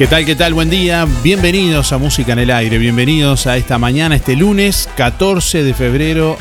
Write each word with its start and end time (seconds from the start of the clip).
¿Qué 0.00 0.06
tal? 0.06 0.24
¿Qué 0.24 0.34
tal? 0.34 0.54
Buen 0.54 0.70
día. 0.70 1.06
Bienvenidos 1.22 1.92
a 1.92 1.98
Música 1.98 2.32
en 2.32 2.38
el 2.38 2.50
Aire. 2.50 2.78
Bienvenidos 2.78 3.46
a 3.46 3.58
esta 3.58 3.76
mañana, 3.76 4.16
este 4.16 4.34
lunes 4.34 4.88
14 4.96 5.62
de 5.62 5.74
febrero 5.74 6.38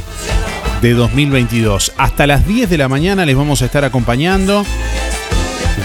de 0.81 0.93
2022. 0.93 1.91
Hasta 1.97 2.25
las 2.25 2.47
10 2.47 2.69
de 2.69 2.77
la 2.77 2.87
mañana 2.87 3.25
les 3.25 3.35
vamos 3.35 3.61
a 3.61 3.65
estar 3.65 3.83
acompañando, 3.83 4.65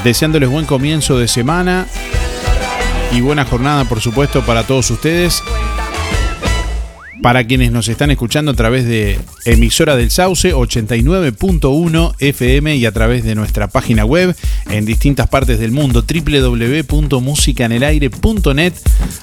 deseándoles 0.05 0.51
buen 0.51 0.67
comienzo 0.67 1.19
de 1.19 1.27
semana 1.27 1.89
y 3.11 3.21
buena 3.23 3.45
jornada, 3.45 3.85
por 3.87 4.01
supuesto, 4.01 4.47
para 4.47 4.62
todos 4.62 4.89
ustedes. 4.93 5.43
Para 7.25 7.47
quienes 7.47 7.73
nos 7.73 7.89
están 7.89 8.11
escuchando 8.11 8.51
a 8.51 8.55
través 8.55 8.85
de 8.85 9.19
emisora 9.47 9.97
del 9.97 10.11
Sauce 10.11 10.55
89.1 10.55 12.17
FM 12.19 12.76
y 12.76 12.85
a 12.85 12.93
través 12.93 13.25
de 13.25 13.35
nuestra 13.35 13.69
página 13.69 14.05
web 14.05 14.37
en 14.69 14.85
distintas 14.85 15.31
partes 15.31 15.59
del 15.59 15.71
mundo 15.71 16.05
www.musicanelaire.net. 16.06 18.75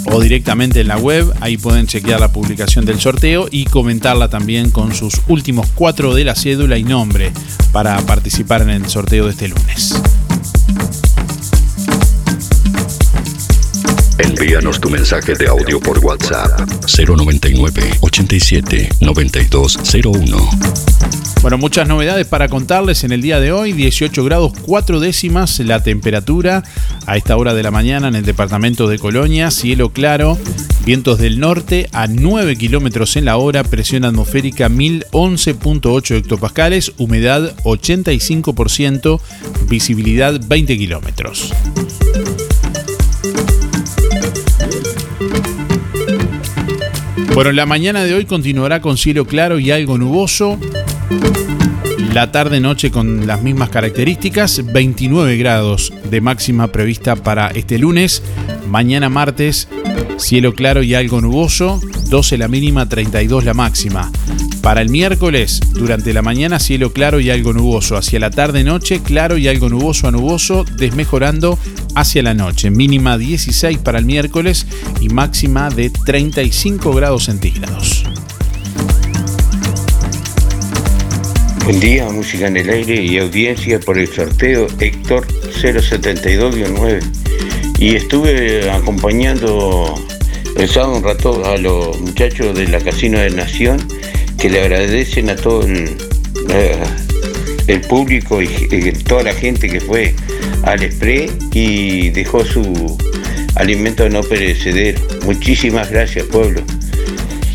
o 0.06 0.20
directamente 0.20 0.80
en 0.80 0.88
la 0.88 0.98
web. 0.98 1.32
Ahí 1.40 1.56
pueden 1.56 1.86
chequear 1.86 2.20
la 2.20 2.32
publicación 2.32 2.84
del 2.84 3.00
sorteo 3.00 3.48
y 3.50 3.64
comentarla 3.64 4.28
también 4.28 4.70
con 4.70 4.94
sus 4.94 5.20
últimos 5.28 5.68
cuatro 5.74 6.14
de 6.14 6.24
la 6.24 6.34
cédula 6.34 6.78
y 6.78 6.84
nombre 6.84 7.32
para 7.72 7.98
participar 8.02 8.62
en 8.62 8.70
el 8.70 8.88
sorteo 8.88 9.26
de 9.26 9.30
este 9.32 9.48
lunes. 9.48 10.00
Envíanos 14.22 14.78
tu 14.78 14.90
mensaje 14.90 15.34
de 15.34 15.48
audio 15.48 15.80
por 15.80 15.98
WhatsApp 16.04 16.68
099 16.86 17.82
87 18.00 18.90
9201. 19.00 20.50
Bueno, 21.40 21.56
muchas 21.56 21.88
novedades 21.88 22.26
para 22.26 22.48
contarles 22.48 23.02
en 23.04 23.12
el 23.12 23.22
día 23.22 23.40
de 23.40 23.50
hoy. 23.50 23.72
18 23.72 24.22
grados 24.22 24.52
4 24.60 25.00
décimas 25.00 25.58
la 25.60 25.82
temperatura 25.82 26.62
a 27.06 27.16
esta 27.16 27.34
hora 27.38 27.54
de 27.54 27.62
la 27.62 27.70
mañana 27.70 28.08
en 28.08 28.14
el 28.14 28.26
departamento 28.26 28.88
de 28.88 28.98
Colonia. 28.98 29.50
Cielo 29.50 29.88
claro, 29.88 30.36
vientos 30.84 31.18
del 31.18 31.40
norte 31.40 31.88
a 31.92 32.06
9 32.06 32.56
kilómetros 32.56 33.16
en 33.16 33.24
la 33.24 33.38
hora, 33.38 33.64
presión 33.64 34.04
atmosférica 34.04 34.68
1011.8 34.68 36.16
hectopascales, 36.16 36.92
humedad 36.98 37.56
85%, 37.64 39.18
visibilidad 39.66 40.38
20 40.46 40.76
kilómetros. 40.76 41.54
Bueno, 47.34 47.52
la 47.52 47.64
mañana 47.64 48.02
de 48.04 48.14
hoy 48.14 48.24
continuará 48.24 48.80
con 48.80 48.96
cielo 48.96 49.24
claro 49.24 49.58
y 49.58 49.70
algo 49.70 49.96
nuboso. 49.96 50.58
La 52.12 52.32
tarde-noche 52.32 52.90
con 52.90 53.26
las 53.26 53.40
mismas 53.40 53.70
características, 53.70 54.62
29 54.72 55.36
grados 55.36 55.92
de 56.10 56.20
máxima 56.20 56.68
prevista 56.68 57.14
para 57.14 57.48
este 57.48 57.78
lunes. 57.78 58.22
Mañana 58.68 59.08
martes, 59.08 59.68
cielo 60.18 60.54
claro 60.54 60.82
y 60.82 60.94
algo 60.94 61.20
nuboso, 61.20 61.80
12 62.08 62.36
la 62.36 62.48
mínima, 62.48 62.88
32 62.88 63.44
la 63.44 63.54
máxima. 63.54 64.10
Para 64.60 64.82
el 64.82 64.90
miércoles, 64.90 65.60
durante 65.72 66.12
la 66.12 66.22
mañana 66.22 66.58
cielo 66.58 66.92
claro 66.92 67.20
y 67.20 67.30
algo 67.30 67.52
nuboso. 67.52 67.96
Hacia 67.96 68.18
la 68.18 68.30
tarde-noche, 68.30 69.02
claro 69.02 69.38
y 69.38 69.46
algo 69.46 69.68
nuboso 69.68 70.08
a 70.08 70.10
nuboso, 70.10 70.64
desmejorando 70.76 71.58
hacia 71.94 72.22
la 72.22 72.34
noche. 72.34 72.70
Mínima 72.70 73.18
16 73.18 73.78
para 73.78 73.98
el 73.98 74.04
miércoles 74.04 74.66
y 75.00 75.08
máxima 75.08 75.70
de 75.70 75.90
35 75.90 76.92
grados 76.92 77.24
centígrados. 77.24 78.04
Buen 81.64 81.80
día, 81.80 82.10
música 82.10 82.48
en 82.48 82.56
el 82.56 82.68
aire 82.68 83.02
y 83.02 83.18
audiencia 83.18 83.78
por 83.78 83.96
el 83.98 84.08
sorteo 84.08 84.66
Héctor 84.78 85.26
072-9. 85.62 87.00
Y 87.78 87.94
estuve 87.94 88.70
acompañando 88.70 89.94
el 90.56 90.78
un 90.78 91.02
rato 91.02 91.44
a 91.44 91.56
los 91.56 92.00
muchachos 92.00 92.58
de 92.58 92.68
la 92.68 92.80
Casino 92.80 93.18
de 93.18 93.30
Nación 93.30 93.78
que 94.36 94.50
le 94.50 94.62
agradecen 94.62 95.30
a 95.30 95.36
todo 95.36 95.62
el, 95.64 95.96
eh, 96.48 97.78
público 97.88 98.42
y 98.42 98.48
toda 99.06 99.22
la 99.22 99.32
gente 99.32 99.68
que 99.68 99.80
fue 99.80 100.14
al 100.64 100.90
spray 100.90 101.30
y 101.52 102.10
dejó 102.10 102.44
su 102.44 102.96
alimento 103.56 104.08
no 104.08 104.22
perecedero. 104.22 105.00
Muchísimas 105.24 105.90
gracias, 105.90 106.26
pueblo. 106.26 106.62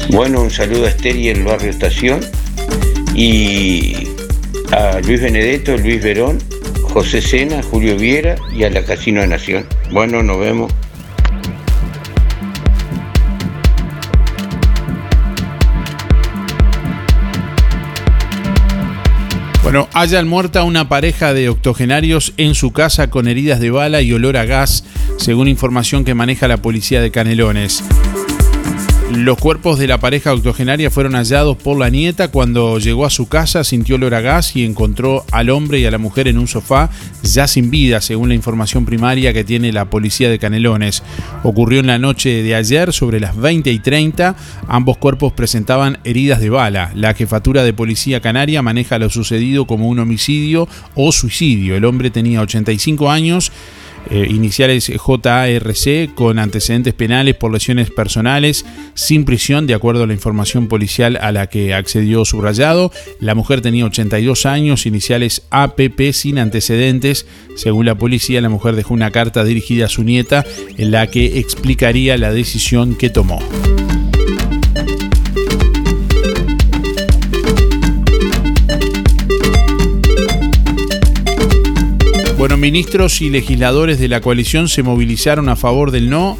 Bueno, 0.09 0.41
un 0.41 0.51
saludo 0.51 0.85
a 0.85 0.89
Esther 0.89 1.15
y 1.15 1.29
el 1.29 1.43
barrio 1.43 1.69
Estación 1.69 2.19
y 3.15 4.07
a 4.71 4.99
Luis 5.01 5.21
Benedetto, 5.21 5.77
Luis 5.77 6.03
Verón, 6.03 6.39
José 6.83 7.21
Sena, 7.21 7.61
Julio 7.63 7.97
Viera 7.97 8.35
y 8.55 8.63
a 8.63 8.69
la 8.69 8.83
Casino 8.83 9.21
de 9.21 9.27
Nación. 9.27 9.65
Bueno, 9.91 10.21
nos 10.23 10.39
vemos. 10.39 10.71
Bueno, 19.75 19.89
hayan 19.93 20.25
muerta 20.29 20.63
una 20.63 20.87
pareja 20.87 21.33
de 21.33 21.49
octogenarios 21.49 22.31
en 22.37 22.55
su 22.55 22.71
casa 22.71 23.09
con 23.09 23.27
heridas 23.27 23.59
de 23.59 23.71
bala 23.71 24.01
y 24.01 24.13
olor 24.13 24.37
a 24.37 24.45
gas, 24.45 24.85
según 25.17 25.49
información 25.49 26.05
que 26.05 26.13
maneja 26.13 26.47
la 26.47 26.61
policía 26.61 27.01
de 27.01 27.11
Canelones. 27.11 27.83
Los 29.11 29.37
cuerpos 29.37 29.77
de 29.77 29.85
la 29.85 29.99
pareja 29.99 30.33
octogenaria 30.33 30.89
fueron 30.89 31.13
hallados 31.13 31.57
por 31.57 31.77
la 31.77 31.91
nieta 31.91 32.29
cuando 32.29 32.79
llegó 32.79 33.05
a 33.05 33.11
su 33.11 33.27
casa, 33.27 33.63
sintió 33.63 33.97
olor 33.97 34.15
a 34.15 34.21
gas 34.21 34.55
y 34.55 34.65
encontró 34.65 35.23
al 35.31 35.51
hombre 35.51 35.79
y 35.79 35.85
a 35.85 35.91
la 35.91 35.99
mujer 35.99 36.27
en 36.27 36.39
un 36.39 36.47
sofá 36.47 36.89
ya 37.21 37.47
sin 37.47 37.69
vida, 37.69 38.01
según 38.01 38.29
la 38.29 38.35
información 38.35 38.83
primaria 38.83 39.31
que 39.31 39.43
tiene 39.43 39.71
la 39.71 39.91
policía 39.91 40.27
de 40.27 40.39
Canelones. 40.39 41.03
Ocurrió 41.43 41.81
en 41.81 41.87
la 41.87 41.99
noche 41.99 42.41
de 42.41 42.55
ayer, 42.55 42.91
sobre 42.93 43.19
las 43.19 43.37
20 43.37 43.71
y 43.71 43.77
30. 43.77 44.35
Ambos 44.67 44.97
cuerpos 44.97 45.33
presentaban 45.33 45.99
heridas 46.03 46.39
de 46.39 46.49
bala. 46.49 46.91
La 46.95 47.13
jefatura 47.13 47.63
de 47.63 47.73
policía 47.73 48.21
canaria 48.21 48.63
maneja 48.63 48.97
lo 48.97 49.11
sucedido 49.11 49.67
como 49.67 49.87
un 49.87 49.99
homicidio 49.99 50.67
o 50.95 51.11
suicidio. 51.11 51.75
El 51.75 51.85
hombre 51.85 52.09
tenía 52.09 52.41
85 52.41 53.11
años 53.11 53.51
eh, 54.09 54.27
iniciales 54.29 54.91
JARC 54.91 56.13
con 56.15 56.39
antecedentes 56.39 56.93
penales 56.93 57.35
por 57.35 57.51
lesiones 57.51 57.89
personales 57.91 58.65
sin 58.93 59.25
prisión 59.25 59.67
de 59.67 59.73
acuerdo 59.73 60.03
a 60.03 60.07
la 60.07 60.13
información 60.13 60.67
policial 60.67 61.17
a 61.21 61.31
la 61.31 61.47
que 61.47 61.73
accedió 61.73 62.25
subrayado. 62.25 62.91
La 63.19 63.35
mujer 63.35 63.61
tenía 63.61 63.85
82 63.85 64.45
años, 64.45 64.85
iniciales 64.85 65.43
APP 65.49 66.11
sin 66.11 66.39
antecedentes. 66.39 67.25
Según 67.55 67.85
la 67.85 67.95
policía, 67.95 68.41
la 68.41 68.49
mujer 68.49 68.75
dejó 68.75 68.93
una 68.93 69.11
carta 69.11 69.43
dirigida 69.43 69.85
a 69.85 69.89
su 69.89 70.03
nieta 70.03 70.45
en 70.77 70.91
la 70.91 71.07
que 71.07 71.39
explicaría 71.39 72.17
la 72.17 72.31
decisión 72.31 72.95
que 72.95 73.09
tomó. 73.09 73.39
Bueno, 82.45 82.57
ministros 82.57 83.21
y 83.21 83.31
legisladores 83.31 83.97
de 83.97 84.07
la 84.07 84.21
coalición 84.21 84.69
se 84.69 84.83
movilizaron 84.83 85.49
a 85.49 85.55
favor 85.55 85.89
del 85.89 86.11
no. 86.11 86.37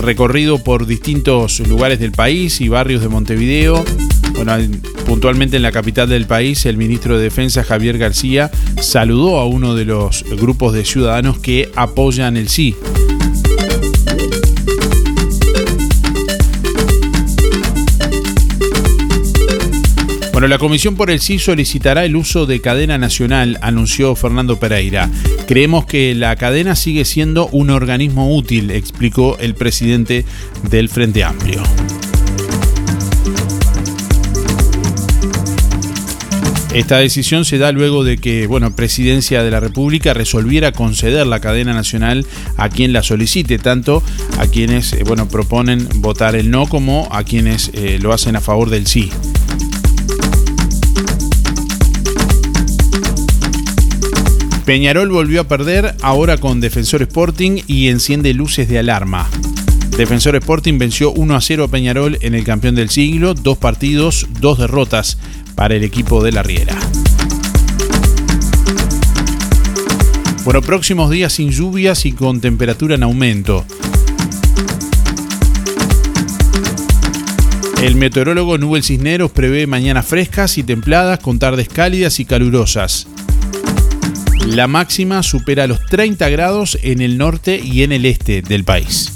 Recorrido 0.00 0.62
por 0.62 0.86
distintos 0.86 1.58
lugares 1.58 1.98
del 1.98 2.12
país 2.12 2.60
y 2.60 2.68
barrios 2.68 3.02
de 3.02 3.08
Montevideo. 3.08 3.84
Bueno, 4.34 4.56
puntualmente 5.06 5.56
en 5.56 5.62
la 5.62 5.72
capital 5.72 6.08
del 6.08 6.26
país, 6.26 6.66
el 6.66 6.76
ministro 6.76 7.16
de 7.16 7.24
Defensa 7.24 7.64
Javier 7.64 7.98
García 7.98 8.52
saludó 8.80 9.40
a 9.40 9.46
uno 9.46 9.74
de 9.74 9.86
los 9.86 10.24
grupos 10.38 10.72
de 10.72 10.84
ciudadanos 10.84 11.40
que 11.40 11.72
apoyan 11.74 12.36
el 12.36 12.48
sí. 12.48 12.76
Bueno, 20.42 20.56
la 20.56 20.58
Comisión 20.58 20.96
por 20.96 21.08
el 21.08 21.20
Sí 21.20 21.38
solicitará 21.38 22.04
el 22.04 22.16
uso 22.16 22.46
de 22.46 22.60
cadena 22.60 22.98
nacional, 22.98 23.60
anunció 23.62 24.16
Fernando 24.16 24.58
Pereira. 24.58 25.08
Creemos 25.46 25.86
que 25.86 26.16
la 26.16 26.34
cadena 26.34 26.74
sigue 26.74 27.04
siendo 27.04 27.46
un 27.52 27.70
organismo 27.70 28.36
útil, 28.36 28.72
explicó 28.72 29.38
el 29.38 29.54
presidente 29.54 30.24
del 30.68 30.88
Frente 30.88 31.22
Amplio. 31.22 31.62
Esta 36.74 36.98
decisión 36.98 37.44
se 37.44 37.58
da 37.58 37.70
luego 37.70 38.02
de 38.02 38.18
que, 38.18 38.48
bueno, 38.48 38.74
Presidencia 38.74 39.44
de 39.44 39.50
la 39.52 39.60
República 39.60 40.12
resolviera 40.12 40.72
conceder 40.72 41.24
la 41.24 41.38
cadena 41.38 41.72
nacional 41.72 42.26
a 42.56 42.68
quien 42.68 42.92
la 42.92 43.04
solicite, 43.04 43.58
tanto 43.58 44.02
a 44.38 44.48
quienes, 44.48 44.92
eh, 44.94 45.04
bueno, 45.06 45.28
proponen 45.28 45.86
votar 45.96 46.34
el 46.34 46.50
no 46.50 46.66
como 46.66 47.06
a 47.12 47.22
quienes 47.22 47.70
eh, 47.74 48.00
lo 48.02 48.12
hacen 48.12 48.34
a 48.34 48.40
favor 48.40 48.70
del 48.70 48.88
sí. 48.88 49.12
Peñarol 54.64 55.08
volvió 55.10 55.40
a 55.40 55.48
perder 55.48 55.96
ahora 56.02 56.38
con 56.38 56.60
Defensor 56.60 57.02
Sporting 57.02 57.62
y 57.66 57.88
enciende 57.88 58.32
luces 58.32 58.68
de 58.68 58.78
alarma. 58.78 59.28
Defensor 59.96 60.36
Sporting 60.36 60.78
venció 60.78 61.10
1 61.10 61.34
a 61.34 61.40
0 61.40 61.64
a 61.64 61.68
Peñarol 61.68 62.16
en 62.20 62.34
el 62.34 62.44
campeón 62.44 62.76
del 62.76 62.88
siglo, 62.88 63.34
dos 63.34 63.58
partidos, 63.58 64.28
dos 64.40 64.58
derrotas 64.58 65.18
para 65.56 65.74
el 65.74 65.82
equipo 65.82 66.22
de 66.22 66.32
la 66.32 66.44
Riera. 66.44 66.78
Bueno, 70.44 70.62
próximos 70.62 71.10
días 71.10 71.32
sin 71.32 71.50
lluvias 71.50 72.06
y 72.06 72.12
con 72.12 72.40
temperatura 72.40 72.94
en 72.94 73.02
aumento. 73.02 73.64
El 77.82 77.96
meteorólogo 77.96 78.58
Nubel 78.58 78.84
Cisneros 78.84 79.32
prevé 79.32 79.66
mañanas 79.66 80.06
frescas 80.06 80.56
y 80.56 80.62
templadas 80.62 81.18
con 81.18 81.40
tardes 81.40 81.68
cálidas 81.68 82.20
y 82.20 82.24
calurosas. 82.24 83.08
La 84.46 84.66
máxima 84.66 85.22
supera 85.22 85.66
los 85.66 85.84
30 85.86 86.28
grados 86.28 86.78
en 86.82 87.00
el 87.00 87.16
norte 87.16 87.60
y 87.62 87.82
en 87.82 87.92
el 87.92 88.04
este 88.04 88.42
del 88.42 88.64
país. 88.64 89.12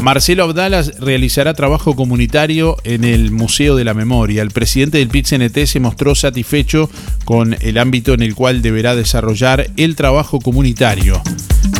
Marcelo 0.00 0.44
Abdala 0.44 0.82
realizará 1.00 1.54
trabajo 1.54 1.96
comunitario 1.96 2.76
en 2.84 3.04
el 3.04 3.32
Museo 3.32 3.74
de 3.74 3.84
la 3.84 3.94
Memoria. 3.94 4.42
El 4.42 4.52
presidente 4.52 4.98
del 4.98 5.08
PIT-CNT 5.08 5.66
se 5.66 5.80
mostró 5.80 6.14
satisfecho 6.14 6.88
con 7.24 7.56
el 7.60 7.78
ámbito 7.78 8.14
en 8.14 8.22
el 8.22 8.34
cual 8.34 8.62
deberá 8.62 8.94
desarrollar 8.94 9.66
el 9.76 9.96
trabajo 9.96 10.38
comunitario. 10.40 11.20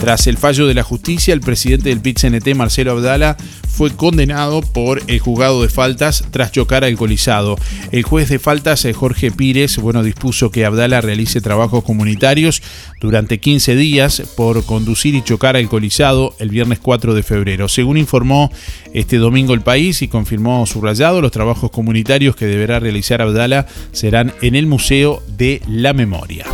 Tras 0.00 0.26
el 0.26 0.38
fallo 0.38 0.66
de 0.66 0.74
la 0.74 0.82
justicia, 0.82 1.34
el 1.34 1.40
presidente 1.40 1.88
del 1.88 2.00
PIT-CNT, 2.00 2.54
Marcelo 2.54 2.92
Abdala, 2.92 3.36
fue 3.78 3.94
condenado 3.94 4.60
por 4.60 5.02
el 5.06 5.18
juzgado 5.20 5.62
de 5.62 5.68
faltas 5.68 6.24
tras 6.30 6.50
chocar 6.50 6.84
alcoholizado. 6.84 7.56
El 7.92 8.02
juez 8.02 8.28
de 8.28 8.38
faltas, 8.38 8.84
eh, 8.84 8.92
Jorge 8.92 9.30
Pires, 9.30 9.78
bueno, 9.78 10.02
dispuso 10.02 10.50
que 10.50 10.64
Abdala 10.64 11.00
realice 11.00 11.40
trabajos 11.40 11.84
comunitarios 11.84 12.62
durante 13.00 13.38
15 13.38 13.76
días 13.76 14.22
por 14.36 14.64
conducir 14.64 15.14
y 15.14 15.22
chocar 15.22 15.56
alcoholizado 15.56 16.34
el 16.38 16.50
viernes 16.50 16.80
4 16.80 17.14
de 17.14 17.22
febrero. 17.22 17.68
Según 17.68 17.98
informó 17.98 18.50
este 18.94 19.18
domingo 19.18 19.54
el 19.54 19.60
país 19.60 20.02
y 20.02 20.08
confirmó 20.08 20.66
subrayado, 20.66 21.20
los 21.20 21.32
trabajos 21.32 21.70
comunitarios 21.70 22.34
que 22.34 22.46
deberá 22.46 22.80
realizar 22.80 23.22
Abdala 23.22 23.66
serán 23.92 24.32
en 24.42 24.54
el 24.56 24.66
Museo 24.66 25.22
de 25.36 25.62
la 25.68 25.92
Memoria. 25.92 26.46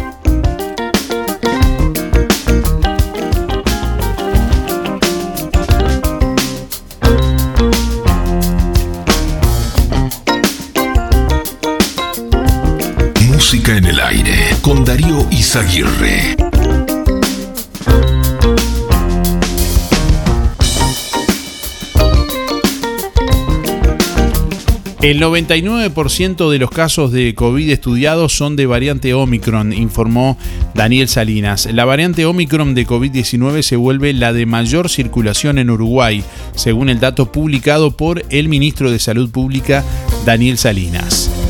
Con 14.64 14.82
Darío 14.82 15.26
Izaguirre. 15.30 16.36
El 25.02 25.20
99% 25.20 26.50
de 26.50 26.58
los 26.58 26.70
casos 26.70 27.12
de 27.12 27.34
COVID 27.34 27.68
estudiados 27.68 28.34
son 28.34 28.56
de 28.56 28.64
variante 28.64 29.12
Omicron, 29.12 29.74
informó 29.74 30.38
Daniel 30.74 31.08
Salinas. 31.08 31.68
La 31.70 31.84
variante 31.84 32.24
Omicron 32.24 32.74
de 32.74 32.86
COVID-19 32.86 33.60
se 33.60 33.76
vuelve 33.76 34.14
la 34.14 34.32
de 34.32 34.46
mayor 34.46 34.88
circulación 34.88 35.58
en 35.58 35.68
Uruguay, 35.68 36.24
según 36.54 36.88
el 36.88 37.00
dato 37.00 37.30
publicado 37.30 37.90
por 37.90 38.24
el 38.30 38.48
ministro 38.48 38.90
de 38.90 38.98
Salud 38.98 39.30
Pública, 39.30 39.84
Daniel 40.24 40.56
Salinas. 40.56 41.43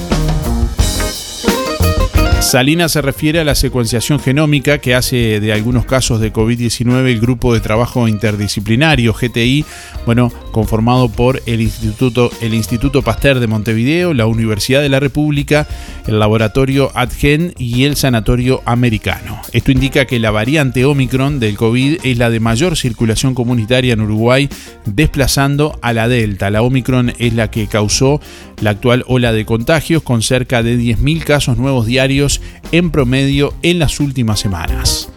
Salinas 2.44 2.92
se 2.92 3.00
refiere 3.00 3.40
a 3.40 3.44
la 3.44 3.54
secuenciación 3.54 4.20
genómica 4.20 4.78
que 4.78 4.94
hace 4.94 5.40
de 5.40 5.52
algunos 5.52 5.86
casos 5.86 6.20
de 6.20 6.32
COVID-19 6.32 7.06
el 7.06 7.18
Grupo 7.18 7.54
de 7.54 7.60
Trabajo 7.60 8.06
Interdisciplinario, 8.06 9.14
GTI, 9.14 9.64
bueno, 10.04 10.30
conformado 10.54 11.08
por 11.08 11.42
el 11.46 11.60
Instituto, 11.60 12.30
el 12.40 12.54
Instituto 12.54 13.02
Pasteur 13.02 13.40
de 13.40 13.48
Montevideo, 13.48 14.14
la 14.14 14.26
Universidad 14.26 14.82
de 14.82 14.88
la 14.88 15.00
República, 15.00 15.66
el 16.06 16.20
Laboratorio 16.20 16.92
AdGen 16.94 17.54
y 17.58 17.84
el 17.84 17.96
Sanatorio 17.96 18.62
Americano. 18.64 19.40
Esto 19.52 19.72
indica 19.72 20.06
que 20.06 20.20
la 20.20 20.30
variante 20.30 20.84
Omicron 20.84 21.40
del 21.40 21.56
COVID 21.56 21.98
es 22.04 22.18
la 22.18 22.30
de 22.30 22.38
mayor 22.38 22.76
circulación 22.76 23.34
comunitaria 23.34 23.94
en 23.94 24.00
Uruguay, 24.00 24.48
desplazando 24.86 25.76
a 25.82 25.92
la 25.92 26.06
Delta. 26.06 26.50
La 26.50 26.62
Omicron 26.62 27.12
es 27.18 27.34
la 27.34 27.50
que 27.50 27.66
causó 27.66 28.20
la 28.60 28.70
actual 28.70 29.04
ola 29.08 29.32
de 29.32 29.44
contagios 29.44 30.04
con 30.04 30.22
cerca 30.22 30.62
de 30.62 30.78
10.000 30.78 31.24
casos 31.24 31.58
nuevos 31.58 31.86
diarios 31.86 32.40
en 32.70 32.92
promedio 32.92 33.54
en 33.62 33.80
las 33.80 33.98
últimas 33.98 34.38
semanas. 34.38 35.10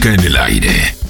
En 0.00 0.20
el 0.24 0.36
aire. 0.36 1.01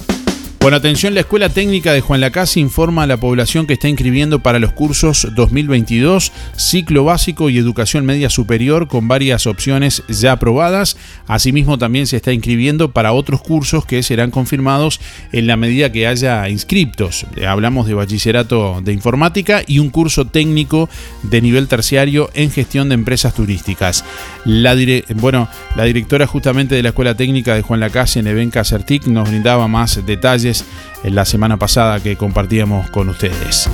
Bueno, 0.63 0.77
atención, 0.77 1.13
la 1.15 1.23
Escuela 1.23 1.49
Técnica 1.49 1.93
de 1.93 2.01
Juan 2.01 2.21
Lacase 2.21 2.61
informa 2.61 3.03
a 3.03 3.09
la 3.09 3.17
población 3.17 3.67
que 3.67 3.73
está 3.73 3.89
inscribiendo 3.89 4.45
para 4.45 4.61
los 4.61 4.73
cursos 4.73 5.27
2022, 5.35 6.31
ciclo 6.55 7.03
básico 7.03 7.51
y 7.51 7.59
educación 7.59 8.07
media 8.07 8.31
superior 8.31 8.87
con 8.87 9.09
varias 9.09 9.49
opciones 9.49 10.05
ya 10.09 10.31
aprobadas. 10.31 10.97
Asimismo, 11.27 11.79
también 11.79 12.07
se 12.07 12.15
está 12.15 12.33
inscribiendo 12.33 12.93
para 12.93 13.13
otros 13.13 13.43
cursos 13.43 13.85
que 13.85 14.05
serán 14.05 14.31
confirmados 14.31 15.01
en 15.33 15.49
la 15.49 15.57
medida 15.57 15.91
que 15.91 16.07
haya 16.07 16.49
inscriptos. 16.49 17.27
Hablamos 17.45 17.89
de 17.89 17.95
bachillerato 17.95 18.81
de 18.85 18.93
informática 18.93 19.65
y 19.67 19.81
un 19.81 19.91
curso 19.91 20.27
técnico 20.27 20.89
de 21.25 21.43
nivel 21.43 21.67
terciario 21.67 22.31
en 22.35 22.53
gestión 22.53 22.89
de 22.89 22.95
empresas 22.95 23.35
turísticas. 23.35 24.05
La 24.45 24.77
bueno, 25.17 25.49
la 25.75 25.83
directora 25.83 26.29
justamente 26.29 26.77
de 26.77 26.85
la 26.85 26.91
Escuela 26.91 27.17
Técnica 27.17 27.57
de 27.57 27.63
Juan 27.63 27.81
Lacase, 27.81 28.23
Nevenka 28.23 28.63
Certic, 28.63 29.07
nos 29.07 29.29
brindaba 29.29 29.67
más 29.67 30.07
detalles 30.07 30.52
en 31.05 31.15
la 31.15 31.25
semana 31.25 31.57
pasada 31.59 32.01
que 32.01 32.17
compartíamos 32.17 32.91
con 32.91 33.09
ustedes. 33.09 33.69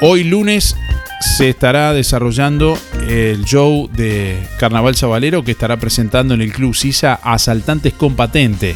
Hoy 0.00 0.24
lunes 0.24 0.76
se 1.20 1.50
estará 1.50 1.92
desarrollando 1.92 2.78
el 3.06 3.44
show 3.44 3.88
de 3.92 4.42
Carnaval 4.58 4.94
Chavalero 4.94 5.44
que 5.44 5.50
estará 5.52 5.76
presentando 5.78 6.34
en 6.34 6.40
el 6.40 6.52
Club 6.52 6.74
Sisa 6.74 7.20
Asaltantes 7.22 7.92
con 7.92 8.14
Patente. 8.14 8.74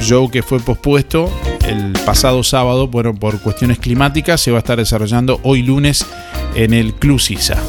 Show 0.00 0.30
que 0.30 0.42
fue 0.42 0.58
pospuesto 0.60 1.30
el 1.68 1.92
pasado 2.04 2.42
sábado, 2.42 2.88
bueno, 2.88 3.14
por 3.14 3.38
cuestiones 3.40 3.78
climáticas, 3.78 4.40
se 4.40 4.50
va 4.50 4.58
a 4.58 4.60
estar 4.60 4.78
desarrollando 4.78 5.38
hoy 5.42 5.62
lunes 5.62 6.04
en 6.54 6.72
el 6.72 6.94
Club 6.94 7.20
Sisa. 7.20 7.62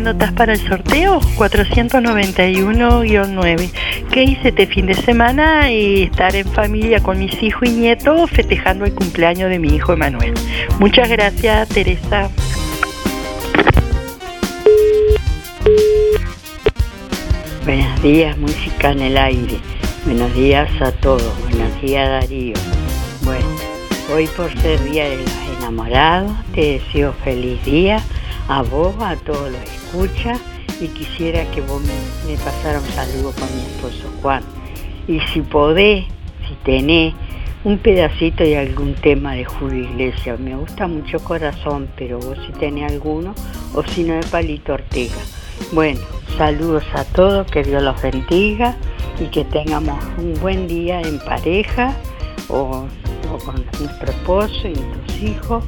Anotas 0.00 0.32
para 0.32 0.54
el 0.54 0.66
sorteo 0.66 1.20
491-9. 1.36 3.70
¿Qué 4.10 4.22
hice 4.22 4.48
este 4.48 4.66
fin 4.66 4.86
de 4.86 4.94
semana? 4.94 5.70
Y 5.70 6.04
estar 6.04 6.34
en 6.34 6.46
familia 6.46 7.00
con 7.00 7.18
mis 7.18 7.42
hijos 7.42 7.68
y 7.68 7.72
nietos 7.72 8.30
festejando 8.30 8.86
el 8.86 8.94
cumpleaños 8.94 9.50
de 9.50 9.58
mi 9.58 9.74
hijo 9.74 9.92
Emanuel. 9.92 10.32
Muchas 10.78 11.10
gracias, 11.10 11.68
Teresa. 11.68 12.30
Buenos 17.64 18.02
días, 18.02 18.38
música 18.38 18.92
en 18.92 19.00
el 19.00 19.18
aire. 19.18 19.58
Buenos 20.06 20.34
días 20.34 20.70
a 20.80 20.92
todos. 20.92 21.38
Buenos 21.42 21.78
días, 21.82 22.08
Darío. 22.08 22.54
Bueno, 23.22 23.44
hoy 24.14 24.26
por 24.28 24.50
ser 24.62 24.82
Día 24.84 25.10
de 25.10 25.18
los 25.18 25.30
Enamorados, 25.58 26.32
te 26.54 26.78
deseo 26.78 27.12
feliz 27.22 27.62
día 27.66 28.02
a 28.50 28.62
vos, 28.62 28.92
a 28.98 29.14
todos 29.14 29.52
los 29.52 29.62
escucha 29.62 30.34
y 30.80 30.88
quisiera 30.88 31.48
que 31.52 31.60
vos 31.60 31.80
me, 32.26 32.36
pasara 32.36 32.80
un 32.80 32.86
saludo 32.86 33.32
con 33.32 33.48
mi 33.54 33.62
esposo 33.62 34.12
Juan. 34.20 34.42
Y 35.06 35.20
si 35.32 35.40
podés, 35.40 36.04
si 36.48 36.54
tenés 36.64 37.14
un 37.62 37.78
pedacito 37.78 38.42
de 38.42 38.58
algún 38.58 38.94
tema 38.94 39.34
de 39.34 39.44
Julio 39.44 39.84
Iglesias, 39.84 40.40
me 40.40 40.56
gusta 40.56 40.88
mucho 40.88 41.20
Corazón, 41.20 41.88
pero 41.96 42.18
vos 42.18 42.38
si 42.44 42.52
tenés 42.54 42.90
alguno, 42.90 43.34
o 43.72 43.84
si 43.84 44.02
no 44.02 44.14
de 44.14 44.26
Palito 44.26 44.72
Ortega. 44.72 45.22
Bueno, 45.70 46.00
saludos 46.36 46.84
a 46.94 47.04
todos, 47.04 47.48
que 47.48 47.62
Dios 47.62 47.84
los 47.84 48.02
bendiga 48.02 48.74
y 49.20 49.26
que 49.26 49.44
tengamos 49.44 50.02
un 50.18 50.34
buen 50.40 50.66
día 50.66 51.00
en 51.02 51.20
pareja 51.20 51.94
o, 52.48 52.88
o 53.32 53.38
con 53.44 53.64
nuestro 53.78 54.10
esposo 54.10 54.66
y 54.66 54.72
nuestros 54.72 55.22
hijos. 55.22 55.64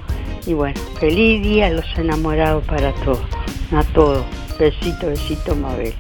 Y 0.47 0.55
bueno, 0.55 0.81
feliz 0.99 1.43
día 1.43 1.67
a 1.67 1.71
los 1.71 1.99
enamorados 1.99 2.65
para 2.65 2.93
todos 3.05 3.23
a 3.75 3.83
todos. 3.95 4.25
Besito, 4.59 5.09
besito, 5.09 5.55
Mabel. 5.57 5.95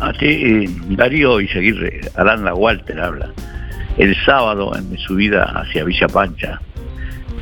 Así, 0.00 0.26
eh, 0.26 0.70
Darío 0.90 1.40
Izaguirre, 1.40 2.00
Aranda 2.16 2.54
Walter 2.54 3.00
habla. 3.00 3.32
El 3.98 4.16
sábado 4.24 4.74
en 4.76 4.90
mi 4.90 4.98
subida 4.98 5.44
hacia 5.44 5.84
Villa 5.84 6.08
Pancha, 6.08 6.60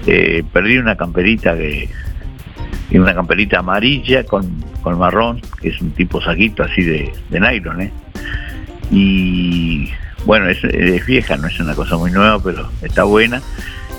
eh, 0.07 0.43
perdí 0.53 0.79
una 0.79 0.97
camperita 0.97 1.57
que 1.57 1.89
una 2.93 3.15
camperita 3.15 3.61
amarilla 3.61 4.25
con, 4.25 4.65
con 4.83 4.99
marrón, 4.99 5.41
que 5.63 5.69
es 5.69 5.81
un 5.81 5.93
tipo 5.93 6.21
saquito 6.21 6.65
así 6.65 6.83
de, 6.83 7.13
de 7.29 7.41
nylon, 7.41 7.83
¿eh? 7.83 7.93
Y 8.91 9.91
bueno, 10.25 10.49
es, 10.49 10.61
vieja, 11.07 11.37
no 11.37 11.49
es 11.49 11.59
una 11.61 11.75
cosa 11.75 11.97
muy 11.97 12.11
nueva, 12.11 12.39
pero 12.43 12.69
está 12.83 13.05
buena 13.05 13.41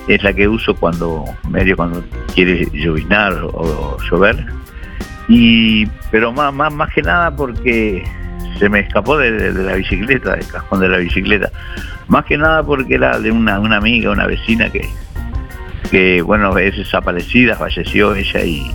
es 0.07 0.23
la 0.23 0.33
que 0.33 0.47
uso 0.47 0.75
cuando 0.75 1.25
medio 1.49 1.75
cuando 1.75 2.03
quiere 2.33 2.67
llovinar 2.73 3.33
o, 3.53 3.97
llover. 4.09 4.45
Y 5.27 5.85
pero 6.09 6.31
más, 6.31 6.53
más, 6.53 6.73
más 6.73 6.93
que 6.93 7.01
nada 7.01 7.33
porque 7.35 8.03
se 8.59 8.69
me 8.69 8.79
escapó 8.79 9.17
de, 9.17 9.51
la 9.53 9.75
bicicleta, 9.75 10.35
del 10.35 10.47
cajón 10.47 10.79
de 10.79 10.89
la 10.89 10.97
bicicleta. 10.97 11.51
Más 12.07 12.25
que 12.25 12.37
nada 12.37 12.63
porque 12.63 12.95
era 12.95 13.19
de 13.19 13.31
una, 13.31 13.59
una 13.59 13.77
amiga, 13.77 14.11
una 14.11 14.27
vecina 14.27 14.69
que, 14.69 14.87
que 15.89 16.21
bueno, 16.21 16.57
es 16.57 16.75
desaparecida, 16.75 17.55
falleció 17.55 18.13
ella 18.15 18.43
y 18.43 18.71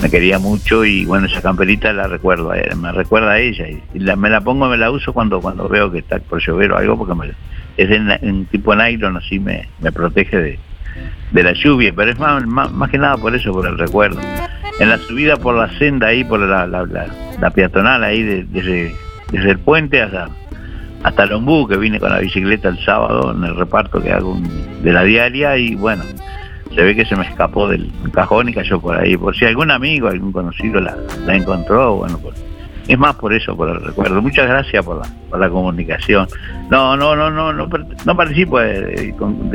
me 0.00 0.10
quería 0.10 0.38
mucho 0.38 0.84
y 0.84 1.04
bueno, 1.04 1.26
esa 1.26 1.42
camperita 1.42 1.92
la 1.92 2.06
recuerdo, 2.06 2.52
me 2.76 2.92
recuerda 2.92 3.32
a 3.32 3.38
ella 3.38 3.66
y 3.68 3.98
la, 3.98 4.16
me 4.16 4.30
la 4.30 4.40
pongo, 4.40 4.68
me 4.68 4.76
la 4.76 4.90
uso 4.90 5.12
cuando 5.12 5.40
cuando 5.40 5.68
veo 5.68 5.90
que 5.90 5.98
está 5.98 6.18
por 6.18 6.40
llover 6.40 6.72
o 6.72 6.78
algo 6.78 6.96
porque 6.98 7.32
es 7.76 7.88
de 7.88 8.18
un 8.22 8.46
tipo 8.46 8.74
nylon, 8.74 9.16
así 9.16 9.38
me, 9.38 9.68
me 9.80 9.92
protege 9.92 10.36
de, 10.36 10.58
de 11.32 11.42
la 11.42 11.52
lluvia, 11.52 11.92
pero 11.94 12.10
es 12.10 12.18
más, 12.18 12.46
más, 12.46 12.90
que 12.90 12.98
nada 12.98 13.16
por 13.16 13.34
eso, 13.34 13.52
por 13.52 13.66
el 13.66 13.78
recuerdo. 13.78 14.20
En 14.78 14.88
la 14.88 14.98
subida 14.98 15.36
por 15.36 15.54
la 15.54 15.70
senda 15.78 16.08
ahí, 16.08 16.24
por 16.24 16.40
la, 16.40 16.66
la, 16.66 16.86
la, 16.86 17.50
peatonal 17.50 18.02
ahí, 18.02 18.22
desde, 18.22 18.94
desde 19.30 19.50
el 19.50 19.58
puente 19.58 20.00
hasta, 20.00 20.28
hasta 21.02 21.26
Lombú, 21.26 21.68
que 21.68 21.76
vine 21.76 22.00
con 22.00 22.10
la 22.10 22.20
bicicleta 22.20 22.68
el 22.68 22.78
sábado 22.84 23.32
en 23.32 23.44
el 23.44 23.56
reparto 23.56 24.02
que 24.02 24.12
hago 24.12 24.38
de 24.82 24.92
la 24.92 25.04
diaria 25.04 25.56
y 25.56 25.74
bueno, 25.74 26.02
se 26.74 26.82
ve 26.82 26.94
que 26.94 27.04
se 27.04 27.16
me 27.16 27.26
escapó 27.26 27.68
del 27.68 27.90
cajón 28.12 28.48
y 28.48 28.54
cayó 28.54 28.80
por 28.80 28.96
ahí. 28.96 29.16
Por 29.16 29.36
si 29.36 29.44
algún 29.44 29.70
amigo, 29.70 30.08
algún 30.08 30.32
conocido 30.32 30.80
la, 30.80 30.96
la 31.26 31.36
encontró, 31.36 31.96
bueno, 31.96 32.18
pues, 32.18 32.36
es 32.90 32.98
más 32.98 33.14
por 33.16 33.32
eso, 33.32 33.56
por 33.56 33.70
el 33.70 33.80
recuerdo. 33.80 34.20
Muchas 34.20 34.48
gracias 34.48 34.84
por 34.84 34.98
la, 34.98 35.08
por 35.28 35.38
la 35.38 35.48
comunicación. 35.48 36.26
No, 36.70 36.96
no, 36.96 37.14
no, 37.14 37.30
no, 37.30 37.52
no, 37.52 37.68
no 37.68 38.16
participo 38.16 38.58
de, 38.58 39.14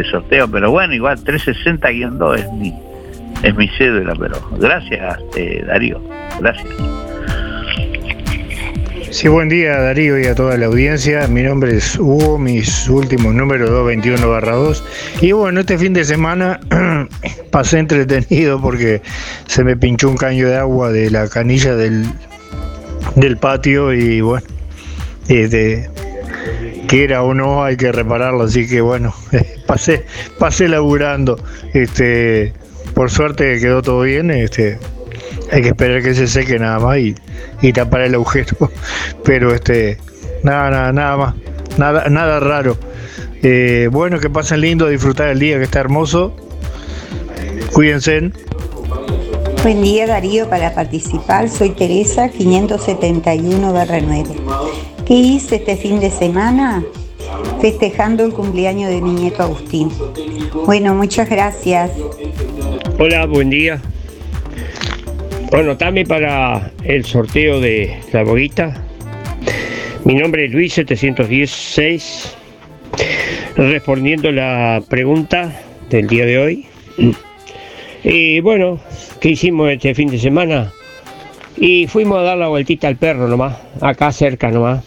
sorteo, 0.10 0.50
pero 0.50 0.72
bueno, 0.72 0.94
igual 0.94 1.18
360-2 1.18 2.36
es 2.38 2.52
mi, 2.54 2.74
es 3.44 3.56
mi 3.56 3.68
cédula, 3.70 4.14
pero 4.18 4.38
gracias, 4.58 5.20
eh, 5.36 5.64
Darío, 5.68 6.02
gracias. 6.40 6.68
Sí, 9.16 9.30
buen 9.30 9.48
día 9.48 9.80
Darío 9.80 10.20
y 10.20 10.26
a 10.26 10.36
toda 10.36 10.58
la 10.58 10.66
audiencia. 10.66 11.26
Mi 11.30 11.42
nombre 11.42 11.78
es 11.78 11.98
Hugo, 11.98 12.38
mis 12.38 12.90
últimos 12.90 13.34
números 13.34 13.70
221-2. 13.70 14.84
Y 15.22 15.32
bueno, 15.32 15.62
este 15.62 15.78
fin 15.78 15.94
de 15.94 16.04
semana 16.04 16.60
pasé 17.50 17.80
entretenido 17.80 18.60
porque 18.60 19.02
se 19.48 19.64
me 19.64 19.78
pinchó 19.78 20.10
un 20.10 20.18
caño 20.18 20.50
de 20.50 20.58
agua 20.58 20.92
de 20.92 21.10
la 21.10 21.30
canilla 21.30 21.78
del, 21.78 22.06
del 23.16 23.38
patio 23.38 23.94
y 23.94 24.20
bueno, 24.20 24.46
este, 25.30 25.90
quiera 26.90 27.24
o 27.24 27.34
no 27.34 27.64
hay 27.64 27.78
que 27.78 27.94
repararlo, 27.94 28.44
así 28.44 28.68
que 28.68 28.82
bueno, 28.82 29.16
pasé, 29.66 30.06
pasé 30.38 30.68
laburando. 30.68 31.42
Este, 31.74 32.52
por 32.94 33.10
suerte 33.10 33.62
quedó 33.62 33.82
todo 33.82 34.02
bien, 34.02 34.30
este, 34.30 34.78
hay 35.52 35.62
que 35.62 35.70
esperar 35.70 36.02
que 36.02 36.14
se 36.14 36.28
seque 36.28 36.60
nada 36.60 36.80
más 36.80 36.98
y, 36.98 37.16
tapar 37.74 38.02
el 38.02 38.16
agujero. 38.16 38.72
Pero 39.24 39.54
este, 39.54 39.98
nada, 40.44 40.70
nada, 40.70 40.92
nada 40.92 41.18
más, 41.18 41.36
nada, 41.78 42.10
nada 42.10 42.40
raro. 42.40 42.78
Eh, 43.44 43.90
bueno, 43.92 44.20
que 44.20 44.30
pasen 44.30 44.62
lindo, 44.62 44.88
disfrutar 44.88 45.30
el 45.30 45.40
día 45.40 45.58
que 45.58 45.66
está 45.66 45.80
hermoso. 45.80 46.36
Cuídense. 47.74 48.32
Buen 49.64 49.82
día 49.82 50.08
Darío 50.08 50.50
para 50.50 50.74
participar. 50.74 51.50
Soy 51.50 51.72
Teresa 51.72 52.30
571-9. 52.32 54.26
¿Qué 55.06 55.14
hice 55.14 55.56
este 55.56 55.76
fin 55.76 56.00
de 56.00 56.12
semana? 56.12 56.84
Festejando 57.62 58.24
el 58.24 58.34
cumpleaños 58.34 58.90
de 58.90 59.02
mi 59.02 59.12
nieto 59.12 59.44
Agustín. 59.44 59.92
Bueno, 60.66 60.94
muchas 60.94 61.30
gracias. 61.30 61.92
Hola, 63.00 63.26
buen 63.26 63.50
día. 63.50 63.82
Bueno, 65.56 65.78
también 65.78 66.06
para 66.06 66.70
el 66.84 67.06
sorteo 67.06 67.62
de 67.62 68.02
la 68.12 68.24
boguita. 68.24 68.84
Mi 70.04 70.16
nombre 70.16 70.48
es 70.48 70.52
Luis 70.52 70.74
716. 70.74 72.36
Respondiendo 73.56 74.34
la 74.34 74.84
pregunta 74.90 75.62
del 75.90 76.08
día 76.08 76.26
de 76.26 76.40
hoy. 76.40 76.66
Y 78.04 78.42
bueno, 78.42 78.82
¿qué 79.22 79.30
hicimos 79.30 79.72
este 79.72 79.96
fin 79.96 80.10
de 80.10 80.20
semana? 80.20 80.74
Y 81.56 81.88
fuimos 81.88 82.20
a 82.20 82.24
dar 82.24 82.38
la 82.38 82.50
vueltita 82.50 82.90
al 82.90 82.98
perro 82.98 83.30
nomás, 83.30 83.58
acá 83.80 84.12
cerca 84.12 84.52
nomás. 84.52 84.84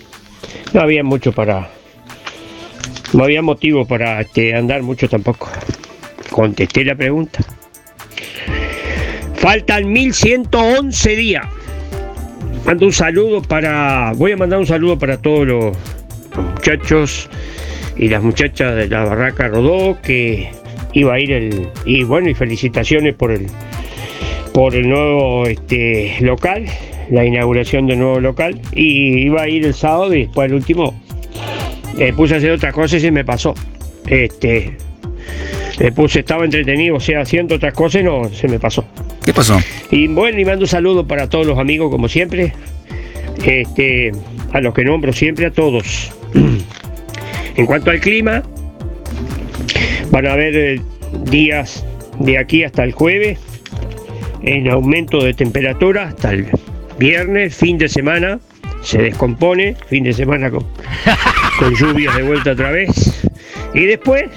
No 0.74 0.83
había 0.83 1.02
mucho 1.02 1.33
para. 1.33 1.70
No 3.14 3.24
había 3.24 3.40
motivo 3.40 3.87
para 3.87 4.20
este, 4.20 4.54
andar 4.54 4.83
mucho 4.83 5.09
tampoco. 5.09 5.48
Contesté 6.31 6.85
la 6.85 6.94
pregunta. 6.94 7.58
Faltan 9.38 9.92
1111 9.92 11.16
días. 11.16 11.46
Mando 12.66 12.87
un 12.87 12.92
saludo 12.92 13.40
para. 13.40 14.12
Voy 14.16 14.33
a 14.33 14.37
mandar 14.37 14.59
un 14.59 14.66
saludo 14.66 14.98
para 14.98 15.16
todos 15.16 15.46
los 15.46 15.77
muchachos 16.37 17.31
y 17.96 18.09
las 18.09 18.22
muchachas 18.22 18.74
de 18.74 18.88
la 18.88 19.05
Barraca 19.05 19.48
Rodó 19.48 20.01
que 20.03 20.51
iba 20.92 21.14
a 21.14 21.20
ir 21.20 21.33
el. 21.33 21.68
Y 21.85 22.03
bueno, 22.03 22.29
y 22.29 22.35
felicitaciones 22.35 23.14
por 23.14 23.31
el 23.31 23.46
por 24.53 24.74
el 24.74 24.88
nuevo 24.88 25.46
este, 25.46 26.16
local, 26.20 26.66
la 27.09 27.24
inauguración 27.24 27.87
del 27.87 28.01
nuevo 28.01 28.18
local. 28.18 28.61
Y 28.72 29.20
iba 29.20 29.42
a 29.42 29.48
ir 29.48 29.64
el 29.64 29.74
sábado 29.74 30.12
y 30.14 30.24
después 30.24 30.51
el 30.51 30.55
último 30.55 31.01
me 31.96 32.12
puse 32.12 32.35
a 32.35 32.38
hacer 32.38 32.51
otra 32.51 32.72
cosa 32.72 32.96
y 32.96 33.01
se 33.01 33.12
me 33.12 33.24
pasó. 33.24 33.55
Este 34.05 34.77
me 35.79 35.92
puse, 35.92 36.20
estaba 36.20 36.44
entretenido, 36.44 36.96
o 36.96 37.01
sea, 37.01 37.20
haciendo 37.20 37.55
otras 37.55 37.72
cosas 37.72 38.03
y 38.03 38.05
no 38.05 38.29
se 38.31 38.48
me 38.48 38.59
pasó. 38.59 38.85
¿Qué 39.28 39.34
pasó? 39.34 39.58
Y 39.90 40.08
bueno, 40.08 40.40
y 40.40 40.44
mando 40.46 40.62
un 40.62 40.68
saludo 40.68 41.06
para 41.06 41.28
todos 41.28 41.46
los 41.46 41.58
amigos, 41.58 41.90
como 41.90 42.08
siempre. 42.08 42.54
Este, 43.44 44.10
a 44.54 44.60
los 44.62 44.72
que 44.72 44.84
nombro 44.84 45.12
siempre, 45.12 45.44
a 45.44 45.50
todos. 45.50 46.10
en 47.54 47.66
cuanto 47.66 47.90
al 47.90 48.00
clima, 48.00 48.42
van 50.10 50.26
a 50.26 50.32
haber 50.32 50.56
eh, 50.56 50.80
días 51.24 51.84
de 52.18 52.38
aquí 52.38 52.64
hasta 52.64 52.84
el 52.84 52.92
jueves 52.92 53.38
en 54.44 54.70
aumento 54.70 55.22
de 55.22 55.34
temperatura 55.34 56.04
hasta 56.04 56.32
el 56.32 56.46
viernes, 56.98 57.54
fin 57.54 57.76
de 57.76 57.90
semana, 57.90 58.40
se 58.82 58.96
descompone, 58.96 59.76
fin 59.90 60.04
de 60.04 60.14
semana 60.14 60.50
con, 60.50 60.64
con 61.58 61.74
lluvias 61.74 62.16
de 62.16 62.22
vuelta 62.22 62.52
otra 62.52 62.70
vez. 62.70 63.28
Y 63.74 63.84
después, 63.84 64.30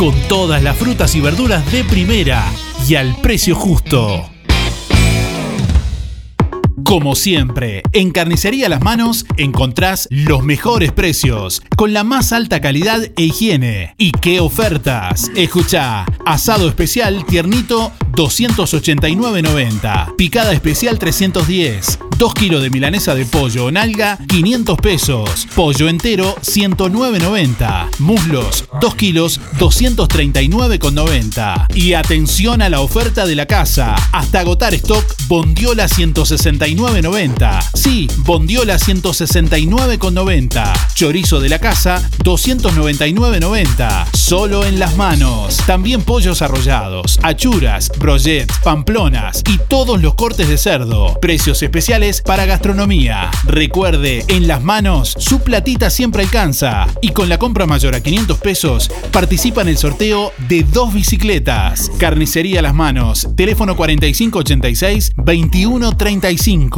con 0.00 0.14
todas 0.30 0.62
las 0.62 0.78
frutas 0.78 1.14
y 1.14 1.20
verduras 1.20 1.70
de 1.70 1.84
primera 1.84 2.42
y 2.88 2.94
al 2.94 3.14
precio 3.20 3.54
justo. 3.54 4.30
Como 6.90 7.14
siempre, 7.14 7.84
en 7.92 8.10
Carnicería 8.10 8.68
Las 8.68 8.82
Manos 8.82 9.24
encontrás 9.36 10.08
los 10.10 10.42
mejores 10.42 10.90
precios, 10.90 11.62
con 11.76 11.92
la 11.92 12.02
más 12.02 12.32
alta 12.32 12.60
calidad 12.60 13.00
e 13.16 13.22
higiene. 13.22 13.94
¿Y 13.96 14.10
qué 14.10 14.40
ofertas? 14.40 15.30
Escucha, 15.36 16.04
asado 16.26 16.68
especial 16.68 17.24
tiernito 17.26 17.92
289.90, 18.10 20.16
picada 20.16 20.52
especial 20.52 20.98
310, 20.98 22.00
2 22.18 22.34
kilos 22.34 22.60
de 22.60 22.70
milanesa 22.70 23.14
de 23.14 23.24
pollo 23.24 23.66
o 23.66 23.70
nalga 23.70 24.18
500 24.26 24.76
pesos, 24.78 25.46
pollo 25.54 25.88
entero 25.88 26.34
109.90, 26.42 28.00
muslos 28.00 28.64
2 28.80 28.94
kilos 28.96 29.40
239.90. 29.60 31.66
Y 31.76 31.94
atención 31.94 32.62
a 32.62 32.68
la 32.68 32.80
oferta 32.80 33.26
de 33.26 33.36
la 33.36 33.46
casa, 33.46 33.94
hasta 34.10 34.40
agotar 34.40 34.74
stock 34.74 35.04
Bondiola 35.28 35.86
169.90. 36.80 37.60
Sí, 37.74 38.08
Bondiola 38.18 38.76
169.90. 38.78 40.72
Chorizo 40.94 41.38
de 41.38 41.50
la 41.50 41.58
casa 41.58 42.00
299.90. 42.24 44.06
Solo 44.14 44.64
en 44.64 44.78
las 44.78 44.96
manos. 44.96 45.58
También 45.66 46.00
pollos 46.02 46.40
arrollados, 46.40 47.20
achuras, 47.22 47.92
brochets, 47.98 48.58
pamplonas 48.64 49.42
y 49.46 49.58
todos 49.68 50.00
los 50.00 50.14
cortes 50.14 50.48
de 50.48 50.56
cerdo. 50.56 51.18
Precios 51.20 51.62
especiales 51.62 52.22
para 52.22 52.46
gastronomía. 52.46 53.30
Recuerde, 53.44 54.24
en 54.28 54.48
las 54.48 54.62
manos 54.62 55.14
su 55.18 55.40
platita 55.40 55.90
siempre 55.90 56.22
alcanza. 56.22 56.86
Y 57.02 57.10
con 57.10 57.28
la 57.28 57.38
compra 57.38 57.66
mayor 57.66 57.94
a 57.94 58.02
500 58.02 58.38
pesos 58.38 58.90
participa 59.12 59.60
en 59.60 59.68
el 59.68 59.76
sorteo 59.76 60.32
de 60.48 60.62
dos 60.62 60.94
bicicletas. 60.94 61.90
Carnicería 61.98 62.62
Las 62.62 62.74
Manos. 62.74 63.28
Teléfono 63.36 63.76
4586 63.76 65.12
2135. 65.16 66.69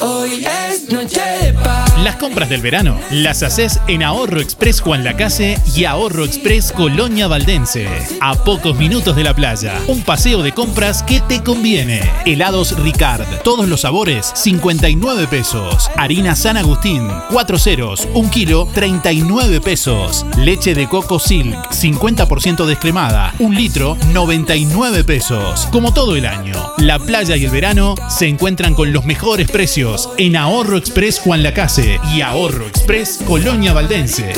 Hoy 0.00 0.44
es 0.44 0.90
noche 0.92 1.22
de 1.40 1.52
paz. 1.54 1.85
Las 2.02 2.16
compras 2.16 2.50
del 2.50 2.60
verano 2.60 3.00
las 3.10 3.42
haces 3.42 3.80
en 3.88 4.02
Ahorro 4.02 4.40
Express 4.40 4.82
Juan 4.82 5.02
Lacase 5.02 5.58
y 5.74 5.86
Ahorro 5.86 6.26
Express 6.26 6.70
Colonia 6.70 7.26
Valdense. 7.26 7.88
A 8.20 8.34
pocos 8.34 8.76
minutos 8.76 9.16
de 9.16 9.24
la 9.24 9.34
playa. 9.34 9.80
Un 9.86 10.02
paseo 10.02 10.42
de 10.42 10.52
compras 10.52 11.02
que 11.02 11.20
te 11.20 11.42
conviene. 11.42 12.02
Helados 12.26 12.78
Ricard. 12.78 13.24
Todos 13.42 13.66
los 13.66 13.80
sabores, 13.80 14.30
59 14.34 15.26
pesos. 15.26 15.90
Harina 15.96 16.36
San 16.36 16.58
Agustín. 16.58 17.08
4 17.30 17.58
ceros. 17.58 18.06
1 18.12 18.30
kilo, 18.30 18.68
39 18.74 19.62
pesos. 19.62 20.26
Leche 20.36 20.74
de 20.74 20.88
coco 20.88 21.18
Silk. 21.18 21.70
50% 21.70 22.66
descremada. 22.66 23.34
1 23.38 23.58
litro, 23.58 23.96
99 24.12 25.02
pesos. 25.04 25.66
Como 25.72 25.94
todo 25.94 26.14
el 26.14 26.26
año, 26.26 26.54
la 26.76 26.98
playa 26.98 27.36
y 27.36 27.46
el 27.46 27.50
verano 27.50 27.94
se 28.10 28.28
encuentran 28.28 28.74
con 28.74 28.92
los 28.92 29.06
mejores 29.06 29.50
precios 29.50 30.10
en 30.18 30.36
Ahorro 30.36 30.76
Express 30.76 31.20
Juan 31.20 31.42
Lacase 31.42 31.85
y 32.14 32.20
Ahorro 32.20 32.66
Express 32.66 33.20
Colonia 33.26 33.72
Valdense. 33.72 34.32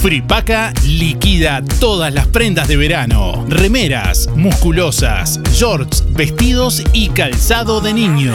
Fripaca 0.00 0.72
liquida 0.84 1.62
todas 1.78 2.12
las 2.12 2.26
prendas 2.26 2.66
de 2.66 2.76
verano, 2.76 3.44
remeras, 3.48 4.28
musculosas, 4.34 5.40
shorts, 5.52 6.04
vestidos 6.12 6.82
y 6.92 7.10
calzado 7.10 7.80
de 7.80 7.92
niño. 7.92 8.34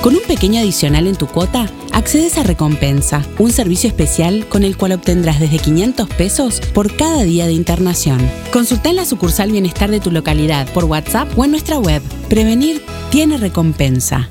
Con 0.00 0.14
un 0.14 0.22
pequeño 0.28 0.60
adicional 0.60 1.08
en 1.08 1.16
tu 1.16 1.26
cuota, 1.26 1.68
accedes 1.92 2.38
a 2.38 2.44
Recompensa, 2.44 3.26
un 3.40 3.50
servicio 3.50 3.88
especial 3.88 4.46
con 4.48 4.62
el 4.62 4.76
cual 4.76 4.92
obtendrás 4.92 5.40
desde 5.40 5.58
500 5.58 6.08
pesos 6.10 6.60
por 6.72 6.94
cada 6.94 7.24
día 7.24 7.46
de 7.46 7.52
internación. 7.52 8.20
Consulta 8.52 8.90
en 8.90 8.96
la 8.96 9.06
sucursal 9.06 9.50
Bienestar 9.50 9.90
de 9.90 9.98
tu 9.98 10.12
localidad 10.12 10.68
por 10.68 10.84
WhatsApp 10.84 11.36
o 11.36 11.44
en 11.44 11.50
nuestra 11.50 11.80
web. 11.80 12.00
Prevenir 12.28 12.80
tiene 13.10 13.38
recompensa. 13.38 14.30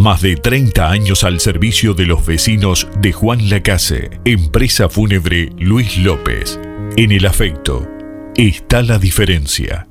Más 0.00 0.20
de 0.22 0.36
30 0.36 0.90
años 0.90 1.22
al 1.24 1.40
servicio 1.40 1.92
de 1.92 2.06
los 2.06 2.24
vecinos 2.24 2.88
de 3.02 3.12
Juan 3.12 3.50
Lacase, 3.50 4.08
empresa 4.24 4.88
fúnebre 4.88 5.50
Luis 5.58 5.98
López. 5.98 6.58
En 6.96 7.12
el 7.12 7.26
afecto 7.26 7.86
está 8.34 8.80
la 8.80 8.98
diferencia. 8.98 9.86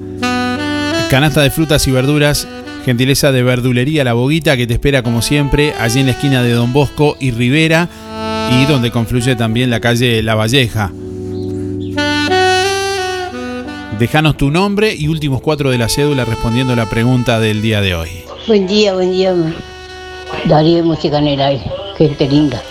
canasta 1.11 1.43
de 1.43 1.51
frutas 1.51 1.87
y 1.87 1.91
verduras, 1.91 2.49
gentileza 2.87 3.31
de 3.31 3.43
verdulería 3.43 4.03
La 4.03 4.15
Boguita, 4.15 4.57
que 4.57 4.67
te 4.67 4.73
espera 4.73 5.03
como 5.03 5.21
siempre 5.21 5.75
allí 5.79 6.01
en 6.01 6.07
la 6.07 6.13
esquina 6.13 6.43
de 6.43 6.53
Don 6.53 6.73
Bosco 6.73 7.19
y 7.21 7.33
Rivera, 7.33 7.87
y 8.51 8.65
donde 8.65 8.91
confluye 8.91 9.37
también 9.37 9.69
la 9.69 9.81
calle 9.81 10.23
La 10.23 10.35
Valleja. 10.35 10.91
Dejanos 13.99 14.39
tu 14.39 14.51
nombre 14.51 14.95
y 14.95 15.09
últimos 15.09 15.43
cuatro 15.43 15.71
de 15.71 15.77
la 15.77 15.91
cédula 15.91 16.25
respondiendo 16.25 16.75
la 16.75 16.89
pregunta 16.89 17.41
del 17.41 17.61
día 17.61 17.83
de 17.83 17.95
hoy. 17.95 18.09
Buen 18.47 18.67
día, 18.67 18.95
buen 18.95 19.13
día. 19.13 19.35
Darío 20.47 20.83
Música 20.83 21.19
en 21.19 21.27
el 21.27 21.41
Aire, 21.43 21.65
gente 21.99 22.27
linda. 22.27 22.63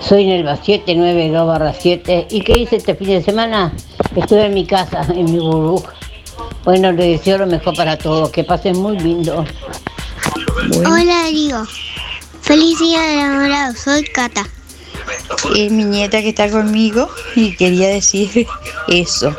Soy 0.00 0.24
Nelva 0.24 0.56
792 0.56 1.46
barra 1.46 1.74
7. 1.78 2.28
¿Y 2.30 2.40
qué 2.40 2.58
hice 2.58 2.76
este 2.76 2.94
fin 2.94 3.08
de 3.08 3.22
semana? 3.22 3.72
Estuve 4.16 4.46
en 4.46 4.54
mi 4.54 4.66
casa, 4.66 5.06
en 5.14 5.24
mi 5.26 5.38
burbuja. 5.38 5.92
Bueno, 6.64 6.90
les 6.92 7.18
deseo 7.18 7.38
lo 7.38 7.46
mejor 7.46 7.76
para 7.76 7.96
todos. 7.96 8.30
Que 8.30 8.42
pasen 8.42 8.78
muy 8.78 8.98
lindo. 8.98 9.44
Hola 10.78 11.04
Darío. 11.04 11.66
Feliz 12.40 12.78
día 12.78 13.00
de 13.02 13.14
enamorado. 13.14 13.74
Soy 13.74 14.04
Cata. 14.04 14.46
Es 15.56 15.70
mi 15.70 15.84
nieta 15.84 16.22
que 16.22 16.30
está 16.30 16.50
conmigo 16.50 17.08
y 17.36 17.54
quería 17.54 17.88
decir 17.88 18.46
eso. 18.88 19.36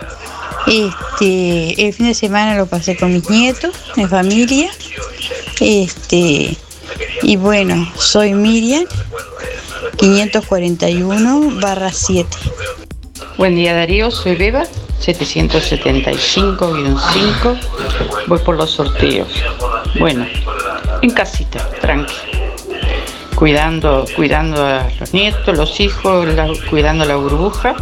Este, 0.68 1.88
el 1.88 1.94
fin 1.94 2.08
de 2.08 2.14
semana 2.14 2.56
lo 2.56 2.68
pasé 2.68 2.96
con 2.96 3.12
mis 3.12 3.30
nietos, 3.30 3.74
mi 3.96 4.06
familia. 4.06 4.70
Este, 5.60 6.56
y 7.24 7.36
bueno, 7.36 7.92
soy 7.98 8.34
Miriam 8.34 8.86
541 10.02 11.60
barra 11.62 11.92
7. 11.94 12.28
Buen 13.38 13.56
día 13.56 13.76
Darío, 13.76 14.10
soy 14.10 14.36
Beba 14.36 14.64
775-5. 15.00 17.60
Voy 18.26 18.40
por 18.40 18.56
los 18.58 18.72
sorteos. 18.72 19.28
Bueno, 20.00 20.26
en 21.04 21.12
casita, 21.12 21.70
tranqui. 21.80 22.16
Cuidando, 23.36 24.06
cuidando 24.16 24.66
a 24.66 24.88
los 25.00 25.14
nietos, 25.14 25.56
los 25.56 25.80
hijos, 25.80 26.28
la- 26.34 26.52
cuidando 26.72 27.06
la 27.06 27.18
burbuja, 27.18 27.76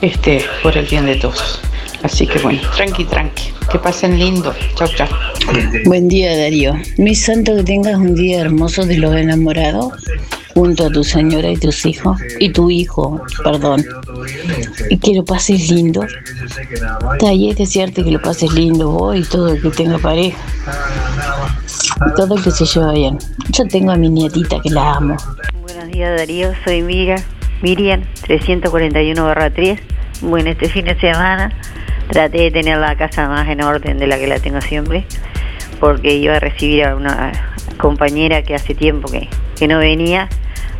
este, 0.00 0.44
por 0.64 0.76
el 0.76 0.86
bien 0.86 1.06
de 1.06 1.14
todos. 1.16 1.60
Así 2.02 2.26
que 2.26 2.40
bueno, 2.40 2.60
tranqui, 2.74 3.04
tranqui. 3.04 3.52
Que 3.70 3.78
pasen 3.78 4.18
lindo. 4.18 4.52
Chau, 4.74 4.88
chau. 4.88 5.06
Buen 5.84 6.08
día 6.08 6.36
Darío. 6.36 6.74
Mi 6.96 7.14
santo 7.14 7.54
que 7.54 7.62
tengas 7.62 7.94
un 7.94 8.16
día 8.16 8.40
hermoso 8.40 8.84
de 8.86 8.98
los 8.98 9.14
enamorados 9.14 9.92
junto 10.58 10.86
a 10.86 10.90
tu 10.90 11.04
señora 11.04 11.50
y 11.50 11.56
tus 11.56 11.86
hijos 11.86 12.20
y 12.40 12.48
tu 12.50 12.68
hijo, 12.68 13.22
perdón. 13.44 13.84
Y 14.90 14.98
que 14.98 15.14
lo 15.14 15.24
pases 15.24 15.70
lindo. 15.70 16.04
Taller 17.20 17.54
desearte 17.54 18.02
que 18.02 18.10
lo 18.10 18.20
pases 18.20 18.52
lindo 18.52 18.90
vos 18.90 19.16
y 19.16 19.22
todo 19.22 19.52
el 19.52 19.62
que 19.62 19.70
tenga 19.70 19.98
pareja. 19.98 20.36
Todo 22.16 22.36
el 22.36 22.42
que 22.42 22.50
se 22.50 22.64
lleva 22.64 22.92
bien. 22.92 23.18
Yo 23.50 23.68
tengo 23.68 23.92
a 23.92 23.96
mi 23.96 24.08
nietita 24.08 24.60
que 24.60 24.70
la 24.70 24.94
amo. 24.94 25.16
Buenos 25.62 25.92
días 25.92 26.18
Darío, 26.18 26.50
soy 26.64 26.82
Miriam, 26.82 27.20
Miriam 27.62 28.02
341-3. 28.26 29.78
Bueno, 30.22 30.50
este 30.50 30.68
fin 30.68 30.86
de 30.86 30.98
semana 30.98 31.52
traté 32.08 32.38
de 32.38 32.50
tener 32.50 32.78
la 32.78 32.96
casa 32.96 33.28
más 33.28 33.48
en 33.48 33.62
orden 33.62 33.98
de 33.98 34.08
la 34.08 34.18
que 34.18 34.26
la 34.26 34.40
tengo 34.40 34.60
siempre, 34.60 35.04
porque 35.78 36.16
iba 36.16 36.34
a 36.34 36.40
recibir 36.40 36.84
a 36.84 36.96
una 36.96 37.54
compañera 37.78 38.42
que 38.42 38.56
hace 38.56 38.74
tiempo 38.74 39.08
que, 39.08 39.28
que 39.56 39.68
no 39.68 39.78
venía, 39.78 40.28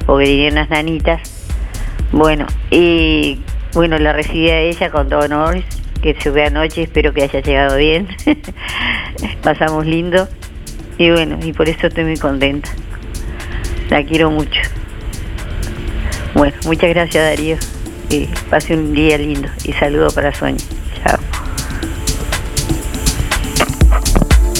porque 0.09 0.25
tenía 0.25 0.51
unas 0.51 0.71
nanitas. 0.71 1.21
Bueno, 2.13 2.47
y 2.71 3.41
bueno, 3.75 3.99
la 3.99 4.15
recibí 4.15 4.49
a 4.49 4.59
ella 4.59 4.91
con 4.91 5.11
todo 5.11 5.21
honor, 5.21 5.63
que 6.01 6.17
se 6.19 6.31
ve 6.31 6.47
anoche, 6.47 6.85
espero 6.85 7.13
que 7.13 7.25
haya 7.25 7.41
llegado 7.41 7.77
bien. 7.77 8.09
Pasamos 9.43 9.85
lindo. 9.85 10.27
Y 10.97 11.11
bueno, 11.11 11.39
y 11.43 11.53
por 11.53 11.69
eso 11.69 11.89
estoy 11.89 12.05
muy 12.05 12.17
contenta. 12.17 12.71
La 13.91 14.03
quiero 14.03 14.31
mucho. 14.31 14.63
Bueno, 16.33 16.57
muchas 16.65 16.89
gracias 16.89 17.23
Darío. 17.23 17.57
Y 18.09 18.31
pase 18.49 18.73
un 18.73 18.95
día 18.95 19.19
lindo. 19.19 19.51
Y 19.65 19.75
saludo 19.75 20.09
para 20.11 20.33
Sonia. 20.33 20.65
Chao. 21.05 21.19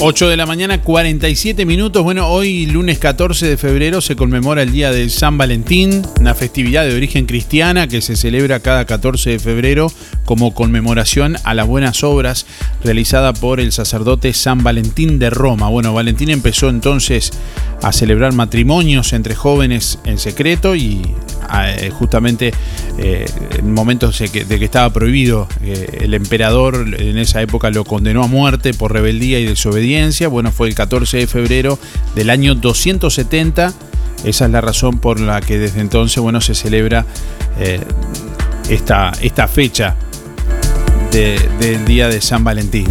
8 0.01 0.29
de 0.29 0.37
la 0.37 0.45
mañana, 0.45 0.81
47 0.81 1.65
minutos. 1.65 2.03
Bueno, 2.03 2.29
hoy 2.29 2.65
lunes 2.65 2.99
14 2.99 3.45
de 3.45 3.57
febrero 3.57 3.99
se 3.99 4.15
conmemora 4.15 4.61
el 4.61 4.71
Día 4.71 4.91
de 4.91 5.09
San 5.09 5.37
Valentín, 5.37 6.03
una 6.21 6.33
festividad 6.35 6.85
de 6.85 6.95
origen 6.95 7.25
cristiana 7.25 7.85
que 7.89 8.01
se 8.01 8.15
celebra 8.15 8.61
cada 8.61 8.85
14 8.85 9.31
de 9.31 9.39
febrero 9.39 9.91
como 10.23 10.53
conmemoración 10.53 11.35
a 11.43 11.53
las 11.53 11.67
buenas 11.67 12.01
obras 12.05 12.45
realizada 12.81 13.33
por 13.33 13.59
el 13.59 13.73
sacerdote 13.73 14.33
San 14.33 14.63
Valentín 14.63 15.19
de 15.19 15.29
Roma. 15.31 15.67
Bueno, 15.67 15.93
Valentín 15.93 16.29
empezó 16.29 16.69
entonces 16.69 17.31
a 17.81 17.91
celebrar 17.91 18.31
matrimonios 18.31 19.11
entre 19.11 19.35
jóvenes 19.35 19.99
en 20.05 20.17
secreto 20.17 20.77
y 20.77 21.01
justamente 21.91 22.53
eh, 22.97 23.25
en 23.57 23.73
momentos 23.73 24.19
de 24.19 24.29
que, 24.29 24.65
estaba 24.65 24.91
prohibido, 24.91 25.47
eh, 25.63 25.99
el 26.01 26.13
emperador 26.13 26.85
en 26.99 27.17
esa 27.17 27.41
época 27.41 27.69
lo 27.69 27.83
condenó 27.85 28.23
a 28.23 28.27
muerte 28.27 28.73
por 28.73 28.93
rebeldía 28.93 29.39
y 29.39 29.45
desobediencia. 29.45 30.27
Bueno, 30.27 30.51
fue 30.51 30.67
el 30.67 30.75
14 30.75 31.17
de 31.17 31.27
febrero 31.27 31.79
del 32.15 32.29
año 32.29 32.55
270. 32.55 33.73
Esa 34.23 34.45
es 34.45 34.51
la 34.51 34.61
razón 34.61 34.99
por 34.99 35.19
la 35.19 35.39
que 35.41 35.57
desde 35.57 35.79
entonces, 35.81 36.19
bueno, 36.21 36.41
se 36.41 36.53
celebra 36.53 37.05
eh, 37.59 37.79
esta, 38.69 39.11
esta 39.21 39.47
fecha 39.47 39.95
de- 41.11 41.39
del 41.59 41.85
día 41.85 42.07
de 42.09 42.21
San 42.21 42.43
Valentín. 42.43 42.87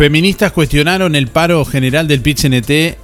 Feministas 0.00 0.52
cuestionaron 0.52 1.14
el 1.14 1.28
paro 1.28 1.62
general 1.66 2.08
del 2.08 2.22
PIT-CNT 2.22 2.96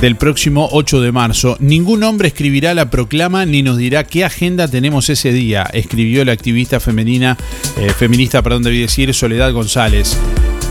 del 0.00 0.16
próximo 0.16 0.66
8 0.72 1.02
de 1.02 1.12
marzo. 1.12 1.58
Ningún 1.60 2.02
hombre 2.02 2.28
escribirá 2.28 2.72
la 2.72 2.88
proclama 2.88 3.44
ni 3.44 3.62
nos 3.62 3.76
dirá 3.76 4.04
qué 4.04 4.24
agenda 4.24 4.68
tenemos 4.68 5.10
ese 5.10 5.34
día, 5.34 5.64
escribió 5.70 6.24
la 6.24 6.32
activista 6.32 6.80
femenina, 6.80 7.36
eh, 7.76 7.90
feminista, 7.90 8.40
perdón, 8.40 8.62
debí 8.62 8.80
decir, 8.80 9.12
Soledad 9.12 9.52
González. 9.52 10.16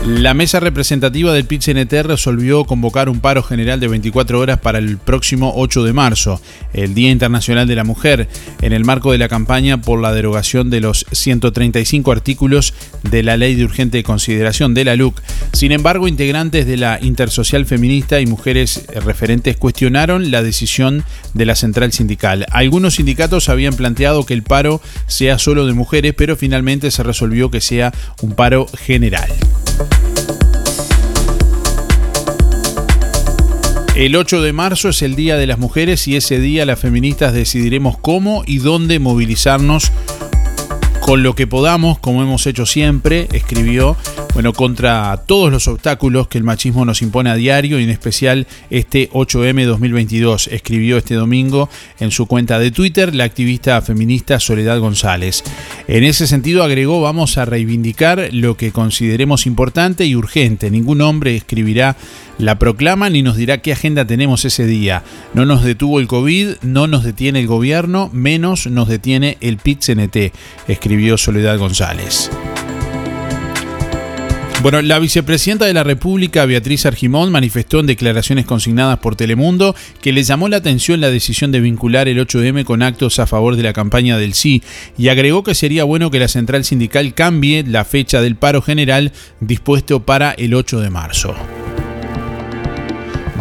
La 0.08 0.32
mesa 0.32 0.58
representativa 0.58 1.34
del 1.34 1.44
PIT-CNT 1.44 1.92
resolvió 2.02 2.64
convocar 2.64 3.10
un 3.10 3.20
paro 3.20 3.42
general 3.42 3.78
de 3.78 3.88
24 3.88 4.40
horas 4.40 4.58
para 4.58 4.78
el 4.78 4.96
próximo 4.96 5.52
8 5.54 5.84
de 5.84 5.92
marzo, 5.92 6.40
el 6.72 6.94
Día 6.94 7.10
Internacional 7.10 7.68
de 7.68 7.74
la 7.74 7.84
Mujer, 7.84 8.26
en 8.62 8.72
el 8.72 8.86
marco 8.86 9.12
de 9.12 9.18
la 9.18 9.28
campaña 9.28 9.82
por 9.82 10.00
la 10.00 10.14
derogación 10.14 10.70
de 10.70 10.80
los 10.80 11.04
135 11.12 12.10
artículos 12.10 12.72
de 13.02 13.22
la 13.22 13.36
Ley 13.36 13.54
de 13.54 13.64
Urgente 13.64 14.02
Consideración 14.02 14.72
de 14.72 14.86
la 14.86 14.96
LUC. 14.96 15.20
Sin 15.52 15.72
embargo, 15.72 16.08
integrantes 16.08 16.66
de 16.66 16.78
la 16.78 16.98
Intersocial 17.02 17.66
Feminista 17.66 18.18
y 18.18 18.24
mujeres 18.24 18.86
referentes 19.04 19.58
cuestionaron 19.58 20.30
la 20.30 20.42
decisión 20.42 21.04
de 21.34 21.44
la 21.44 21.54
central 21.54 21.92
sindical. 21.92 22.46
Algunos 22.50 22.94
sindicatos 22.94 23.50
habían 23.50 23.74
planteado 23.74 24.24
que 24.24 24.32
el 24.32 24.42
paro 24.42 24.80
sea 25.06 25.38
solo 25.38 25.66
de 25.66 25.74
mujeres, 25.74 26.14
pero 26.16 26.34
finalmente 26.34 26.90
se 26.90 27.02
resolvió 27.02 27.50
que 27.50 27.60
sea 27.60 27.92
un 28.22 28.32
paro 28.32 28.66
general. 28.68 29.28
El 33.98 34.14
8 34.14 34.42
de 34.42 34.52
marzo 34.52 34.90
es 34.90 35.02
el 35.02 35.16
Día 35.16 35.36
de 35.36 35.48
las 35.48 35.58
Mujeres 35.58 36.06
y 36.06 36.14
ese 36.14 36.38
día 36.38 36.64
las 36.64 36.78
feministas 36.78 37.34
decidiremos 37.34 37.98
cómo 37.98 38.44
y 38.46 38.58
dónde 38.58 39.00
movilizarnos 39.00 39.90
con 41.00 41.24
lo 41.24 41.34
que 41.34 41.48
podamos, 41.48 41.98
como 41.98 42.22
hemos 42.22 42.46
hecho 42.46 42.64
siempre, 42.64 43.26
escribió 43.32 43.96
bueno, 44.38 44.52
contra 44.52 45.24
todos 45.26 45.50
los 45.50 45.66
obstáculos 45.66 46.28
que 46.28 46.38
el 46.38 46.44
machismo 46.44 46.84
nos 46.84 47.02
impone 47.02 47.28
a 47.28 47.34
diario 47.34 47.80
y 47.80 47.82
en 47.82 47.90
especial 47.90 48.46
este 48.70 49.10
8M 49.10 49.66
2022, 49.66 50.46
escribió 50.52 50.96
este 50.96 51.16
domingo 51.16 51.68
en 51.98 52.12
su 52.12 52.26
cuenta 52.26 52.60
de 52.60 52.70
Twitter 52.70 53.16
la 53.16 53.24
activista 53.24 53.82
feminista 53.82 54.38
Soledad 54.38 54.78
González. 54.78 55.42
En 55.88 56.04
ese 56.04 56.28
sentido 56.28 56.62
agregó, 56.62 57.00
vamos 57.00 57.36
a 57.36 57.46
reivindicar 57.46 58.28
lo 58.30 58.56
que 58.56 58.70
consideremos 58.70 59.44
importante 59.44 60.06
y 60.06 60.14
urgente. 60.14 60.70
Ningún 60.70 61.00
hombre 61.00 61.34
escribirá 61.34 61.96
la 62.38 62.60
proclama 62.60 63.10
ni 63.10 63.22
nos 63.22 63.36
dirá 63.36 63.58
qué 63.58 63.72
agenda 63.72 64.04
tenemos 64.04 64.44
ese 64.44 64.66
día. 64.66 65.02
No 65.34 65.46
nos 65.46 65.64
detuvo 65.64 65.98
el 65.98 66.06
COVID, 66.06 66.58
no 66.62 66.86
nos 66.86 67.02
detiene 67.02 67.40
el 67.40 67.48
gobierno, 67.48 68.08
menos 68.12 68.68
nos 68.68 68.86
detiene 68.86 69.36
el 69.40 69.58
PIT-CNT, 69.58 70.32
escribió 70.68 71.18
Soledad 71.18 71.58
González. 71.58 72.30
Bueno, 74.60 74.82
la 74.82 74.98
vicepresidenta 74.98 75.66
de 75.66 75.72
la 75.72 75.84
República, 75.84 76.44
Beatriz 76.44 76.84
Argimón, 76.84 77.30
manifestó 77.30 77.78
en 77.78 77.86
declaraciones 77.86 78.44
consignadas 78.44 78.98
por 78.98 79.14
Telemundo 79.14 79.76
que 80.00 80.12
le 80.12 80.24
llamó 80.24 80.48
la 80.48 80.56
atención 80.56 81.00
la 81.00 81.10
decisión 81.10 81.52
de 81.52 81.60
vincular 81.60 82.08
el 82.08 82.18
8M 82.18 82.64
con 82.64 82.82
actos 82.82 83.20
a 83.20 83.28
favor 83.28 83.54
de 83.54 83.62
la 83.62 83.72
campaña 83.72 84.18
del 84.18 84.34
sí 84.34 84.64
y 84.98 85.10
agregó 85.10 85.44
que 85.44 85.54
sería 85.54 85.84
bueno 85.84 86.10
que 86.10 86.18
la 86.18 86.26
central 86.26 86.64
sindical 86.64 87.14
cambie 87.14 87.62
la 87.62 87.84
fecha 87.84 88.20
del 88.20 88.34
paro 88.34 88.60
general 88.60 89.12
dispuesto 89.38 90.00
para 90.00 90.32
el 90.32 90.54
8 90.54 90.80
de 90.80 90.90
marzo. 90.90 91.36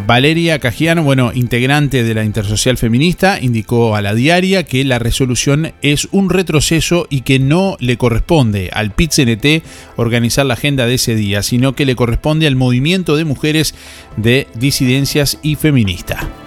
Valeria 0.07 0.59
Cajiano, 0.59 1.03
bueno, 1.03 1.33
integrante 1.33 2.01
de 2.01 2.13
la 2.13 2.23
Intersocial 2.23 2.77
Feminista, 2.77 3.39
indicó 3.41 3.97
a 3.97 4.01
la 4.01 4.15
diaria 4.15 4.63
que 4.63 4.85
la 4.85 4.99
resolución 4.99 5.73
es 5.81 6.07
un 6.11 6.29
retroceso 6.29 7.07
y 7.09 7.21
que 7.21 7.39
no 7.39 7.75
le 7.81 7.97
corresponde 7.97 8.69
al 8.71 8.95
PIT-CNT 8.95 9.63
organizar 9.97 10.45
la 10.45 10.53
agenda 10.53 10.85
de 10.85 10.93
ese 10.93 11.13
día, 11.13 11.43
sino 11.43 11.75
que 11.75 11.85
le 11.85 11.97
corresponde 11.97 12.47
al 12.47 12.55
movimiento 12.55 13.17
de 13.17 13.25
mujeres 13.25 13.75
de 14.15 14.47
disidencias 14.55 15.39
y 15.43 15.55
feminista. 15.55 16.46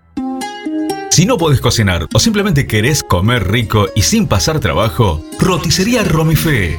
Si 1.10 1.26
no 1.26 1.36
podés 1.36 1.60
cocinar 1.60 2.06
o 2.14 2.20
simplemente 2.20 2.66
querés 2.66 3.02
comer 3.02 3.50
rico 3.50 3.88
y 3.96 4.02
sin 4.02 4.28
pasar 4.28 4.60
trabajo, 4.60 5.24
roticería 5.40 6.04
Romifé. 6.04 6.78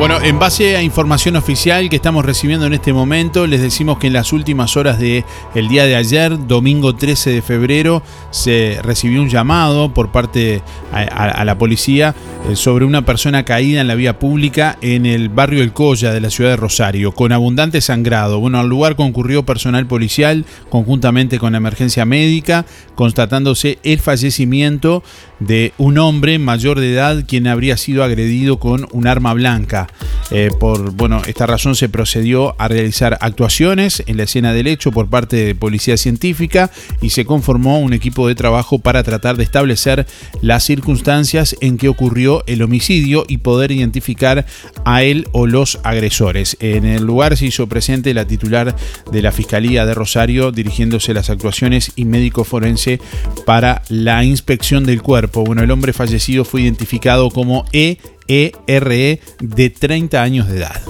Bueno, 0.00 0.18
en 0.22 0.38
base 0.38 0.78
a 0.78 0.82
información 0.82 1.36
oficial 1.36 1.90
que 1.90 1.96
estamos 1.96 2.24
recibiendo 2.24 2.64
en 2.64 2.72
este 2.72 2.94
momento, 2.94 3.46
les 3.46 3.60
decimos 3.60 3.98
que 3.98 4.06
en 4.06 4.14
las 4.14 4.32
últimas 4.32 4.78
horas 4.78 4.98
del 4.98 5.26
el 5.54 5.68
día 5.68 5.84
de 5.84 5.94
ayer, 5.94 6.46
domingo 6.46 6.96
13 6.96 7.28
de 7.28 7.42
febrero, 7.42 8.02
se 8.30 8.78
recibió 8.82 9.20
un 9.20 9.28
llamado 9.28 9.92
por 9.92 10.10
parte 10.10 10.62
a, 10.90 11.44
la 11.44 11.58
policía 11.58 12.14
eh, 12.48 12.56
sobre 12.56 12.86
una 12.86 13.04
persona 13.04 13.44
caída 13.44 13.82
en 13.82 13.88
la 13.88 13.94
vía 13.94 14.18
pública 14.18 14.78
en 14.80 15.04
el 15.04 15.28
barrio 15.28 15.62
El 15.62 15.74
Colla 15.74 16.14
de 16.14 16.20
la 16.22 16.30
ciudad 16.30 16.48
de 16.48 16.56
Rosario, 16.56 17.12
con 17.12 17.32
abundante 17.32 17.82
sangrado. 17.82 18.40
Bueno, 18.40 18.58
al 18.58 18.70
lugar 18.70 18.96
concurrió 18.96 19.44
personal 19.44 19.86
policial 19.86 20.46
conjuntamente 20.70 21.38
con 21.38 21.52
la 21.52 21.58
emergencia 21.58 22.06
médica, 22.06 22.64
constatándose 22.94 23.78
el 23.82 23.98
fallecimiento 23.98 25.02
de 25.40 25.74
un 25.76 25.98
hombre 25.98 26.38
mayor 26.38 26.80
de 26.80 26.94
edad 26.94 27.22
quien 27.28 27.46
habría 27.46 27.76
sido 27.76 28.02
agredido 28.02 28.58
con 28.58 28.88
un 28.92 29.06
arma 29.06 29.34
blanca. 29.34 29.88
Eh, 30.30 30.50
por 30.58 30.92
bueno, 30.92 31.22
esta 31.26 31.46
razón 31.46 31.74
se 31.74 31.88
procedió 31.88 32.54
a 32.58 32.68
realizar 32.68 33.18
actuaciones 33.20 34.02
en 34.06 34.16
la 34.16 34.24
escena 34.24 34.52
del 34.52 34.68
hecho 34.68 34.92
por 34.92 35.08
parte 35.08 35.36
de 35.36 35.54
Policía 35.54 35.96
Científica 35.96 36.70
y 37.00 37.10
se 37.10 37.24
conformó 37.24 37.80
un 37.80 37.92
equipo 37.92 38.28
de 38.28 38.34
trabajo 38.34 38.78
para 38.78 39.02
tratar 39.02 39.36
de 39.36 39.44
establecer 39.44 40.06
las 40.40 40.64
circunstancias 40.64 41.56
en 41.60 41.78
que 41.78 41.88
ocurrió 41.88 42.44
el 42.46 42.62
homicidio 42.62 43.24
y 43.26 43.38
poder 43.38 43.72
identificar 43.72 44.46
a 44.84 45.02
él 45.02 45.26
o 45.32 45.46
los 45.46 45.80
agresores. 45.82 46.56
En 46.60 46.84
el 46.84 47.04
lugar 47.04 47.36
se 47.36 47.46
hizo 47.46 47.66
presente 47.66 48.14
la 48.14 48.26
titular 48.26 48.76
de 49.10 49.22
la 49.22 49.32
Fiscalía 49.32 49.86
de 49.86 49.94
Rosario 49.94 50.52
dirigiéndose 50.52 51.14
las 51.14 51.30
actuaciones 51.30 51.92
y 51.96 52.04
médico 52.04 52.44
forense 52.44 53.00
para 53.46 53.82
la 53.88 54.22
inspección 54.24 54.84
del 54.84 55.02
cuerpo. 55.02 55.44
Bueno, 55.44 55.62
el 55.62 55.70
hombre 55.70 55.92
fallecido 55.92 56.44
fue 56.44 56.62
identificado 56.62 57.30
como 57.30 57.64
E 57.72 57.98
ERE 58.30 59.20
de 59.40 59.70
30 59.70 60.22
años 60.22 60.48
de 60.48 60.58
edad. 60.58 60.80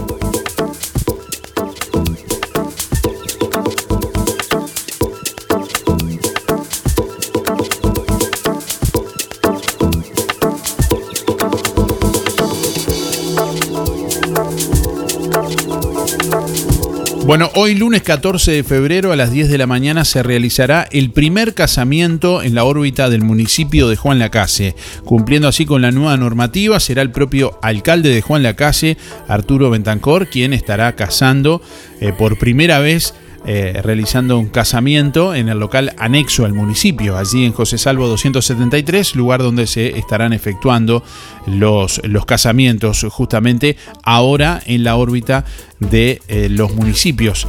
Bueno, 17.31 17.49
hoy 17.55 17.77
lunes 17.77 18.03
14 18.03 18.51
de 18.51 18.65
febrero 18.65 19.13
a 19.13 19.17
las 19.17 19.31
10 19.31 19.51
de 19.51 19.57
la 19.57 19.69
mañana 19.69 20.05
se 20.05 20.21
realizará 20.21 20.89
el 20.91 21.13
primer 21.13 21.55
casamiento 21.55 22.43
en 22.43 22.57
la 22.57 22.65
órbita 22.65 23.09
del 23.09 23.23
municipio 23.23 23.89
de 23.89 23.95
Juan 23.95 24.19
Lacase. 24.19 24.75
Cumpliendo 25.05 25.47
así 25.47 25.65
con 25.65 25.81
la 25.81 25.93
nueva 25.93 26.17
normativa, 26.17 26.81
será 26.81 27.03
el 27.03 27.13
propio 27.13 27.57
alcalde 27.63 28.09
de 28.09 28.21
Juan 28.21 28.43
Lacase, 28.43 28.97
Arturo 29.29 29.71
Bentancor, 29.71 30.29
quien 30.29 30.53
estará 30.53 30.97
casando 30.97 31.63
eh, 32.01 32.13
por 32.13 32.37
primera 32.37 32.81
vez 32.81 33.15
eh, 33.47 33.81
realizando 33.83 34.39
un 34.39 34.49
casamiento 34.49 35.35
en 35.35 35.49
el 35.49 35.59
local 35.59 35.95
anexo 35.99 36.45
al 36.45 36.53
municipio, 36.53 37.17
allí 37.17 37.45
en 37.45 37.53
José 37.53 37.79
Salvo 37.79 38.07
273, 38.07 39.15
lugar 39.15 39.43
donde 39.43 39.67
se 39.67 39.99
estarán 39.99 40.33
efectuando 40.33 41.03
los, 41.47 42.01
los 42.05 42.27
casamientos 42.27 43.07
justamente 43.11 43.77
ahora 44.03 44.63
en 44.67 44.85
la 44.85 44.97
órbita 44.97 45.45
de 45.79 46.21
eh, 46.29 46.49
los 46.51 46.75
municipios 46.75 47.47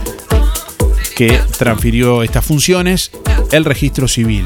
que 1.15 1.39
transfirió 1.57 2.23
estas 2.23 2.45
funciones 2.45 3.11
el 3.51 3.65
registro 3.65 4.07
civil. 4.07 4.45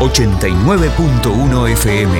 89.1 0.00 1.72
FM. 1.72 2.18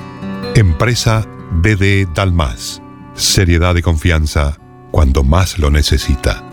Empresa 0.55 1.28
BD 1.51 2.07
Dalmas. 2.13 2.82
Seriedad 3.15 3.76
y 3.76 3.82
confianza 3.82 4.57
cuando 4.91 5.24
más 5.24 5.57
lo 5.57 5.71
necesita. 5.71 6.53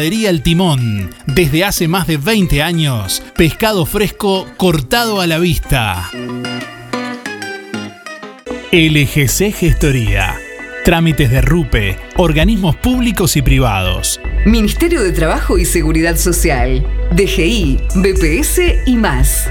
El 0.00 0.42
Timón. 0.42 1.10
Desde 1.26 1.64
hace 1.64 1.86
más 1.86 2.06
de 2.06 2.16
20 2.16 2.62
años, 2.62 3.22
pescado 3.36 3.84
fresco 3.84 4.46
cortado 4.56 5.20
a 5.20 5.26
la 5.26 5.38
vista. 5.38 6.08
LGC 8.72 9.52
Gestoría. 9.52 10.34
Trámites 10.84 11.30
de 11.30 11.42
RUPE, 11.42 11.98
organismos 12.16 12.74
públicos 12.76 13.36
y 13.36 13.42
privados. 13.42 14.18
Ministerio 14.46 15.02
de 15.02 15.12
Trabajo 15.12 15.58
y 15.58 15.66
Seguridad 15.66 16.16
Social, 16.16 16.84
DGI, 17.14 17.78
BPS 17.96 18.60
y 18.86 18.96
más. 18.96 19.50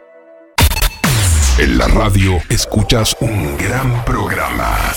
En 1.61 1.77
la 1.77 1.87
radio 1.87 2.41
escuchas 2.49 3.15
un 3.19 3.55
gran 3.55 4.03
programa. 4.03 4.95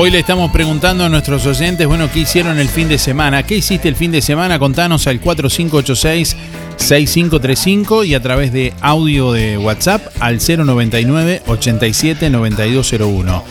Hoy 0.00 0.12
le 0.12 0.20
estamos 0.20 0.52
preguntando 0.52 1.04
a 1.04 1.08
nuestros 1.08 1.44
oyentes, 1.44 1.84
bueno, 1.88 2.08
¿qué 2.12 2.20
hicieron 2.20 2.60
el 2.60 2.68
fin 2.68 2.86
de 2.86 2.98
semana? 2.98 3.42
¿Qué 3.42 3.56
hiciste 3.56 3.88
el 3.88 3.96
fin 3.96 4.12
de 4.12 4.22
semana? 4.22 4.60
Contanos 4.60 5.08
al 5.08 5.20
4586-6535 5.20 8.06
y 8.06 8.14
a 8.14 8.22
través 8.22 8.52
de 8.52 8.72
audio 8.80 9.32
de 9.32 9.58
WhatsApp 9.58 10.06
al 10.20 10.38
099 10.38 11.42
87 11.48 12.30
9201. 12.30 13.42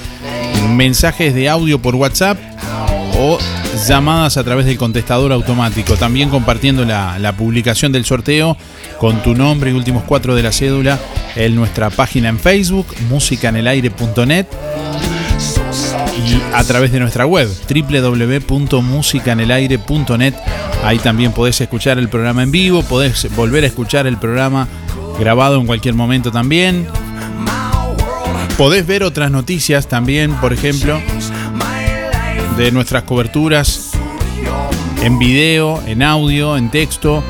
mensajes 0.70 1.36
de 1.36 1.50
audio 1.50 1.82
por 1.82 1.96
WhatsApp 1.96 2.38
o 3.18 3.38
llamadas 3.86 4.38
a 4.38 4.46
través 4.46 4.68
del 4.68 4.78
contestador 4.78 5.34
automático. 5.34 5.98
También 5.98 6.30
compartiendo 6.30 6.86
la, 6.86 7.20
la 7.20 7.36
publicación 7.36 7.92
del 7.92 8.06
sorteo 8.06 8.56
con 9.00 9.22
tu 9.22 9.36
nombre 9.36 9.72
y 9.72 9.74
últimos 9.74 10.06
cuatro 10.06 10.34
de 10.34 10.44
la 10.44 10.54
cédula 10.54 10.98
en 11.36 11.56
nuestra 11.56 11.90
página 11.90 12.30
en 12.30 12.40
Facebook, 12.40 12.88
musicanelaire.net 13.10 14.48
y 16.28 16.40
a 16.54 16.64
través 16.64 16.92
de 16.92 17.00
nuestra 17.00 17.26
web 17.26 17.50
www.musicanelaire.net. 17.70 20.34
Ahí 20.84 21.00
también 21.00 21.32
podés 21.32 21.60
escuchar 21.62 21.98
el 21.98 22.10
programa 22.10 22.44
en 22.44 22.52
vivo, 22.52 22.84
podés 22.84 23.34
volver 23.36 23.64
a 23.64 23.68
escuchar 23.68 24.06
el 24.08 24.18
programa 24.18 24.68
grabado 25.20 25.60
en 25.60 25.66
cualquier 25.66 25.96
momento 25.96 26.32
también. 26.32 26.88
Podés 28.58 28.86
ver 28.86 29.04
otras 29.04 29.32
noticias 29.32 29.88
también, 29.88 30.34
por 30.36 30.52
ejemplo, 30.52 31.00
de 32.58 32.72
nuestras 32.72 33.04
coberturas 33.04 33.92
en 35.04 35.18
video, 35.20 35.82
en 35.86 36.04
audio, 36.04 36.58
en 36.58 36.70
texto. 36.70 37.24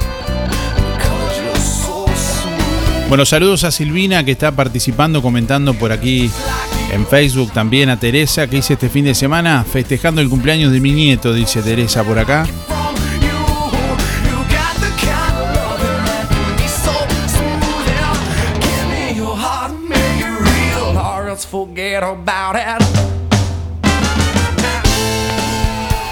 Bueno, 3.10 3.26
saludos 3.26 3.64
a 3.64 3.72
Silvina 3.72 4.26
que 4.26 4.32
está 4.32 4.52
participando, 4.52 5.22
comentando 5.22 5.74
por 5.74 5.92
aquí 5.92 6.32
en 6.92 7.06
Facebook 7.06 7.52
también 7.52 7.90
a 7.90 8.00
Teresa 8.00 8.48
que 8.48 8.58
hice 8.58 8.74
este 8.74 8.90
fin 8.90 9.06
de 9.06 9.14
semana 9.14 9.64
festejando 9.64 10.22
el 10.22 10.30
cumpleaños 10.30 10.72
de 10.72 10.80
mi 10.80 10.92
nieto, 10.92 11.34
dice 11.34 11.62
Teresa 11.62 12.04
por 12.04 12.20
acá. 12.20 12.46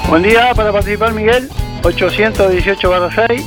Buen 0.07 0.23
día 0.23 0.53
para 0.55 0.71
participar 0.71 1.13
Miguel, 1.13 1.49
818 1.83 2.89
barra 2.89 3.27
6. 3.27 3.43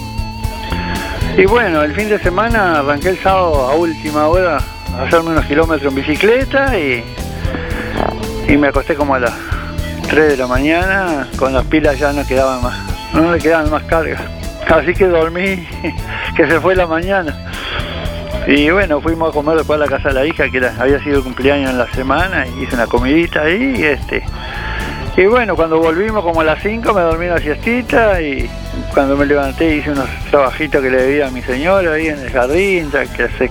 Y 1.39 1.47
bueno, 1.47 1.83
el 1.83 1.95
fin 1.95 2.09
de 2.09 2.19
semana 2.19 2.81
arranqué 2.81 3.11
el 3.11 3.19
sábado 3.23 3.69
a 3.69 3.77
última 3.77 4.27
hora 4.27 4.59
hacerme 4.99 5.31
unos 5.31 5.45
kilómetros 5.47 5.93
en 5.93 5.97
bicicleta 5.97 6.79
y, 6.79 7.05
y 8.49 8.57
me 8.57 8.69
acosté 8.69 8.95
como 8.95 9.15
a 9.15 9.21
las 9.21 9.35
3 10.09 10.29
de 10.29 10.37
la 10.37 10.47
mañana, 10.47 11.29
con 11.37 11.53
las 11.53 11.65
pilas 11.67 11.99
ya 11.99 12.13
no 12.13 12.27
quedaban 12.27 12.63
más, 12.63 12.79
no 13.15 13.33
le 13.33 13.39
quedaban 13.39 13.71
más 13.71 13.85
cargas. 13.85 14.21
Así 14.69 14.93
que 14.95 15.07
dormí, 15.07 15.67
que 16.37 16.47
se 16.47 16.61
fue 16.61 16.75
la 16.75 16.87
mañana. 16.87 17.35
Y 18.47 18.71
bueno, 18.71 19.01
fuimos 19.01 19.31
a 19.31 19.33
comer 19.33 19.57
después 19.57 19.79
a 19.79 19.85
la 19.85 19.89
casa 19.89 20.09
de 20.09 20.15
la 20.15 20.27
hija, 20.27 20.49
que 20.51 20.67
había 20.79 21.03
sido 21.03 21.23
cumpleaños 21.23 21.71
en 21.71 21.79
la 21.79 21.91
semana, 21.93 22.47
y 22.47 22.63
hice 22.63 22.75
una 22.75 22.87
comidita 22.87 23.43
ahí, 23.43 23.75
y 23.79 23.85
este. 23.85 24.23
Y 25.17 25.27
bueno, 25.27 25.57
cuando 25.57 25.79
volvimos 25.79 26.23
como 26.25 26.41
a 26.41 26.45
las 26.45 26.63
5 26.63 26.95
me 26.95 27.01
dormí 27.01 27.27
una 27.27 27.39
siestita 27.39 28.23
y 28.23 28.49
cuando 28.95 29.17
me 29.17 29.27
levanté 29.27 29.75
hice 29.75 29.91
unos 29.91 30.09
trabajitos 30.31 30.81
que 30.81 30.91
le 30.91 31.03
debía 31.03 31.27
a 31.27 31.31
mi 31.31 31.43
señora 31.43 31.95
ahí 31.95 32.07
en 32.07 32.21
el 32.21 32.31
jardín, 32.31 32.89
que 33.17 33.29
se 33.37 33.51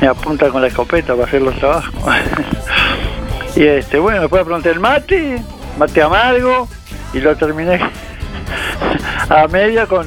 me 0.00 0.08
apunta 0.08 0.48
con 0.48 0.60
la 0.60 0.68
escopeta 0.68 1.14
para 1.14 1.26
hacer 1.26 1.42
los 1.42 1.54
trabajos. 1.56 1.94
y 3.56 3.64
este, 3.64 3.98
bueno, 3.98 4.22
después 4.22 4.42
apronté 4.42 4.70
el 4.70 4.80
mate, 4.80 5.42
mate 5.78 6.02
amargo, 6.02 6.68
y 7.12 7.20
lo 7.20 7.36
terminé 7.36 7.80
a 9.28 9.46
media 9.48 9.86
con 9.86 10.06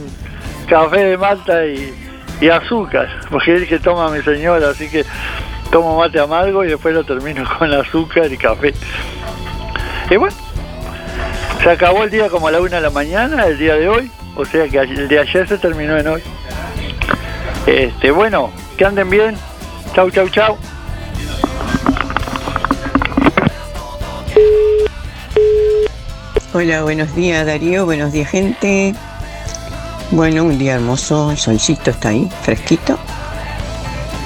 café 0.68 1.06
de 1.06 1.18
malta 1.18 1.66
y, 1.66 1.94
y 2.42 2.50
azúcar, 2.50 3.08
porque 3.30 3.56
es 3.56 3.68
que 3.68 3.80
toma 3.80 4.10
mi 4.10 4.22
señora, 4.22 4.70
así 4.70 4.90
que 4.90 5.06
tomo 5.72 5.98
mate 5.98 6.20
amargo 6.20 6.64
y 6.64 6.70
después 6.70 6.94
lo 6.94 7.04
termino 7.04 7.44
con 7.58 7.74
azúcar 7.74 8.32
y 8.32 8.38
café. 8.38 8.74
Y 10.10 10.16
bueno, 10.16 10.36
se 11.64 11.70
acabó 11.70 12.04
el 12.04 12.10
día 12.10 12.30
como 12.30 12.48
a 12.48 12.52
la 12.52 12.62
una 12.62 12.78
de 12.78 12.82
la 12.82 12.90
mañana, 12.90 13.46
el 13.48 13.58
día 13.58 13.76
de 13.76 13.90
hoy, 13.90 14.12
o 14.36 14.46
sea 14.46 14.68
que 14.68 14.78
el 14.80 15.08
de 15.08 15.20
ayer 15.20 15.48
se 15.48 15.58
terminó 15.58 15.98
en 15.98 16.08
hoy. 16.08 16.24
Este, 17.66 18.12
bueno, 18.12 18.52
que 18.78 18.86
anden 18.86 19.10
bien. 19.10 19.36
Chau, 19.98 20.12
chau, 20.12 20.30
chau. 20.30 20.58
Hola, 26.54 26.84
buenos 26.84 27.16
días 27.16 27.44
Darío, 27.48 27.86
buenos 27.86 28.12
días 28.12 28.30
gente. 28.30 28.94
Bueno, 30.12 30.44
un 30.44 30.60
día 30.60 30.76
hermoso, 30.76 31.32
el 31.32 31.38
solcito 31.40 31.90
está 31.90 32.10
ahí, 32.10 32.30
fresquito. 32.44 33.00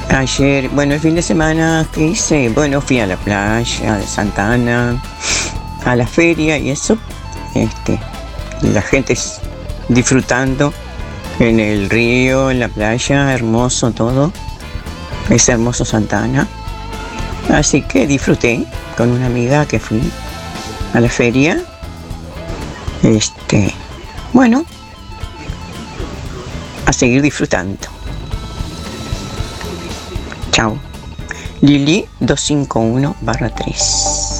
Ayer, 0.09 0.67
bueno, 0.67 0.95
el 0.95 0.99
fin 0.99 1.15
de 1.15 1.21
semana 1.21 1.87
que 1.93 2.07
hice, 2.07 2.49
bueno, 2.49 2.81
fui 2.81 2.99
a 2.99 3.07
la 3.07 3.15
playa 3.15 3.95
de 3.95 4.05
Santa 4.05 4.51
Ana, 4.51 5.01
a 5.85 5.95
la 5.95 6.05
feria 6.05 6.57
y 6.57 6.71
eso. 6.71 6.97
Este, 7.55 7.97
la 8.61 8.81
gente 8.81 9.17
disfrutando 9.87 10.73
en 11.39 11.61
el 11.61 11.89
río, 11.89 12.51
en 12.51 12.59
la 12.59 12.67
playa, 12.67 13.33
hermoso 13.33 13.93
todo. 13.93 14.33
Es 15.31 15.47
hermoso 15.47 15.85
Santa 15.85 16.21
Ana. 16.21 16.45
Así 17.49 17.81
que 17.81 18.05
disfruté 18.05 18.65
con 18.97 19.09
una 19.09 19.27
amiga 19.27 19.65
que 19.65 19.79
fui 19.79 20.01
a 20.93 20.99
la 20.99 21.07
feria. 21.07 21.63
Este, 23.01 23.73
bueno, 24.33 24.65
a 26.85 26.91
seguir 26.91 27.21
disfrutando. 27.21 27.77
Chao. 30.51 30.77
Lili 31.61 32.05
251 32.19 33.15
barra 33.21 33.49
3. 33.55 34.31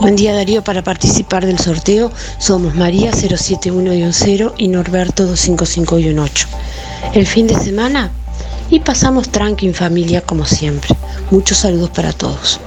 Buen 0.00 0.16
día 0.16 0.34
Darío, 0.34 0.64
para 0.64 0.82
participar 0.82 1.46
del 1.46 1.60
sorteo 1.60 2.10
somos 2.38 2.74
María 2.74 3.12
071-0 3.12 4.54
y 4.56 4.68
Norberto 4.68 5.32
255-8. 5.32 6.46
El 7.14 7.26
fin 7.26 7.46
de 7.46 7.54
semana 7.54 8.10
y 8.70 8.80
pasamos 8.80 9.28
tranqui 9.30 9.66
en 9.66 9.74
familia 9.74 10.20
como 10.20 10.44
siempre. 10.44 10.94
Muchos 11.30 11.58
saludos 11.58 11.90
para 11.90 12.12
todos. 12.12 12.60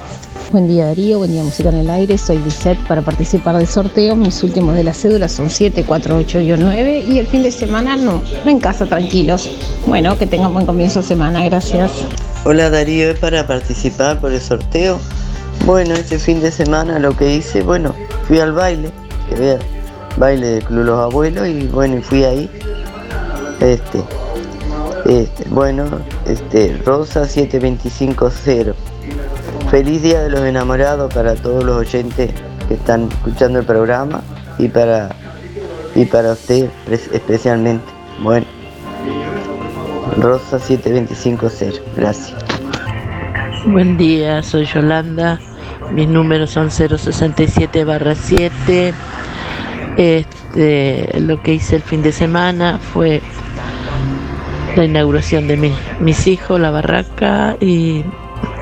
Buen 0.51 0.67
día 0.67 0.87
Darío, 0.87 1.19
buen 1.19 1.31
día 1.31 1.43
Música 1.43 1.69
en 1.69 1.77
el 1.77 1.89
Aire, 1.89 2.17
soy 2.17 2.37
Lisette 2.39 2.79
para 2.85 3.01
participar 3.01 3.55
del 3.55 3.67
sorteo. 3.67 4.17
Mis 4.17 4.43
últimos 4.43 4.75
de 4.75 4.83
la 4.83 4.93
cédula 4.93 5.29
son 5.29 5.49
7, 5.49 5.85
4, 5.87 6.17
8 6.17 6.41
y 6.41 6.51
9 6.51 7.05
y 7.07 7.19
el 7.19 7.27
fin 7.27 7.43
de 7.43 7.51
semana 7.51 7.95
no, 7.95 8.21
en 8.45 8.59
casa 8.59 8.85
tranquilos. 8.85 9.49
Bueno, 9.87 10.17
que 10.17 10.27
tengan 10.27 10.53
buen 10.53 10.65
comienzo 10.65 11.01
de 11.01 11.07
semana, 11.07 11.45
gracias. 11.45 11.91
Hola 12.43 12.69
Darío, 12.69 13.11
¿es 13.11 13.19
para 13.19 13.47
participar 13.47 14.19
por 14.19 14.33
el 14.33 14.41
sorteo? 14.41 14.99
Bueno, 15.65 15.93
este 15.93 16.19
fin 16.19 16.41
de 16.41 16.51
semana 16.51 16.99
lo 16.99 17.15
que 17.15 17.35
hice, 17.35 17.61
bueno, 17.61 17.95
fui 18.27 18.39
al 18.39 18.51
baile, 18.51 18.91
que 19.29 19.35
vea, 19.35 19.59
baile 20.17 20.47
del 20.47 20.63
Club 20.63 20.85
Los 20.85 20.99
Abuelos 20.99 21.47
y 21.47 21.67
bueno, 21.67 21.97
y 21.97 22.01
fui 22.01 22.25
ahí. 22.25 22.49
Este, 23.61 24.03
este, 25.05 25.45
bueno, 25.49 25.85
este, 26.25 26.81
Rosa 26.85 27.25
7250. 27.25 28.73
Feliz 29.69 30.01
Día 30.01 30.21
de 30.21 30.29
los 30.29 30.41
Enamorados 30.41 31.13
para 31.13 31.35
todos 31.35 31.63
los 31.63 31.77
oyentes 31.77 32.31
que 32.67 32.73
están 32.73 33.09
escuchando 33.09 33.59
el 33.59 33.65
programa 33.65 34.21
y 34.57 34.67
para 34.67 35.09
y 35.95 36.05
para 36.05 36.33
usted 36.33 36.69
especialmente. 36.89 37.85
Bueno, 38.21 38.45
Rosa 40.17 40.59
7250. 40.59 41.79
Gracias. 41.95 42.37
Buen 43.65 43.97
día, 43.97 44.41
soy 44.41 44.65
Yolanda. 44.65 45.39
Mis 45.91 46.07
números 46.07 46.51
son 46.51 46.71
067 46.71 47.83
barra 47.85 48.15
7. 48.15 48.93
Este, 49.97 51.19
lo 51.19 51.41
que 51.41 51.55
hice 51.55 51.75
el 51.75 51.81
fin 51.81 52.01
de 52.01 52.11
semana 52.11 52.79
fue 52.79 53.21
la 54.75 54.85
inauguración 54.85 55.47
de 55.47 55.57
mi- 55.57 55.73
mis 55.99 56.27
hijos, 56.27 56.59
la 56.59 56.71
barraca 56.71 57.55
y, 57.59 58.03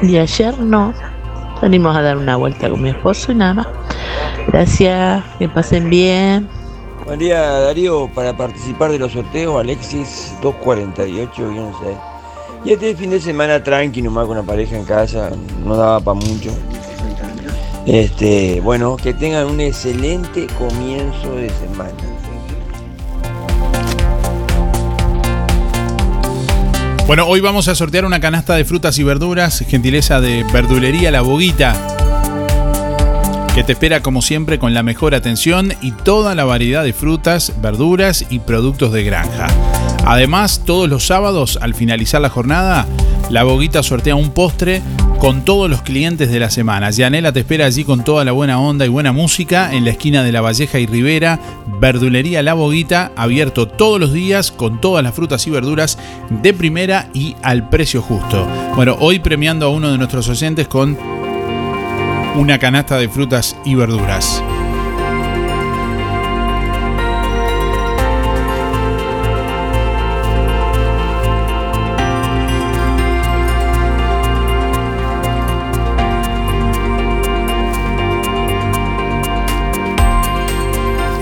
y 0.01 0.17
ayer 0.17 0.57
no. 0.59 0.93
Salimos 1.59 1.95
a 1.95 2.01
dar 2.01 2.17
una 2.17 2.35
vuelta 2.37 2.69
con 2.69 2.81
mi 2.81 2.89
esposo 2.89 3.31
y 3.31 3.35
nada 3.35 3.53
más. 3.55 3.67
Gracias, 4.47 5.23
que 5.37 5.49
pasen 5.49 5.89
bien. 5.89 6.47
Buen 7.05 7.19
día 7.19 7.41
Darío, 7.41 8.07
para 8.13 8.35
participar 8.37 8.91
de 8.91 8.99
los 8.99 9.11
sorteos 9.13 9.59
Alexis 9.59 10.33
248-6. 10.41 11.73
Y 12.65 12.73
este 12.73 12.95
fin 12.95 13.09
de 13.09 13.19
semana 13.19 13.63
tranqui, 13.63 14.01
nomás 14.01 14.27
con 14.27 14.37
la 14.37 14.43
pareja 14.43 14.75
en 14.77 14.85
casa, 14.85 15.31
no 15.65 15.75
daba 15.75 15.99
para 15.99 16.15
mucho. 16.15 16.49
Este, 17.85 18.61
bueno, 18.61 18.97
que 18.97 19.13
tengan 19.13 19.47
un 19.47 19.59
excelente 19.61 20.47
comienzo 20.57 21.35
de 21.35 21.49
semana. 21.49 21.91
Bueno, 27.09 27.25
hoy 27.25 27.39
vamos 27.39 27.67
a 27.67 27.73
sortear 27.73 28.05
una 28.05 28.19
canasta 28.19 28.53
de 28.53 28.65
frutas 28.65 28.99
y 28.99 29.03
verduras, 29.03 29.65
gentileza 29.67 30.21
de 30.21 30.45
Verdulería 30.53 31.09
La 31.09 31.21
Boguita, 31.21 31.73
que 33.55 33.63
te 33.63 33.71
espera 33.71 34.03
como 34.03 34.21
siempre 34.21 34.59
con 34.59 34.75
la 34.75 34.83
mejor 34.83 35.15
atención 35.15 35.73
y 35.81 35.89
toda 35.91 36.35
la 36.35 36.45
variedad 36.45 36.83
de 36.83 36.93
frutas, 36.93 37.53
verduras 37.63 38.27
y 38.29 38.37
productos 38.37 38.93
de 38.93 39.03
granja. 39.05 39.47
Además, 40.05 40.61
todos 40.67 40.87
los 40.87 41.07
sábados, 41.07 41.57
al 41.59 41.73
finalizar 41.73 42.21
la 42.21 42.29
jornada, 42.29 42.85
La 43.31 43.41
Boguita 43.41 43.81
sortea 43.81 44.13
un 44.13 44.29
postre 44.29 44.83
con 45.19 45.43
todos 45.43 45.69
los 45.69 45.81
clientes 45.81 46.31
de 46.31 46.39
la 46.39 46.49
semana. 46.49 46.89
Yanela 46.89 47.33
te 47.33 47.41
espera 47.41 47.65
allí 47.65 47.83
con 47.83 48.03
toda 48.03 48.23
la 48.23 48.31
buena 48.31 48.59
onda 48.59 48.85
y 48.85 48.89
buena 48.89 49.11
música 49.11 49.73
en 49.73 49.83
la 49.83 49.91
esquina 49.91 50.23
de 50.23 50.31
La 50.31 50.41
Valleja 50.41 50.79
y 50.79 50.85
Rivera. 50.85 51.39
Verdulería 51.79 52.41
La 52.41 52.53
Boguita, 52.53 53.11
abierto 53.17 53.67
todos 53.67 53.99
los 53.99 54.13
días 54.13 54.51
con 54.51 54.79
todas 54.79 55.03
las 55.03 55.13
frutas 55.13 55.45
y 55.45 55.49
verduras 55.49 55.97
de 56.29 56.53
primera 56.53 57.09
y 57.13 57.35
al 57.43 57.67
precio 57.69 58.01
justo. 58.01 58.47
Bueno, 58.75 58.95
hoy 58.99 59.19
premiando 59.19 59.65
a 59.65 59.69
uno 59.69 59.91
de 59.91 59.97
nuestros 59.97 60.29
oyentes 60.29 60.67
con 60.69 60.97
una 62.35 62.57
canasta 62.57 62.97
de 62.97 63.09
frutas 63.09 63.57
y 63.65 63.75
verduras. 63.75 64.41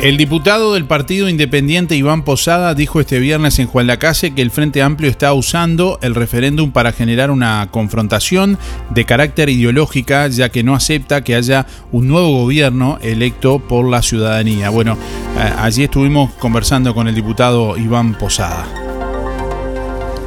El 0.07 0.15
diputado 0.15 0.73
del 0.73 0.85
Partido 0.85 1.27
Independiente 1.27 1.97
Iván 1.97 2.23
Posada 2.23 2.73
dijo 2.73 3.01
este 3.01 3.19
viernes 3.19 3.59
en 3.59 3.67
Juan 3.67 3.87
Lacase 3.87 4.33
que 4.33 4.41
el 4.41 4.51
Frente 4.51 4.81
Amplio 4.81 5.09
está 5.09 5.33
usando 5.33 5.99
el 6.01 6.15
referéndum 6.15 6.71
para 6.71 6.93
generar 6.93 7.29
una 7.29 7.67
confrontación 7.71 8.57
de 8.89 9.03
carácter 9.03 9.49
ideológica, 9.49 10.29
ya 10.29 10.47
que 10.47 10.63
no 10.63 10.75
acepta 10.75 11.25
que 11.25 11.35
haya 11.35 11.67
un 11.91 12.07
nuevo 12.07 12.31
gobierno 12.31 12.99
electo 13.01 13.59
por 13.59 13.89
la 13.89 14.01
ciudadanía. 14.01 14.69
Bueno, 14.69 14.97
eh, 15.37 15.53
allí 15.57 15.83
estuvimos 15.83 16.31
conversando 16.35 16.95
con 16.95 17.09
el 17.09 17.13
diputado 17.13 17.75
Iván 17.75 18.17
Posada. 18.17 18.86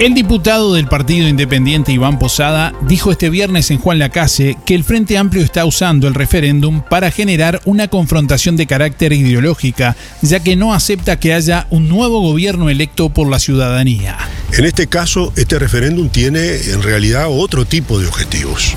El 0.00 0.14
diputado 0.14 0.72
del 0.72 0.88
Partido 0.88 1.28
Independiente 1.28 1.92
Iván 1.92 2.18
Posada 2.18 2.72
dijo 2.88 3.10
este 3.10 3.28
viernes 3.28 3.70
en 3.70 3.76
Juan 3.76 3.98
Lacase 3.98 4.56
que 4.64 4.74
el 4.74 4.82
Frente 4.82 5.18
Amplio 5.18 5.44
está 5.44 5.66
usando 5.66 6.08
el 6.08 6.14
referéndum 6.14 6.80
para 6.80 7.10
generar 7.10 7.60
una 7.66 7.88
confrontación 7.88 8.56
de 8.56 8.66
carácter 8.66 9.12
ideológica, 9.12 9.98
ya 10.22 10.40
que 10.40 10.56
no 10.56 10.72
acepta 10.72 11.20
que 11.20 11.34
haya 11.34 11.66
un 11.68 11.90
nuevo 11.90 12.22
gobierno 12.22 12.70
electo 12.70 13.10
por 13.10 13.28
la 13.28 13.38
ciudadanía. 13.38 14.16
En 14.54 14.64
este 14.64 14.86
caso, 14.86 15.34
este 15.36 15.58
referéndum 15.58 16.08
tiene 16.08 16.56
en 16.56 16.82
realidad 16.82 17.26
otro 17.28 17.66
tipo 17.66 18.00
de 18.00 18.06
objetivos, 18.06 18.76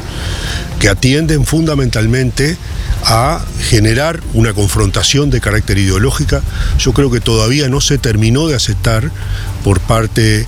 que 0.84 0.89
atienden 0.89 1.45
fundamentalmente 1.45 2.57
a 3.05 3.41
generar 3.69 4.19
una 4.34 4.51
confrontación 4.51 5.29
de 5.29 5.39
carácter 5.39 5.77
ideológica. 5.77 6.41
Yo 6.77 6.91
creo 6.91 7.09
que 7.09 7.21
todavía 7.21 7.69
no 7.69 7.79
se 7.79 7.97
terminó 7.97 8.49
de 8.49 8.55
aceptar 8.57 9.09
por 9.63 9.79
parte 9.79 10.41
eh, 10.41 10.45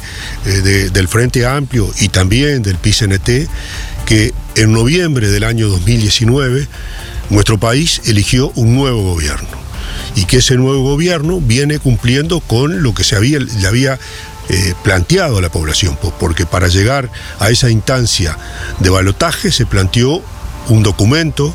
de- 0.62 0.90
del 0.90 1.08
Frente 1.08 1.46
Amplio 1.46 1.90
y 2.02 2.10
también 2.10 2.64
del 2.64 2.76
PCNT 2.76 3.48
que 4.06 4.34
en 4.58 4.74
noviembre 4.74 5.30
del 5.30 5.46
año 5.46 5.70
2019 5.70 6.68
nuestro 7.30 7.58
país 7.58 8.02
eligió 8.04 8.52
un 8.56 8.76
nuevo 8.76 9.04
gobierno 9.04 9.48
y 10.18 10.26
que 10.26 10.40
ese 10.40 10.56
nuevo 10.58 10.84
gobierno 10.84 11.40
viene 11.40 11.80
cumpliendo 11.80 12.42
con 12.42 12.84
lo 12.84 12.94
que 12.94 13.06
se 13.06 13.18
le 13.22 13.68
había 13.68 14.00
eh, 14.50 14.74
planteado 14.84 15.38
a 15.38 15.42
la 15.42 15.50
población, 15.50 15.96
po- 16.02 16.12
porque 16.20 16.46
para 16.46 16.68
llegar 16.68 17.10
a 17.40 17.50
esa 17.50 17.70
instancia 17.70 18.38
de 18.80 18.90
balotaje 18.90 19.52
se 19.52 19.66
planteó 19.66 20.22
un 20.68 20.82
documento, 20.82 21.54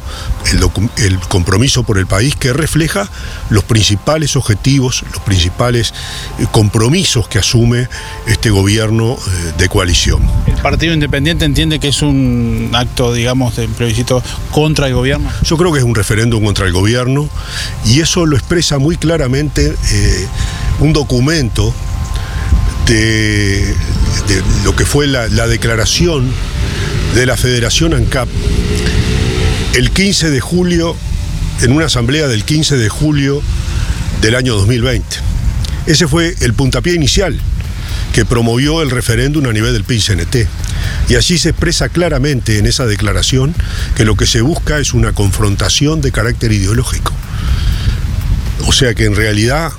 el, 0.53 0.61
docu- 0.61 0.89
el 0.99 1.19
compromiso 1.19 1.83
por 1.83 1.99
el 1.99 2.07
país, 2.07 2.37
que 2.37 2.53
refleja 2.53 3.09
los 3.49 3.65
principales 3.65 4.37
objetivos, 4.37 5.03
los 5.13 5.21
principales 5.23 5.93
eh, 6.39 6.47
compromisos 6.53 7.27
que 7.27 7.41
asume 7.41 7.89
este 8.29 8.51
gobierno 8.51 9.15
eh, 9.15 9.53
de 9.59 9.69
coalición. 9.69 10.23
El 10.47 10.55
Partido 10.63 10.95
Independiente 10.95 11.45
entiende 11.45 11.81
que 11.81 11.89
es 11.89 12.03
un 12.03 12.71
acto, 12.73 13.13
digamos, 13.13 13.57
de 13.57 13.67
plebiscito 13.67 14.23
contra 14.53 14.87
el 14.87 14.95
gobierno. 14.95 15.29
Yo 15.43 15.57
creo 15.57 15.73
que 15.73 15.81
es 15.81 15.85
un 15.85 15.97
referéndum 15.97 16.45
contra 16.45 16.67
el 16.67 16.73
gobierno 16.73 17.29
y 17.85 17.99
eso 18.01 18.27
lo 18.27 18.37
expresa 18.37 18.79
muy 18.79 18.97
claramente 18.97 19.75
eh, 19.91 20.27
un 20.79 20.93
documento 20.93 21.75
de, 22.87 23.75
lo 24.65 24.75
que 24.75 24.85
fue 24.85 25.07
la, 25.07 25.29
la 25.29 25.47
declaración 25.47 26.31
de 27.15 27.27
la 27.27 27.37
Federación 27.37 27.95
ANCAP 27.95 28.29
el 29.75 29.91
15 29.93 30.31
de 30.31 30.41
julio, 30.41 30.97
en 31.63 31.73
una 31.73 31.87
asamblea 31.87 32.27
del 32.27 32.45
15 32.45 32.77
de 32.77 32.89
julio 32.89 33.41
del 34.21 34.35
año 34.35 34.55
2020. 34.57 35.07
Ese 35.87 36.09
fue 36.09 36.35
el 36.41 36.55
puntapié 36.55 36.95
inicial 36.95 37.39
que 38.13 38.25
promovió 38.25 38.83
el 38.83 38.91
referéndum 38.91 39.47
a 39.47 39.53
nivel 39.53 39.73
del 39.73 39.85
PICNT. 39.85 40.37
Y 41.09 41.15
allí 41.15 41.39
se 41.39 41.51
expresa 41.51 41.89
claramente 41.89 42.59
en 42.59 42.67
esa 42.67 42.87
declaración 42.87 43.55
que 43.95 44.05
lo 44.05 44.17
que 44.17 44.27
se 44.27 44.41
busca 44.41 44.79
es 44.79 44.93
una 44.93 45.13
confrontación 45.13 46.01
de 46.01 46.11
carácter 46.11 46.53
ideológico. 46.53 47.13
O 48.67 48.73
sea 48.73 48.95
que 48.95 49.05
en 49.05 49.15
realidad 49.15 49.73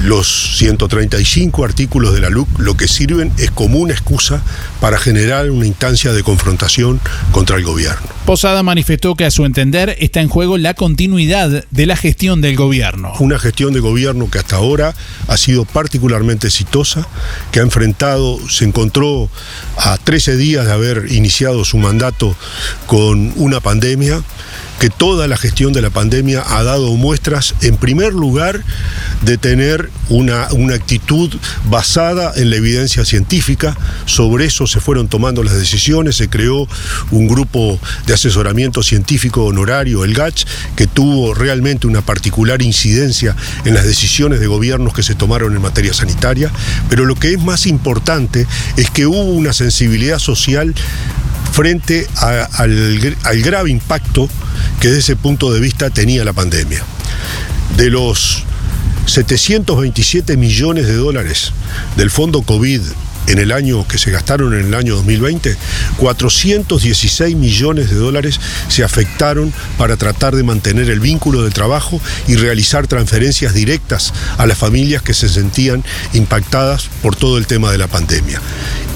los 0.00 0.56
135 0.56 1.64
artículos 1.64 2.14
de 2.14 2.20
la 2.20 2.30
LUC 2.30 2.48
lo 2.58 2.76
que 2.76 2.88
sirven 2.88 3.32
es 3.38 3.50
como 3.50 3.78
una 3.78 3.92
excusa 3.92 4.42
para 4.80 4.98
generar 4.98 5.50
una 5.50 5.66
instancia 5.66 6.12
de 6.12 6.22
confrontación 6.22 7.00
contra 7.30 7.56
el 7.56 7.64
gobierno. 7.64 8.06
Posada 8.24 8.62
manifestó 8.62 9.14
que 9.16 9.24
a 9.24 9.30
su 9.30 9.44
entender 9.44 9.96
está 9.98 10.20
en 10.20 10.28
juego 10.28 10.56
la 10.56 10.74
continuidad 10.74 11.64
de 11.70 11.86
la 11.86 11.96
gestión 11.96 12.40
del 12.40 12.56
gobierno. 12.56 13.12
Una 13.18 13.38
gestión 13.38 13.72
de 13.72 13.80
gobierno 13.80 14.30
que 14.30 14.38
hasta 14.38 14.56
ahora 14.56 14.94
ha 15.26 15.36
sido 15.36 15.64
particularmente 15.64 16.46
exitosa, 16.46 17.06
que 17.50 17.60
ha 17.60 17.62
enfrentado, 17.62 18.38
se 18.48 18.64
encontró 18.64 19.28
a 19.76 19.98
13 19.98 20.36
días 20.36 20.66
de 20.66 20.72
haber 20.72 21.10
iniciado 21.10 21.64
su 21.64 21.78
mandato 21.78 22.36
con 22.86 23.32
una 23.36 23.60
pandemia, 23.60 24.22
que 24.82 24.90
toda 24.90 25.28
la 25.28 25.36
gestión 25.36 25.72
de 25.72 25.80
la 25.80 25.90
pandemia 25.90 26.42
ha 26.44 26.64
dado 26.64 26.92
muestras, 26.96 27.54
en 27.60 27.76
primer 27.76 28.12
lugar, 28.14 28.64
de 29.20 29.38
tener 29.38 29.88
una, 30.08 30.48
una 30.50 30.74
actitud 30.74 31.32
basada 31.70 32.32
en 32.34 32.50
la 32.50 32.56
evidencia 32.56 33.04
científica. 33.04 33.78
Sobre 34.06 34.46
eso 34.46 34.66
se 34.66 34.80
fueron 34.80 35.06
tomando 35.06 35.44
las 35.44 35.54
decisiones, 35.54 36.16
se 36.16 36.28
creó 36.28 36.66
un 37.12 37.28
grupo 37.28 37.78
de 38.06 38.14
asesoramiento 38.14 38.82
científico 38.82 39.44
honorario, 39.44 40.02
el 40.02 40.14
GACH, 40.14 40.46
que 40.74 40.88
tuvo 40.88 41.32
realmente 41.32 41.86
una 41.86 42.02
particular 42.02 42.60
incidencia 42.60 43.36
en 43.64 43.74
las 43.74 43.84
decisiones 43.84 44.40
de 44.40 44.48
gobiernos 44.48 44.94
que 44.94 45.04
se 45.04 45.14
tomaron 45.14 45.54
en 45.54 45.62
materia 45.62 45.94
sanitaria. 45.94 46.50
Pero 46.88 47.04
lo 47.04 47.14
que 47.14 47.34
es 47.34 47.40
más 47.40 47.68
importante 47.68 48.48
es 48.76 48.90
que 48.90 49.06
hubo 49.06 49.22
una 49.22 49.52
sensibilidad 49.52 50.18
social 50.18 50.74
frente 51.52 52.06
al 52.16 53.42
grave 53.42 53.70
impacto 53.70 54.28
que 54.80 54.88
desde 54.88 55.00
ese 55.00 55.16
punto 55.16 55.52
de 55.52 55.60
vista 55.60 55.90
tenía 55.90 56.24
la 56.24 56.32
pandemia. 56.32 56.82
De 57.76 57.90
los 57.90 58.44
727 59.06 60.36
millones 60.36 60.86
de 60.86 60.94
dólares 60.94 61.52
del 61.96 62.10
fondo 62.10 62.42
COVID 62.42 62.80
en 63.28 63.38
el 63.38 63.52
año 63.52 63.86
que 63.86 63.98
se 63.98 64.10
gastaron 64.10 64.52
en 64.54 64.66
el 64.66 64.74
año 64.74 64.96
2020, 64.96 65.56
416 65.98 67.36
millones 67.36 67.90
de 67.90 67.96
dólares 67.96 68.40
se 68.68 68.82
afectaron 68.82 69.52
para 69.78 69.96
tratar 69.96 70.34
de 70.34 70.42
mantener 70.42 70.90
el 70.90 71.00
vínculo 71.00 71.42
de 71.44 71.50
trabajo 71.50 72.00
y 72.26 72.36
realizar 72.36 72.86
transferencias 72.86 73.54
directas 73.54 74.12
a 74.38 74.46
las 74.46 74.58
familias 74.58 75.02
que 75.02 75.14
se 75.14 75.28
sentían 75.28 75.84
impactadas 76.12 76.88
por 77.00 77.14
todo 77.14 77.38
el 77.38 77.46
tema 77.46 77.70
de 77.70 77.78
la 77.78 77.86
pandemia. 77.86 78.40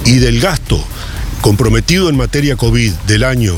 Y 0.04 0.16
del 0.16 0.40
gasto 0.40 0.84
comprometido 1.40 2.08
en 2.08 2.16
materia 2.16 2.56
COVID 2.56 2.92
del 3.06 3.24
año 3.24 3.54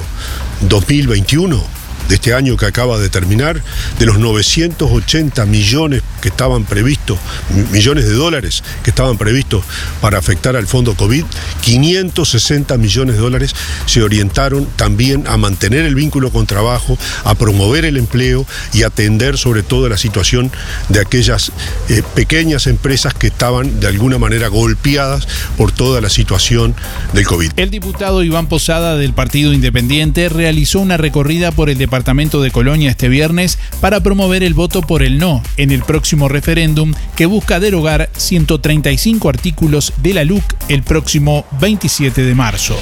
2021, 0.69 1.78
de 2.09 2.15
este 2.15 2.35
año 2.35 2.57
que 2.57 2.67
acaba 2.67 2.99
de 2.99 3.09
terminar, 3.09 3.63
de 3.99 4.07
los 4.07 4.19
980 4.19 5.45
millones 5.47 6.03
que 6.23 6.29
estaban 6.29 6.65
previstos, 6.65 7.19
mi- 7.55 7.63
millones 7.79 8.07
de 8.07 8.15
dólares 8.15 8.63
que 8.83 8.91
estaban 8.91 9.19
previstos 9.19 9.63
para 10.01 10.19
afectar 10.19 10.57
al 10.57 10.67
fondo 10.67 10.95
COVID, 10.95 11.25
560 11.63 12.77
millones 12.79 13.17
de 13.17 13.21
dólares 13.21 13.55
se 13.87 14.03
orientaron 14.03 14.67
también 14.77 15.27
a 15.27 15.37
mantener 15.37 15.85
el 15.85 15.95
vínculo 15.95 16.31
con 16.31 16.47
trabajo, 16.47 16.97
a 17.25 17.35
promover 17.35 17.85
el 17.85 17.97
empleo 17.97 18.47
y 18.73 18.83
atender 18.85 19.37
sobre 19.37 19.63
todo 19.63 19.89
la 19.89 19.99
situación 19.99 20.51
de 20.89 21.01
aquellas 21.01 21.53
eh, 21.89 22.03
pequeñas 22.15 22.67
empresas 22.67 23.13
que 23.15 23.27
estaban 23.27 23.81
de 23.81 23.87
alguna 23.89 24.19
manera 24.19 24.49
golpeadas 24.49 25.29
por 25.57 25.73
toda 25.73 26.01
la 26.01 26.09
situación 26.09 26.75
del 27.13 27.27
COVID. 27.27 27.53
El 27.57 27.71
diputado 27.71 28.23
Iván 28.23 28.47
Posada 28.47 28.97
del 28.97 29.13
Partido 29.13 29.53
Independiente 29.53 30.29
realizó 30.29 30.81
una 30.81 30.97
recorrida 30.97 31.53
por 31.53 31.69
el 31.69 31.77
departamento 31.79 31.98
de 32.05 32.51
Colonia 32.53 32.91
este 32.91 33.09
viernes 33.09 33.59
para 33.81 34.01
promover 34.01 34.43
el 34.45 34.55
voto 34.55 34.83
por 34.83 35.03
el 35.03 35.19
no 35.19 35.43
en 35.57 35.73
el 35.73 35.83
próximo 35.83 36.29
referéndum 36.29 36.95
que 37.17 37.27
busca 37.27 37.59
derogar 37.59 38.09
135 38.17 39.29
artículos 39.29 39.93
de 39.97 40.15
la 40.15 40.25
LUC 40.25 40.43
el 40.69 40.83
próximo 40.85 41.45
27 41.61 42.23
de 42.23 42.35
marzo. 42.35 42.79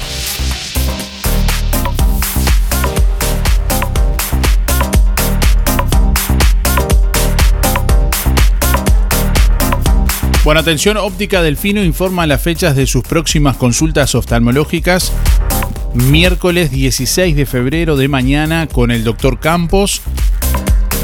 Bueno, 10.43 10.61
atención, 10.61 10.95
Óptica 10.95 11.41
Delfino 11.41 11.83
informa 11.83 12.25
las 12.27 12.41
fechas 12.41 12.75
de 12.75 12.87
sus 12.87 13.03
próximas 13.03 13.57
consultas 13.57 14.15
oftalmológicas 14.15 15.11
Miércoles 15.93 16.71
16 16.71 17.35
de 17.35 17.45
febrero 17.45 17.97
de 17.97 18.07
mañana 18.07 18.67
con 18.67 18.91
el 18.91 19.03
doctor 19.03 19.39
Campos. 19.39 20.01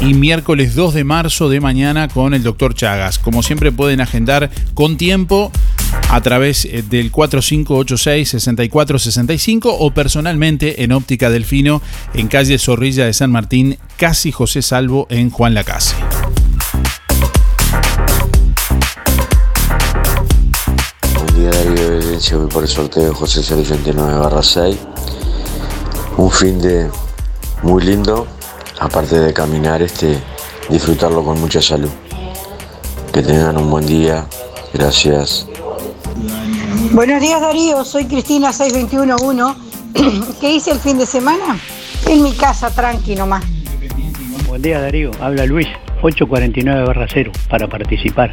Y 0.00 0.14
miércoles 0.14 0.74
2 0.74 0.94
de 0.94 1.04
marzo 1.04 1.48
de 1.48 1.60
mañana 1.60 2.08
con 2.08 2.34
el 2.34 2.42
doctor 2.42 2.74
Chagas. 2.74 3.18
Como 3.18 3.42
siempre 3.42 3.72
pueden 3.72 4.00
agendar 4.00 4.50
con 4.74 4.96
tiempo 4.96 5.50
a 6.10 6.20
través 6.20 6.64
eh, 6.64 6.82
del 6.88 7.12
4586-6465 7.12 9.76
o 9.78 9.90
personalmente 9.92 10.84
en 10.84 10.92
Óptica 10.92 11.30
Delfino 11.30 11.82
en 12.12 12.28
calle 12.28 12.58
Zorrilla 12.58 13.06
de 13.06 13.12
San 13.12 13.30
Martín, 13.30 13.78
casi 13.96 14.32
José 14.32 14.62
Salvo 14.62 15.06
en 15.10 15.30
Juan 15.30 15.54
Lacase. 15.54 15.94
Evidencia, 21.94 22.36
voy 22.36 22.48
por 22.48 22.62
el 22.64 22.68
sorteo 22.68 23.04
de 23.04 23.10
José 23.10 23.40
089 23.40 24.18
barra 24.18 24.42
6. 24.42 24.76
Un 26.16 26.30
fin 26.30 26.60
de 26.60 26.90
muy 27.62 27.84
lindo, 27.84 28.26
aparte 28.80 29.18
de 29.18 29.32
caminar, 29.32 29.80
este, 29.80 30.18
disfrutarlo 30.68 31.24
con 31.24 31.40
mucha 31.40 31.62
salud. 31.62 31.90
Que 33.12 33.22
tengan 33.22 33.56
un 33.58 33.70
buen 33.70 33.86
día, 33.86 34.26
gracias. 34.72 35.46
Buenos 36.92 37.20
días 37.20 37.40
Darío, 37.40 37.84
soy 37.84 38.06
Cristina 38.06 38.52
6211. 38.52 39.54
¿Qué 40.40 40.52
hice 40.52 40.72
el 40.72 40.80
fin 40.80 40.98
de 40.98 41.06
semana? 41.06 41.58
En 42.08 42.22
mi 42.22 42.32
casa, 42.32 42.70
tranqui 42.70 43.14
nomás. 43.14 43.44
Buen 44.48 44.62
día 44.62 44.80
Darío, 44.80 45.12
habla 45.20 45.46
Luis, 45.46 45.68
849 46.02 46.86
barra 46.86 47.06
0 47.12 47.30
para 47.48 47.68
participar. 47.68 48.30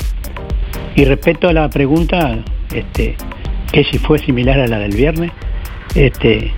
Y 0.96 1.06
respecto 1.06 1.48
a 1.48 1.54
la 1.54 1.70
pregunta, 1.70 2.44
este, 2.74 3.16
que 3.72 3.84
si 3.86 3.98
fue 3.98 4.20
similar 4.20 4.60
a 4.60 4.68
la 4.68 4.80
del 4.80 4.96
viernes, 4.96 5.32
este, 5.96 6.52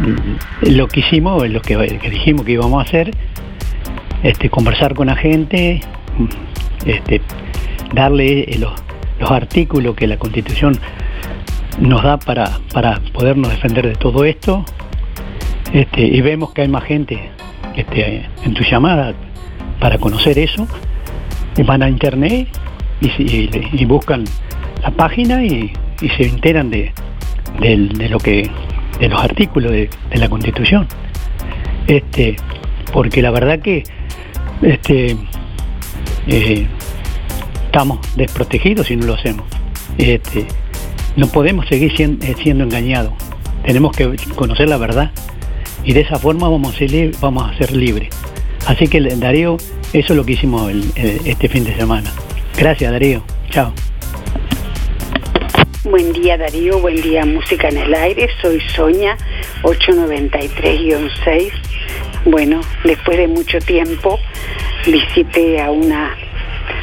mm, 0.00 0.70
lo 0.74 0.88
que 0.88 1.00
hicimos, 1.00 1.48
lo 1.48 1.62
que, 1.62 1.76
dijimos 2.10 2.44
que 2.44 2.52
íbamos 2.52 2.78
a 2.84 2.88
hacer, 2.88 3.10
este, 4.22 4.50
conversar 4.50 4.94
con 4.94 5.06
la 5.08 5.16
gente, 5.16 5.80
mm, 6.18 6.88
este, 6.88 7.20
darle 7.94 8.46
los, 8.58 8.72
los 9.20 9.30
artículos 9.30 9.94
que 9.96 10.06
la 10.06 10.16
Constitución 10.18 10.78
nos 11.78 12.02
da 12.02 12.18
para, 12.18 12.58
para 12.72 13.00
podernos 13.12 13.50
defender 13.50 13.86
de 13.86 13.94
todo 13.94 14.24
esto. 14.24 14.64
Este, 15.72 16.02
y 16.02 16.20
vemos 16.20 16.52
que 16.52 16.62
hay 16.62 16.68
más 16.68 16.82
gente 16.84 17.30
este, 17.76 18.26
en 18.44 18.54
tu 18.54 18.64
llamada 18.64 19.14
para 19.78 19.98
conocer 19.98 20.38
eso. 20.38 20.66
Van 21.64 21.82
a 21.82 21.88
internet 21.88 22.48
y, 23.00 23.06
y- 23.22 23.50
y 23.72 23.84
buscan 23.84 24.24
la 24.82 24.90
página 24.90 25.44
y, 25.44 25.72
y 26.00 26.08
se 26.10 26.24
enteran 26.24 26.70
de, 26.70 26.92
de 27.60 28.08
lo 28.08 28.18
que 28.18 28.50
de 28.98 29.08
los 29.08 29.22
artículos 29.22 29.72
de, 29.72 29.88
la 30.14 30.28
Constitución. 30.28 30.86
Este, 31.86 32.36
porque 32.92 33.22
la 33.22 33.30
verdad 33.30 33.60
que 33.60 33.82
este, 34.62 35.16
eh, 36.26 36.66
estamos 37.66 37.98
desprotegidos 38.16 38.86
si 38.88 38.96
no 38.96 39.06
lo 39.06 39.14
hacemos. 39.14 39.46
Este, 39.98 40.46
no 41.16 41.26
podemos 41.28 41.66
seguir 41.66 41.94
sien- 41.96 42.18
eh, 42.22 42.34
siendo 42.42 42.64
engañados. 42.64 43.12
Tenemos 43.64 43.96
que 43.96 44.16
conocer 44.36 44.68
la 44.68 44.76
verdad 44.76 45.10
y 45.84 45.92
de 45.92 46.00
esa 46.00 46.18
forma 46.18 46.48
vamos 46.48 46.74
a 46.74 46.78
ser, 46.78 47.12
vamos 47.20 47.50
a 47.50 47.56
ser 47.56 47.72
libres. 47.74 48.08
Así 48.66 48.86
que 48.88 49.00
Darío, 49.00 49.56
eso 49.92 50.12
es 50.12 50.16
lo 50.16 50.24
que 50.24 50.32
hicimos 50.32 50.70
el- 50.70 50.84
este 51.24 51.48
fin 51.48 51.64
de 51.64 51.74
semana. 51.76 52.10
Gracias 52.56 52.90
Darío. 52.92 53.22
Chao. 53.50 53.72
Buen 55.84 56.12
día 56.12 56.36
Darío, 56.36 56.78
buen 56.78 57.00
día 57.00 57.24
Música 57.24 57.70
en 57.70 57.78
el 57.78 57.94
Aire, 57.94 58.28
soy 58.42 58.60
Soña 58.60 59.16
893-6. 59.62 61.52
Bueno, 62.26 62.60
después 62.84 63.16
de 63.16 63.26
mucho 63.26 63.58
tiempo 63.60 64.20
visité 64.84 65.58
a 65.58 65.70
una 65.70 66.14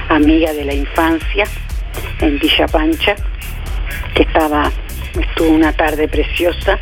amiga 0.09 0.51
de 0.51 0.65
la 0.65 0.73
infancia 0.73 1.45
en 2.21 2.39
Villa 2.39 2.65
Pancha, 2.65 3.15
que 4.15 4.23
estaba, 4.23 4.71
estuvo 5.13 5.49
una 5.49 5.73
tarde 5.73 6.07
preciosa. 6.07 6.79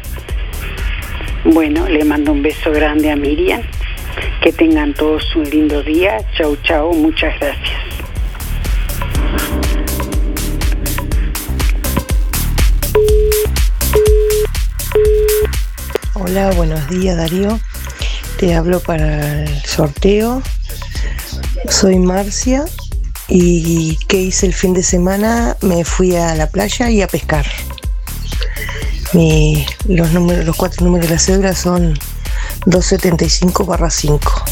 Bueno, 1.44 1.86
le 1.90 2.06
mando 2.06 2.32
un 2.32 2.42
beso 2.42 2.72
grande 2.72 3.12
a 3.12 3.18
Miriam, 3.18 3.62
que 4.42 4.54
tengan 4.54 4.94
todos 4.94 5.36
un 5.36 5.50
lindo 5.50 5.84
día. 5.84 6.20
Chau, 6.38 6.56
chau, 6.64 6.94
muchas 6.94 7.38
gracias. 7.42 7.95
Hola, 16.18 16.50
buenos 16.52 16.88
días 16.88 17.18
Darío. 17.18 17.60
Te 18.40 18.56
hablo 18.56 18.80
para 18.80 19.44
el 19.44 19.66
sorteo. 19.66 20.42
Soy 21.70 22.00
Marcia 22.00 22.64
y 23.28 23.98
¿qué 24.08 24.22
hice 24.22 24.46
el 24.46 24.54
fin 24.54 24.74
de 24.74 24.82
semana? 24.82 25.58
Me 25.60 25.84
fui 25.84 26.16
a 26.16 26.34
la 26.36 26.48
playa 26.48 26.90
y 26.90 27.02
a 27.02 27.10
pescar. 27.10 27.46
Los, 29.90 30.14
los 30.14 30.56
cuatro 30.56 30.86
números 30.86 31.10
de 31.10 31.16
la 31.16 31.20
cédula 31.20 31.54
son 31.54 32.00
275 32.66 33.66
barra 33.66 33.90
5. 33.90 34.46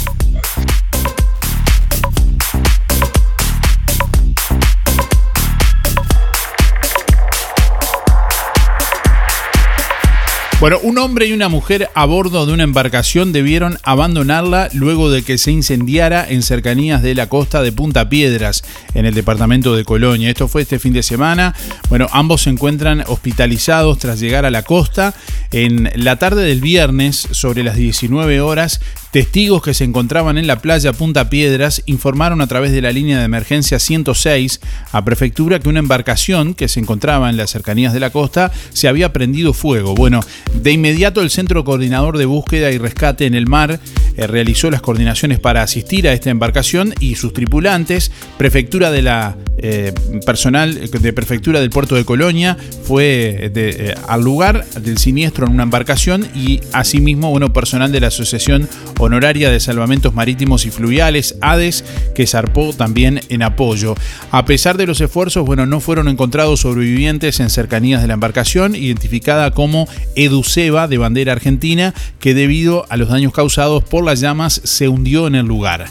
Bueno, 10.64 10.80
un 10.82 10.98
hombre 10.98 11.26
y 11.26 11.34
una 11.34 11.50
mujer 11.50 11.90
a 11.94 12.06
bordo 12.06 12.46
de 12.46 12.54
una 12.54 12.64
embarcación 12.64 13.34
debieron 13.34 13.80
abandonarla 13.84 14.70
luego 14.72 15.12
de 15.12 15.22
que 15.22 15.38
se 15.38 15.52
incendiara 15.52 16.26
en 16.26 16.42
cercanías 16.42 17.02
de 17.02 17.16
la 17.16 17.28
costa 17.28 17.62
de 17.62 17.74
Punta 17.74 18.08
Piedras, 18.08 18.64
en 18.94 19.06
el 19.06 19.14
departamento 19.14 19.76
de 19.76 19.84
Colonia. 19.84 20.30
Esto 20.30 20.48
fue 20.48 20.62
este 20.62 20.80
fin 20.80 20.94
de 20.94 21.04
semana. 21.04 21.54
Bueno, 21.90 22.08
ambos 22.14 22.44
se 22.44 22.50
encuentran 22.50 23.04
hospitalizados 23.08 23.98
tras 23.98 24.22
llegar 24.22 24.46
a 24.46 24.52
la 24.52 24.64
costa. 24.64 25.14
En 25.52 25.92
la 25.96 26.16
tarde 26.16 26.46
del 26.46 26.62
viernes, 26.62 27.28
sobre 27.32 27.62
las 27.62 27.76
19 27.76 28.40
horas, 28.40 28.80
Testigos 29.14 29.62
que 29.62 29.76
se 29.76 29.84
encontraban 29.84 30.40
en 30.40 30.48
la 30.48 30.60
playa 30.60 30.92
Punta 30.92 31.30
Piedras 31.30 31.84
informaron 31.86 32.42
a 32.42 32.48
través 32.48 32.72
de 32.72 32.82
la 32.82 32.92
línea 32.92 33.20
de 33.20 33.26
emergencia 33.26 33.78
106 33.78 34.60
a 34.92 35.06
prefectura 35.06 35.60
que 35.60 35.70
una 35.70 35.78
embarcación 35.78 36.56
que 36.56 36.68
se 36.68 36.80
encontraba 36.80 37.30
en 37.30 37.38
las 37.38 37.52
cercanías 37.52 37.94
de 37.94 38.00
la 38.00 38.10
costa 38.10 38.52
se 38.74 38.88
había 38.88 39.14
prendido 39.14 39.54
fuego. 39.54 39.94
Bueno, 39.94 40.22
de 40.56 40.72
inmediato 40.72 41.22
el 41.22 41.30
Centro 41.30 41.64
Coordinador 41.64 42.18
de 42.18 42.26
Búsqueda 42.26 42.72
y 42.72 42.80
Rescate 42.80 43.28
en 43.28 43.36
el 43.36 43.46
Mar 43.46 43.80
eh, 44.18 44.26
realizó 44.26 44.72
las 44.72 44.82
coordinaciones 44.82 45.40
para 45.40 45.62
asistir 45.62 46.08
a 46.08 46.14
esta 46.14 46.32
embarcación 46.32 46.96
y 47.00 47.14
sus 47.14 47.34
tripulantes. 47.34 48.12
Prefectura 48.40 48.90
de 48.90 49.04
la 49.04 49.38
eh, 49.58 49.94
personal 50.26 50.90
de 50.90 51.14
prefectura 51.14 51.62
del 51.62 51.70
puerto 51.70 51.94
de 51.96 52.04
Colonia 52.04 52.58
fue 52.84 53.52
eh, 53.56 53.96
al 54.08 54.22
lugar 54.22 54.66
del 54.82 54.98
siniestro 54.98 55.46
en 55.46 55.54
una 55.54 55.64
embarcación 55.64 56.28
y 56.34 56.60
asimismo 56.74 57.30
bueno 57.30 57.54
personal 57.54 57.92
de 57.92 58.00
la 58.00 58.08
asociación 58.08 58.68
honoraria 59.04 59.50
de 59.50 59.60
salvamentos 59.60 60.14
marítimos 60.14 60.66
y 60.66 60.72
fluviales 60.72 61.38
ADES 61.42 61.84
que 62.16 62.28
zarpó 62.28 62.74
también 62.74 63.22
en 63.30 63.44
apoyo. 63.44 63.96
A 64.32 64.46
pesar 64.46 64.78
de 64.78 64.88
los 64.88 65.02
esfuerzos, 65.02 65.46
bueno, 65.46 65.66
no 65.66 65.80
fueron 65.80 66.08
encontrados 66.08 66.62
sobrevivientes 66.62 67.40
en 67.40 67.50
cercanías 67.50 68.02
de 68.02 68.08
la 68.08 68.16
embarcación 68.16 68.76
identificada 68.76 69.52
como 69.52 69.88
Educeba 70.16 70.88
de 70.88 70.98
bandera 70.98 71.34
argentina 71.34 71.94
que 72.20 72.34
debido 72.34 72.86
a 72.90 72.98
los 72.98 73.10
daños 73.10 73.34
causados 73.34 73.84
por 73.84 74.04
las 74.04 74.20
llamas 74.20 74.62
se 74.64 74.88
hundió 74.88 75.28
en 75.28 75.36
el 75.36 75.46
lugar. 75.46 75.86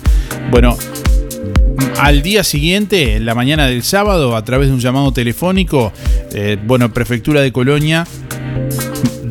Bueno, 0.51 0.77
al 1.99 2.23
día 2.23 2.43
siguiente, 2.45 3.17
en 3.17 3.27
la 3.27 3.35
mañana 3.35 3.67
del 3.67 3.83
sábado, 3.83 4.37
a 4.37 4.45
través 4.45 4.69
de 4.69 4.75
un 4.75 4.81
llamado 4.81 5.13
telefónico, 5.13 5.93
eh, 6.33 6.59
bueno, 6.65 6.93
Prefectura 6.93 7.41
de 7.41 7.53
Colonia 7.53 8.07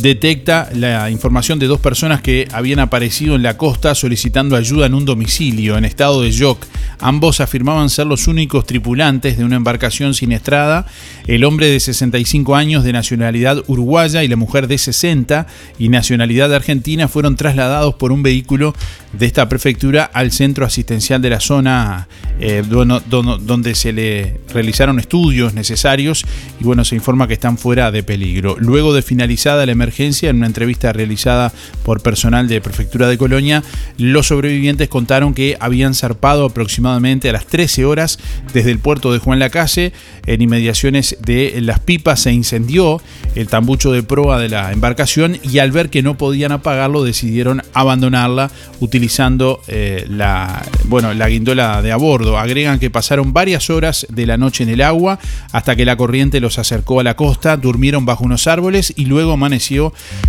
detecta 0.01 0.69
la 0.73 1.09
información 1.09 1.59
de 1.59 1.67
dos 1.67 1.79
personas 1.79 2.21
que 2.21 2.47
habían 2.51 2.79
aparecido 2.79 3.35
en 3.35 3.43
la 3.43 3.57
costa 3.57 3.95
solicitando 3.95 4.55
ayuda 4.55 4.85
en 4.85 4.93
un 4.93 5.05
domicilio 5.05 5.77
en 5.77 5.85
estado 5.85 6.21
de 6.21 6.31
shock. 6.31 6.65
Ambos 6.99 7.39
afirmaban 7.39 7.89
ser 7.89 8.07
los 8.07 8.27
únicos 8.27 8.65
tripulantes 8.65 9.37
de 9.37 9.43
una 9.43 9.55
embarcación 9.55 10.13
siniestrada. 10.13 10.85
El 11.27 11.43
hombre 11.43 11.67
de 11.67 11.79
65 11.79 12.55
años 12.55 12.83
de 12.83 12.93
nacionalidad 12.93 13.63
uruguaya 13.67 14.23
y 14.23 14.27
la 14.27 14.35
mujer 14.35 14.67
de 14.67 14.77
60 14.77 15.47
y 15.79 15.89
nacionalidad 15.89 16.53
argentina 16.53 17.07
fueron 17.07 17.35
trasladados 17.35 17.95
por 17.95 18.11
un 18.11 18.23
vehículo 18.23 18.75
de 19.13 19.25
esta 19.25 19.49
prefectura 19.49 20.03
al 20.03 20.31
centro 20.31 20.65
asistencial 20.65 21.21
de 21.21 21.29
la 21.29 21.39
zona, 21.39 22.07
eh, 22.39 22.63
donde 22.67 23.75
se 23.75 23.93
le 23.93 24.39
realizaron 24.53 24.99
estudios 24.99 25.53
necesarios 25.53 26.23
y 26.59 26.63
bueno, 26.63 26.85
se 26.85 26.95
informa 26.95 27.27
que 27.27 27.33
están 27.33 27.57
fuera 27.57 27.91
de 27.91 28.03
peligro. 28.03 28.55
Luego 28.59 28.93
de 28.93 29.01
finalizada 29.01 29.65
la 29.65 29.71
emergencia, 29.71 29.90
en 29.99 30.37
una 30.37 30.47
entrevista 30.47 30.93
realizada 30.93 31.53
por 31.83 32.01
personal 32.01 32.47
de 32.47 32.61
Prefectura 32.61 33.07
de 33.07 33.17
Colonia, 33.17 33.63
los 33.97 34.27
sobrevivientes 34.27 34.89
contaron 34.89 35.33
que 35.33 35.57
habían 35.59 35.93
zarpado 35.93 36.45
aproximadamente 36.45 37.29
a 37.29 37.33
las 37.33 37.45
13 37.45 37.85
horas 37.85 38.17
desde 38.53 38.71
el 38.71 38.79
puerto 38.79 39.13
de 39.13 39.19
Juan 39.19 39.39
Lacase, 39.39 39.93
en 40.25 40.41
inmediaciones 40.41 41.17
de 41.21 41.59
Las 41.61 41.79
Pipas 41.79 42.21
se 42.21 42.31
incendió 42.31 43.01
el 43.35 43.47
tambucho 43.47 43.91
de 43.91 44.03
proa 44.03 44.39
de 44.39 44.49
la 44.49 44.71
embarcación 44.71 45.37
y 45.43 45.59
al 45.59 45.71
ver 45.71 45.89
que 45.89 46.01
no 46.01 46.17
podían 46.17 46.51
apagarlo 46.51 47.03
decidieron 47.03 47.61
abandonarla 47.73 48.51
utilizando 48.79 49.61
eh, 49.67 50.05
la, 50.09 50.63
bueno, 50.85 51.13
la 51.13 51.29
guindola 51.29 51.81
de 51.81 51.91
a 51.91 51.97
bordo. 51.97 52.37
Agregan 52.37 52.79
que 52.79 52.89
pasaron 52.89 53.33
varias 53.33 53.69
horas 53.69 54.05
de 54.09 54.25
la 54.25 54.37
noche 54.37 54.63
en 54.63 54.69
el 54.69 54.81
agua 54.81 55.19
hasta 55.51 55.75
que 55.75 55.85
la 55.85 55.95
corriente 55.95 56.39
los 56.39 56.59
acercó 56.59 56.99
a 56.99 57.03
la 57.03 57.15
costa, 57.15 57.57
durmieron 57.57 58.05
bajo 58.05 58.23
unos 58.23 58.47
árboles 58.47 58.93
y 58.95 59.05
luego 59.05 59.33
amaneció, 59.33 59.80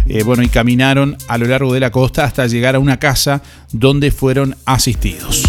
eh, 0.07 0.23
bueno, 0.23 0.43
y 0.43 0.49
caminaron 0.49 1.17
a 1.29 1.39
lo 1.39 1.47
largo 1.47 1.73
de 1.75 1.81
la 1.81 1.91
costa 1.91 2.25
hasta 2.25 2.47
llegar 2.47 2.75
a 2.75 2.79
una 2.79 2.99
casa 2.99 3.43
donde 3.73 4.11
fueron 4.11 4.57
asistidos. 4.65 5.43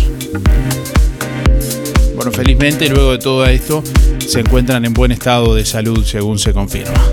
Bueno, 2.15 2.31
felizmente 2.31 2.89
luego 2.89 3.11
de 3.11 3.17
todo 3.17 3.45
esto 3.45 3.83
se 4.19 4.39
encuentran 4.39 4.85
en 4.85 4.93
buen 4.93 5.11
estado 5.11 5.55
de 5.55 5.65
salud 5.65 6.03
según 6.05 6.39
se 6.39 6.53
confirma. 6.53 7.03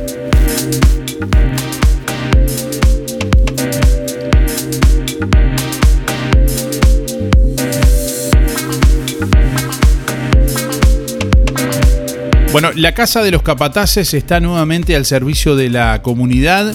Bueno, 12.52 12.70
la 12.74 12.94
Casa 12.94 13.22
de 13.22 13.30
los 13.30 13.42
Capataces 13.42 14.12
está 14.12 14.40
nuevamente 14.40 14.96
al 14.96 15.06
servicio 15.06 15.54
de 15.54 15.70
la 15.70 16.02
comunidad. 16.02 16.74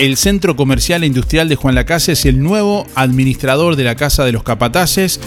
El 0.00 0.16
Centro 0.16 0.56
Comercial 0.56 1.04
e 1.04 1.06
Industrial 1.06 1.48
de 1.48 1.54
Juan 1.54 1.76
Lacase 1.76 2.12
es 2.12 2.26
el 2.26 2.42
nuevo 2.42 2.84
administrador 2.96 3.76
de 3.76 3.84
la 3.84 3.94
Casa 3.94 4.24
de 4.24 4.32
los 4.32 4.42
Capataces. 4.42 5.20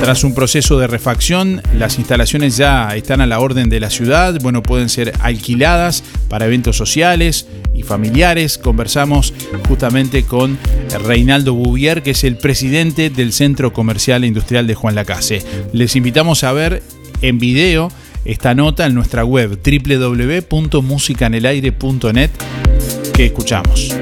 Tras 0.00 0.24
un 0.24 0.34
proceso 0.34 0.80
de 0.80 0.88
refacción, 0.88 1.62
las 1.78 1.98
instalaciones 1.98 2.56
ya 2.56 2.88
están 2.96 3.20
a 3.20 3.26
la 3.26 3.38
orden 3.38 3.68
de 3.68 3.78
la 3.78 3.88
ciudad. 3.88 4.36
Bueno, 4.42 4.64
pueden 4.64 4.88
ser 4.88 5.12
alquiladas 5.20 6.02
para 6.28 6.46
eventos 6.46 6.76
sociales 6.76 7.46
y 7.72 7.84
familiares. 7.84 8.58
Conversamos 8.58 9.32
justamente 9.68 10.24
con 10.24 10.58
Reinaldo 11.04 11.54
Bouvier, 11.54 12.02
que 12.02 12.10
es 12.10 12.24
el 12.24 12.36
presidente 12.36 13.10
del 13.10 13.32
Centro 13.32 13.72
Comercial 13.72 14.24
e 14.24 14.26
Industrial 14.26 14.66
de 14.66 14.74
Juan 14.74 14.96
Lacase. 14.96 15.40
Les 15.72 15.94
invitamos 15.94 16.42
a 16.42 16.52
ver 16.52 16.82
en 17.20 17.38
video 17.38 17.88
esta 18.24 18.54
nota 18.54 18.86
en 18.86 18.94
nuestra 18.94 19.24
web 19.24 19.58
www.musicanelaire.net 19.62 22.30
que 23.12 23.26
escuchamos. 23.26 23.94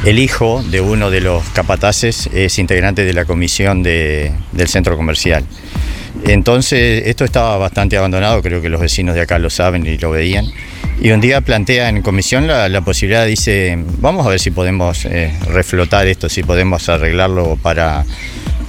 el 0.05 0.19
hijo 0.19 0.63
de 0.63 0.81
uno 0.81 1.11
de 1.11 1.21
los 1.21 1.43
capataces 1.51 2.29
es 2.33 2.59
integrante 2.59 3.05
de 3.05 3.13
la 3.13 3.25
comisión 3.25 3.83
de- 3.83 4.33
del 4.53 4.69
centro 4.69 4.97
comercial. 4.97 5.45
Entonces, 6.27 7.03
esto 7.07 7.25
estaba 7.25 7.57
bastante 7.59 7.97
abandonado, 7.97 8.41
creo 8.41 8.63
que 8.63 8.69
los 8.69 8.81
vecinos 8.81 9.15
de 9.17 9.23
acá 9.23 9.39
lo 9.39 9.51
saben 9.51 9.85
y 9.87 9.99
lo 9.99 10.11
veían. 10.11 10.47
Y 11.03 11.11
un 11.11 11.21
día 11.21 11.41
plantea 11.41 11.89
en 11.89 12.03
comisión 12.03 12.47
la, 12.47 12.69
la 12.69 12.81
posibilidad, 12.83 13.27
dice, 13.27 13.77
vamos 13.99 14.25
a 14.25 14.31
ver 14.31 14.39
si 14.39 14.53
podemos 14.53 15.05
eh, 15.07 15.35
reflotar 15.49 16.07
esto, 16.07 16.29
si 16.29 16.45
podemos 16.45 16.89
arreglarlo 16.89 17.57
para, 17.61 18.05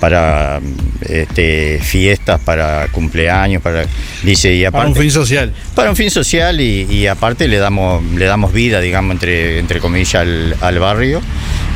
para 0.05 0.61
este, 1.01 1.79
fiestas, 1.81 2.39
para 2.39 2.87
cumpleaños, 2.89 3.59
para... 3.63 3.87
Dice, 4.21 4.53
y 4.53 4.59
Para 4.65 4.69
aparte, 4.83 4.89
un 4.91 4.95
fin 4.95 5.09
social. 5.09 5.51
para 5.73 5.89
un 5.89 5.95
fin 5.95 6.11
social 6.11 6.61
y, 6.61 6.83
y 6.91 7.07
aparte 7.07 7.47
le 7.47 7.57
damos, 7.57 8.03
le 8.13 8.25
damos 8.25 8.53
vida, 8.53 8.81
digamos, 8.81 9.13
entre, 9.13 9.57
entre 9.57 9.79
comillas, 9.79 10.13
al, 10.13 10.55
al 10.61 10.77
barrio. 10.77 11.21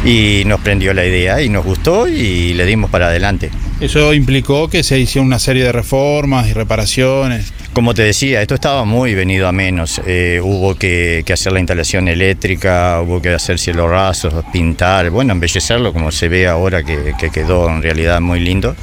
Y 0.06 0.44
nos 0.46 0.60
prendió 0.60 0.94
la 0.94 1.06
idea 1.06 1.42
y 1.42 1.50
nos 1.50 1.66
gustó 1.66 2.08
y 2.08 2.54
le 2.54 2.68
dimos 2.68 2.92
para 2.92 3.08
adelante. 3.08 3.50
Eso 3.82 4.14
implicó 4.14 4.70
que 4.70 4.84
se 4.84 5.00
hicieron 5.00 5.26
una 5.26 5.40
serie 5.40 5.64
de 5.64 5.72
reformas 5.72 6.48
y 6.48 6.54
reparaciones. 6.54 7.52
Como 7.74 7.94
te 7.94 8.02
decía, 8.02 8.42
esto 8.42 8.56
estaba 8.56 8.84
muy 8.84 9.14
venido 9.14 9.48
a 9.48 9.52
menos. 9.52 10.02
Eh, 10.06 10.42
hubo 10.44 10.76
que, 10.76 11.24
que 11.26 11.34
hacer 11.34 11.54
la 11.54 11.60
instalación 11.60 12.08
eléctrica, 12.08 13.00
hubo 13.02 13.22
que 13.22 13.30
hacer 13.30 13.60
cielos 13.60 13.90
rasos, 13.90 14.34
pintar, 14.52 15.12
bueno, 15.12 15.34
embellecerlo 15.34 15.94
como 15.94 16.12
se 16.12 16.30
ve 16.30 16.48
ahora 16.48 16.84
que, 16.84 17.14
que 17.20 17.30
quedó 17.30 17.70
en 17.70 17.82
realidad 17.84 18.22
muy 18.22 18.40
lindo. 18.40 18.76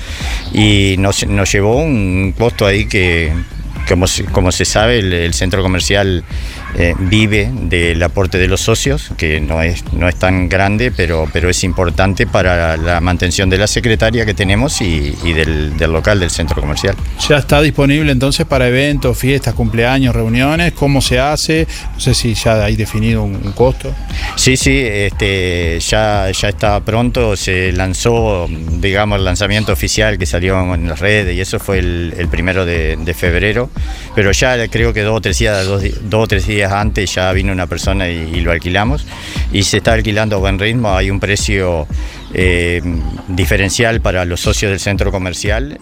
Y 0.52 0.94
nos, 0.98 1.26
nos 1.26 1.52
llevó 1.52 1.78
un 1.82 2.32
costo 2.38 2.64
ahí 2.64 2.86
que, 2.86 3.32
como, 3.88 4.06
como 4.30 4.52
se 4.52 4.64
sabe, 4.64 5.00
el, 5.00 5.12
el 5.12 5.34
centro 5.34 5.62
comercial 5.62 6.22
eh, 6.74 6.94
vive 6.98 7.50
del 7.52 8.02
aporte 8.02 8.38
de 8.38 8.48
los 8.48 8.60
socios, 8.60 9.10
que 9.16 9.40
no 9.40 9.62
es, 9.62 9.84
no 9.92 10.08
es 10.08 10.16
tan 10.16 10.48
grande, 10.48 10.90
pero, 10.90 11.28
pero 11.32 11.48
es 11.48 11.64
importante 11.64 12.26
para 12.26 12.76
la 12.76 13.00
mantención 13.00 13.48
de 13.48 13.58
la 13.58 13.66
secretaria 13.66 14.26
que 14.26 14.34
tenemos 14.34 14.80
y, 14.80 15.14
y 15.24 15.32
del, 15.32 15.76
del 15.76 15.92
local 15.92 16.20
del 16.20 16.30
centro 16.30 16.60
comercial. 16.60 16.96
Ya 17.28 17.38
está 17.38 17.60
disponible 17.60 18.12
entonces 18.12 18.46
para 18.46 18.68
eventos, 18.68 19.16
fiestas, 19.16 19.54
cumpleaños, 19.54 20.14
reuniones. 20.14 20.72
¿Cómo 20.72 21.00
se 21.00 21.18
hace? 21.18 21.66
No 21.94 22.00
sé 22.00 22.14
si 22.14 22.34
ya 22.34 22.64
hay 22.64 22.76
definido 22.76 23.22
un, 23.22 23.36
un 23.36 23.52
costo. 23.52 23.94
Sí, 24.36 24.56
sí, 24.56 24.78
este, 24.84 25.78
ya, 25.80 26.30
ya 26.30 26.48
está 26.48 26.80
pronto, 26.80 27.36
se 27.36 27.72
lanzó, 27.72 28.48
digamos, 28.48 29.18
el 29.18 29.24
lanzamiento 29.24 29.72
oficial 29.72 30.18
que 30.18 30.26
salió 30.26 30.74
en 30.74 30.88
las 30.88 31.00
redes 31.00 31.36
y 31.36 31.40
eso 31.40 31.58
fue 31.58 31.78
el, 31.78 32.14
el 32.18 32.28
primero 32.28 32.64
de, 32.64 32.96
de 32.96 33.14
febrero, 33.14 33.70
pero 34.14 34.32
ya 34.32 34.68
creo 34.68 34.92
que 34.92 35.02
dos 35.02 35.16
o 35.16 35.20
tres 35.20 35.38
días, 35.38 35.64
dos, 35.64 35.82
dos 36.02 36.24
o 36.24 36.26
tres 36.26 36.46
días 36.56 36.72
antes 36.72 37.14
ya 37.14 37.30
vino 37.32 37.52
una 37.52 37.66
persona 37.66 38.08
y, 38.08 38.40
lo 38.40 38.50
alquilamos 38.50 39.06
y 39.52 39.62
se 39.62 39.78
está 39.78 39.92
alquilando 39.92 40.36
a 40.36 40.38
buen 40.38 40.58
ritmo, 40.58 40.94
hay 40.94 41.10
un 41.10 41.20
precio 41.20 41.86
eh, 42.32 42.82
diferencial 43.28 44.00
para 44.00 44.24
los 44.24 44.40
socios 44.40 44.70
del 44.70 44.80
centro 44.80 45.12
comercial, 45.12 45.78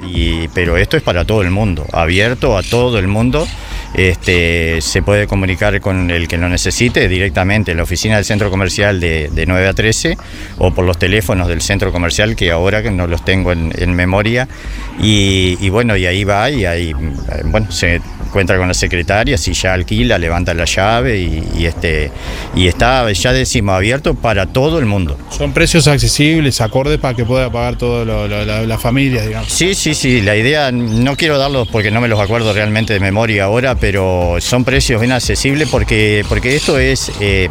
pero 0.53 0.77
esto 0.77 0.97
es 0.97 1.03
para 1.03 1.25
todo 1.25 1.43
el 1.43 1.51
mundo, 1.51 1.87
abierto 1.93 2.57
a 2.59 2.63
todo 2.63 2.99
el 2.99 3.09
mundo. 3.09 3.47
Este, 3.95 4.81
se 4.81 5.03
puede 5.03 5.27
comunicar 5.27 5.81
con 5.81 6.11
el 6.11 6.29
que 6.29 6.37
lo 6.37 6.49
necesite 6.49 7.09
directamente 7.09 7.71
en 7.71 7.77
la 7.77 7.85
oficina 7.85 8.17
del 8.17 8.25
centro 8.25 8.51
comercial 8.51 9.01
de, 9.01 9.31
de 9.33 9.47
9 9.47 9.69
a 9.69 9.73
13 9.73 10.19
o 10.59 10.75
por 10.75 10.85
los 10.85 10.99
teléfonos 10.99 11.49
del 11.49 11.61
centro 11.61 11.93
comercial 11.93 12.35
que 12.35 12.51
ahora 12.51 12.83
que 12.83 12.91
no 12.91 13.07
los 13.07 13.25
tengo 13.25 13.53
en, 13.53 13.73
en 13.77 13.95
memoria. 13.95 14.49
Y, 15.01 15.57
y 15.61 15.69
bueno, 15.71 15.97
y 15.97 16.07
ahí 16.07 16.25
va 16.25 16.51
y 16.51 16.65
ahí 16.65 16.91
eh, 16.91 17.43
bueno, 17.45 17.71
se 17.71 18.01
encuentra 18.27 18.57
con 18.59 18.67
la 18.67 18.75
secretaria, 18.75 19.39
si 19.39 19.53
ya 19.53 19.73
alquila, 19.75 20.19
levanta 20.19 20.55
la 20.55 20.65
llave 20.65 21.19
y, 21.19 21.45
y 21.57 21.67
este, 21.67 22.11
y 22.57 22.67
está, 22.67 23.11
ya 23.13 23.33
decimos, 23.33 23.77
abierto 23.77 24.15
para 24.15 24.47
todo 24.47 24.81
el 24.81 24.87
mundo. 24.87 25.17
Son 25.31 25.53
precios 25.53 25.87
accesibles, 25.87 26.61
acordes 26.61 26.99
para 26.99 27.15
que 27.15 27.25
pueda 27.25 27.51
pagar 27.51 27.77
toda 27.77 28.05
la, 28.05 28.79
familia, 28.79 29.23
digamos. 29.23 29.53
Sí, 29.53 29.75
sí, 29.75 29.95
sí, 29.95 30.21
la 30.21 30.37
idea, 30.37 30.73
no 30.73 31.17
quiero 31.17 31.39
darlos 31.39 31.69
porque 31.69 31.93
no 31.93 32.01
me 32.01 32.09
los 32.09 32.19
acuerdo 32.19 32.53
realmente 32.53 32.93
de 32.93 33.01
memoria 33.01 33.45
ahora, 33.45 33.77
pero 33.85 34.37
son 34.41 34.65
precios 34.65 34.99
bien 34.99 35.13
accesibles 35.13 35.69
porque, 35.69 36.25
porque 36.27 36.57
esto 36.57 36.79
es... 36.79 37.13
eh, 37.21 37.51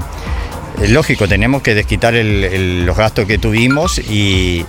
lógico, 0.89 1.27
tenemos 1.27 1.61
que 1.61 1.75
desquitar 1.75 2.15
el- 2.15 2.87
los 2.87 2.97
gastos 2.97 3.27
que 3.27 3.37
tuvimos 3.37 3.99
y, 3.99 4.65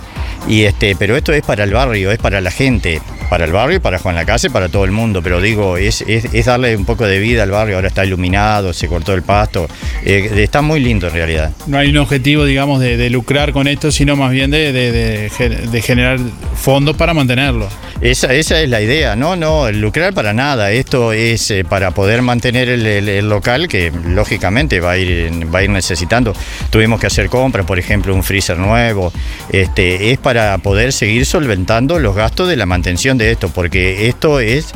Y 0.47 0.63
este, 0.63 0.95
pero 0.95 1.15
esto 1.17 1.33
es 1.33 1.41
para 1.41 1.63
el 1.63 1.73
barrio, 1.73 2.11
es 2.11 2.19
para 2.19 2.39
la 2.39 2.51
gente, 2.51 3.01
para 3.31 3.45
el 3.45 3.51
barrio, 3.51 3.81
para 3.81 3.97
Juan 3.97 4.13
Lacase, 4.15 4.51
para 4.51 4.69
todo 4.69 4.85
el 4.85 4.91
mundo. 4.91 5.23
Pero 5.23 5.41
digo, 5.41 5.77
es, 5.77 6.01
es- 6.07 6.25
es 6.33 6.45
darle 6.45 6.75
un 6.77 6.85
poco 6.85 7.05
de 7.07 7.17
vida 7.19 7.41
al 7.43 7.49
barrio. 7.51 7.75
Ahora 7.77 7.87
está 7.87 8.05
iluminado, 8.05 8.71
se 8.71 8.87
cortó 8.87 9.13
el 9.15 9.23
pasto. 9.23 9.67
Eh, 10.03 10.29
está 10.43 10.61
muy 10.61 10.79
lindo 10.81 11.07
en 11.07 11.13
realidad. 11.13 11.51
No 11.65 11.79
hay 11.79 11.89
un 11.89 11.97
objetivo, 11.97 12.45
digamos, 12.45 12.79
de, 12.79 12.95
de 12.95 13.09
lucrar 13.09 13.53
con 13.53 13.67
esto, 13.67 13.91
sino 13.91 14.15
más 14.15 14.31
bien 14.31 14.51
de, 14.51 14.71
de- 14.71 14.91
de 14.91 15.29
gen- 15.31 15.71
de 15.71 15.81
generar 15.81 16.19
fondos 16.55 16.95
para 16.95 17.13
mantenerlo. 17.15 17.67
Esa, 18.01 18.33
esa 18.33 18.61
es 18.61 18.69
la 18.69 18.81
idea, 18.81 19.15
no, 19.15 19.35
no, 19.37 19.71
lucrar 19.71 20.13
para 20.13 20.33
nada. 20.33 20.69
Esto 20.71 21.11
es 21.13 21.49
eh, 21.49 21.63
para 21.63 21.91
poder 21.91 22.21
mantener 22.21 22.69
el, 22.69 22.85
el- 22.85 23.09
el 23.09 23.27
local 23.29 23.67
que 23.67 23.91
lógicamente 24.09 24.79
va 24.79 24.91
a 24.91 24.97
ir 24.97 25.31
va 25.53 25.59
a 25.59 25.63
ir 25.63 25.69
necesitando. 25.71 26.33
Tuvimos 26.69 26.99
que 26.99 27.07
hacer 27.07 27.29
compras, 27.29 27.65
por 27.65 27.79
ejemplo, 27.79 28.13
un 28.13 28.21
freezer 28.23 28.57
nuevo. 28.59 29.11
Este 29.49 30.11
es 30.11 30.17
para 30.19 30.34
poder 30.61 30.93
seguir 30.93 31.25
solventando 31.25 31.99
los 31.99 32.15
gastos 32.15 32.47
de 32.47 32.55
la 32.55 32.65
mantención 32.65 33.17
de 33.17 33.31
esto, 33.31 33.49
porque 33.49 34.07
esto 34.07 34.39
es 34.39 34.67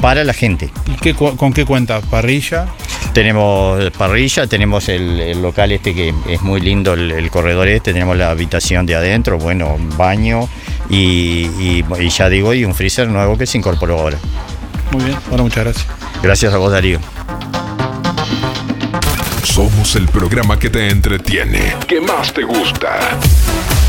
para 0.00 0.24
la 0.24 0.32
gente. 0.32 0.70
¿Y 0.86 0.94
qué, 1.00 1.14
con 1.14 1.52
qué 1.52 1.64
cuenta? 1.64 2.00
¿Parrilla? 2.00 2.66
Tenemos 3.12 3.90
parrilla, 3.98 4.46
tenemos 4.46 4.88
el, 4.88 5.20
el 5.20 5.42
local 5.42 5.72
este 5.72 5.94
que 5.94 6.14
es 6.28 6.42
muy 6.42 6.60
lindo, 6.60 6.94
el, 6.94 7.10
el 7.10 7.28
corredor 7.30 7.66
este, 7.68 7.92
tenemos 7.92 8.16
la 8.16 8.30
habitación 8.30 8.86
de 8.86 8.94
adentro, 8.94 9.36
bueno, 9.36 9.76
baño 9.96 10.48
y, 10.88 11.48
y- 11.58 11.84
y 11.98 12.08
ya 12.08 12.28
digo, 12.28 12.54
y 12.54 12.64
un 12.64 12.74
freezer 12.74 13.08
nuevo 13.08 13.36
que 13.36 13.46
se 13.46 13.58
incorporó 13.58 13.98
ahora. 14.00 14.16
Muy 14.92 15.04
bien, 15.04 15.16
bueno, 15.28 15.42
muchas 15.44 15.64
gracias. 15.64 15.86
Gracias 16.22 16.54
a 16.54 16.58
vos, 16.58 16.70
Darío. 16.70 17.00
Somos 19.44 19.96
el 19.96 20.06
programa 20.08 20.58
que 20.58 20.70
te 20.70 20.88
entretiene, 20.88 21.74
que 21.88 22.00
más 22.00 22.32
te 22.32 22.44
gusta. 22.44 23.18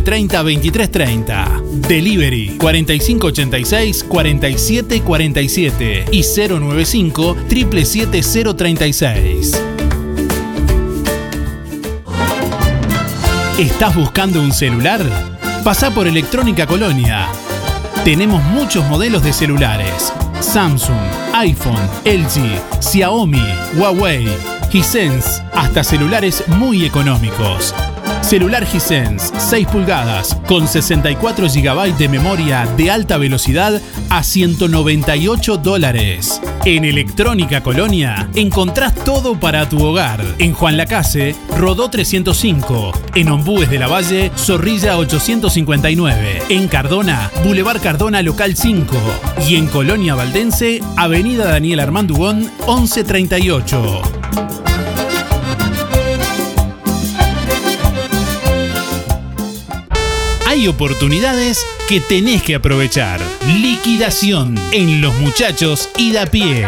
930 0.00 0.42
2330. 0.42 1.62
Delivery 1.88 2.56
4586 2.58 4.04
4747 4.04 6.04
y 6.12 6.22
095 6.22 7.36
77036. 7.48 9.62
¿Estás 13.58 13.96
buscando 13.96 14.40
un 14.40 14.52
celular? 14.52 15.00
Pasa 15.64 15.92
por 15.92 16.06
Electrónica 16.06 16.66
Colonia. 16.66 17.26
Tenemos 18.04 18.42
muchos 18.44 18.86
modelos 18.86 19.24
de 19.24 19.32
celulares. 19.32 20.12
Samsung, 20.40 20.96
iPhone, 21.34 21.88
LG, 22.04 22.80
Xiaomi, 22.80 23.42
Huawei, 23.76 24.28
Hisense, 24.72 25.42
hasta 25.52 25.82
celulares 25.82 26.44
muy 26.46 26.84
económicos. 26.84 27.74
Celular 28.28 28.66
Hisense 28.70 29.32
6 29.38 29.68
pulgadas 29.68 30.36
con 30.46 30.68
64 30.68 31.46
GB 31.46 31.96
de 31.96 32.08
memoria 32.10 32.66
de 32.76 32.90
alta 32.90 33.16
velocidad 33.16 33.80
a 34.10 34.22
198 34.22 35.56
dólares. 35.56 36.38
En 36.66 36.84
Electrónica 36.84 37.62
Colonia 37.62 38.28
encontrás 38.34 38.94
todo 38.94 39.40
para 39.40 39.66
tu 39.66 39.82
hogar. 39.82 40.22
En 40.38 40.52
Juan 40.52 40.76
Lacase, 40.76 41.34
Rodó 41.56 41.88
305. 41.88 42.92
En 43.14 43.30
Ombúes 43.30 43.70
de 43.70 43.78
la 43.78 43.88
Valle, 43.88 44.30
Zorrilla 44.36 44.98
859. 44.98 46.42
En 46.50 46.68
Cardona, 46.68 47.30
Boulevard 47.42 47.80
Cardona 47.80 48.20
Local 48.20 48.54
5. 48.54 48.94
Y 49.48 49.56
en 49.56 49.68
Colonia 49.68 50.14
Valdense, 50.14 50.82
Avenida 50.98 51.46
Daniel 51.46 51.80
Armandugón 51.80 52.40
1138. 52.66 54.67
Hay 60.58 60.66
oportunidades 60.66 61.64
que 61.88 62.00
tenés 62.00 62.42
que 62.42 62.56
aprovechar. 62.56 63.20
Liquidación 63.46 64.58
en 64.72 65.00
los 65.00 65.14
muchachos 65.20 65.88
y 65.96 66.10
da 66.10 66.26
pie. 66.26 66.66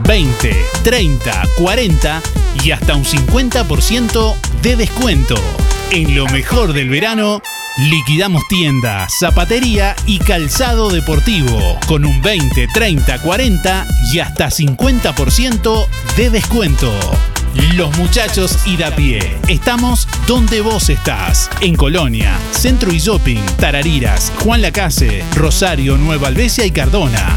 20, 0.00 0.56
30, 0.82 1.42
40 1.56 2.22
y 2.64 2.72
hasta 2.72 2.96
un 2.96 3.04
50% 3.04 4.34
de 4.62 4.74
descuento. 4.74 5.36
En 5.92 6.16
lo 6.16 6.26
mejor 6.26 6.72
del 6.72 6.88
verano, 6.88 7.40
liquidamos 7.78 8.42
tienda, 8.48 9.06
zapatería 9.20 9.94
y 10.06 10.18
calzado 10.18 10.90
deportivo 10.90 11.78
con 11.86 12.04
un 12.04 12.20
20, 12.22 12.66
30, 12.74 13.22
40 13.22 13.86
y 14.12 14.18
hasta 14.18 14.48
50% 14.48 15.86
de 16.16 16.30
descuento. 16.30 16.92
Los 17.74 17.96
muchachos 17.98 18.58
y 18.66 18.76
da 18.76 18.94
pie. 18.94 19.36
Estamos 19.48 20.06
donde 20.26 20.60
vos 20.60 20.88
estás. 20.88 21.50
En 21.60 21.74
Colonia, 21.74 22.38
Centro 22.52 22.92
y 22.92 22.98
Shopping, 22.98 23.40
Tarariras, 23.58 24.32
Juan 24.40 24.62
Lacase, 24.62 25.24
Rosario, 25.34 25.96
Nueva 25.96 26.28
Albesia 26.28 26.64
y 26.64 26.70
Cardona. 26.70 27.36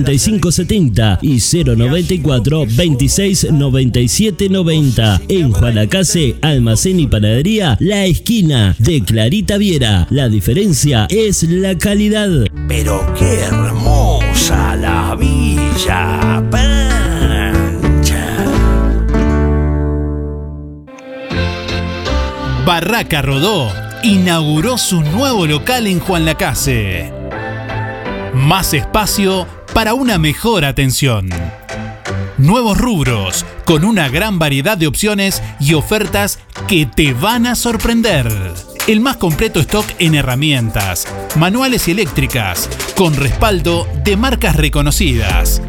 4586-5570 0.03 1.19
y 1.21 1.39
094 1.65 2.65
269790 2.65 5.21
En 5.27 5.51
Juanacase, 5.51 6.37
Almacén 6.41 6.99
y 6.99 7.05
Panadería, 7.07 7.77
La 7.79 8.05
Esquina 8.05 8.75
de 8.79 9.03
Clarita 9.03 9.57
Viera. 9.57 10.07
La 10.09 10.29
diferencia 10.29 11.05
es 11.09 11.43
la 11.43 11.77
calidad. 11.77 12.29
Pero 12.67 13.05
qué 13.17 13.41
hermosa 13.41 14.75
la 14.75 15.15
Villa 15.15 16.43
Pancha. 16.49 18.27
Barraca 22.65 23.21
Rodó 23.21 23.69
inauguró 24.03 24.77
su 24.77 25.01
nuevo 25.01 25.47
local 25.47 25.87
en 25.87 25.99
Juan 25.99 26.25
Lacase. 26.25 27.11
Más 28.33 28.73
espacio 28.73 29.45
para 29.73 29.93
una 29.93 30.17
mejor 30.17 30.65
atención. 30.65 31.29
Nuevos 32.37 32.77
rubros 32.77 33.45
con 33.65 33.85
una 33.85 34.09
gran 34.09 34.39
variedad 34.39 34.77
de 34.77 34.87
opciones 34.87 35.41
y 35.59 35.73
ofertas 35.75 36.39
que 36.67 36.85
te 36.85 37.13
van 37.13 37.45
a 37.45 37.55
sorprender. 37.55 38.31
El 38.87 38.99
más 38.99 39.17
completo 39.17 39.59
stock 39.59 39.85
en 39.99 40.15
herramientas, 40.15 41.07
manuales 41.37 41.87
y 41.87 41.91
eléctricas, 41.91 42.69
con 42.95 43.15
respaldo 43.15 43.87
de 44.03 44.17
marcas 44.17 44.55
reconocidas. 44.55 45.61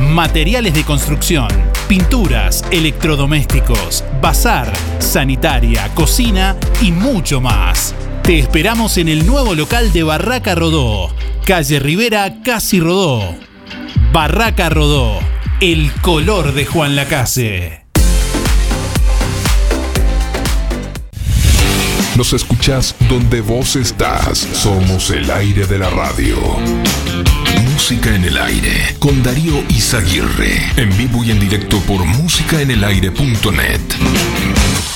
Materiales 0.00 0.74
de 0.74 0.84
construcción, 0.84 1.48
pinturas, 1.88 2.64
electrodomésticos, 2.70 4.04
bazar, 4.20 4.72
sanitaria, 4.98 5.88
cocina 5.94 6.56
y 6.80 6.90
mucho 6.90 7.40
más. 7.40 7.94
Te 8.26 8.38
esperamos 8.40 8.98
en 8.98 9.08
el 9.08 9.24
nuevo 9.24 9.54
local 9.54 9.92
de 9.92 10.02
Barraca 10.02 10.56
Rodó, 10.56 11.14
calle 11.44 11.78
Rivera 11.78 12.42
Casi 12.42 12.80
Rodó. 12.80 13.36
Barraca 14.10 14.68
Rodó, 14.68 15.20
el 15.60 15.92
color 16.02 16.52
de 16.52 16.66
Juan 16.66 16.96
Lacase. 16.96 17.86
Nos 22.16 22.32
escuchás 22.32 22.96
donde 23.08 23.42
vos 23.42 23.76
estás. 23.76 24.38
Somos 24.38 25.10
el 25.10 25.30
aire 25.30 25.68
de 25.68 25.78
la 25.78 25.90
radio. 25.90 26.36
Música 27.70 28.12
en 28.12 28.24
el 28.24 28.38
aire 28.38 28.96
con 28.98 29.22
Darío 29.22 29.62
Izaguirre. 29.68 30.72
En 30.76 30.90
vivo 30.98 31.22
y 31.22 31.30
en 31.30 31.38
directo 31.38 31.78
por 31.82 32.04
músicaenelaire.net. 32.04 34.95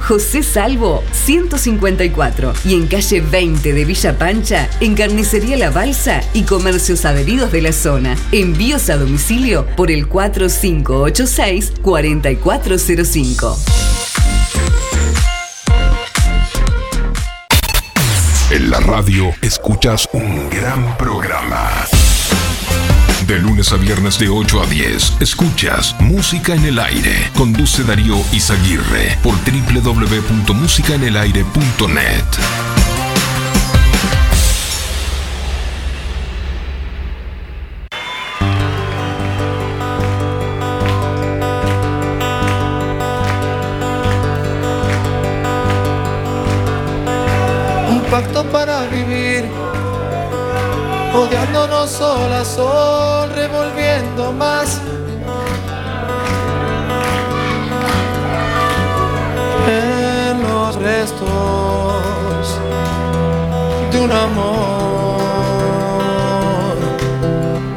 José 0.00 0.42
Salvo 0.42 1.02
154 1.12 2.52
y 2.64 2.74
en 2.74 2.86
calle 2.86 3.20
20 3.20 3.72
de 3.72 3.84
Villa 3.84 4.16
Pancha, 4.18 4.68
en 4.80 4.94
Carnicería 4.94 5.56
La 5.56 5.70
Balsa 5.70 6.20
y 6.34 6.42
comercios 6.42 7.04
adheridos 7.04 7.52
de 7.52 7.62
la 7.62 7.72
zona. 7.72 8.16
Envíos 8.32 8.90
a 8.90 8.96
domicilio 8.96 9.66
por 9.76 9.90
el 9.90 10.06
4586 10.08 11.72
4405. 11.82 13.56
En 18.50 18.70
la 18.70 18.80
radio 18.80 19.34
escuchas 19.42 20.08
un 20.12 20.48
gran 20.48 20.96
programa. 20.96 21.70
De 23.28 23.38
lunes 23.38 23.72
a 23.74 23.76
viernes 23.76 24.18
de 24.18 24.30
8 24.30 24.62
a 24.62 24.66
10, 24.66 25.18
escuchas 25.20 25.94
Música 26.00 26.54
en 26.54 26.64
el 26.64 26.78
Aire. 26.78 27.30
Conduce 27.36 27.84
Darío 27.84 28.16
Izaguirre 28.32 29.18
por 29.22 29.34
www.musicaenelaire.net. 29.44 32.24
Un 47.90 48.00
pacto 48.10 48.42
para 48.50 48.86
vivir, 48.86 49.44
odiándonos 51.14 51.90
sol 51.90 52.32
a 52.32 52.42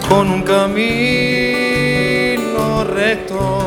con 0.10 0.30
un 0.30 0.44
camino 0.44 0.84
recto 2.84 3.62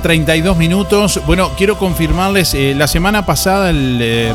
de 0.01 0.09
la 0.09 0.15
mañana, 0.15 0.21
32 0.23 0.57
minutos. 0.57 1.21
Bueno, 1.25 1.51
quiero 1.57 1.77
confirmarles, 1.77 2.53
eh, 2.53 2.73
la 2.75 2.87
semana 2.87 3.25
pasada, 3.25 3.69
el, 3.69 4.33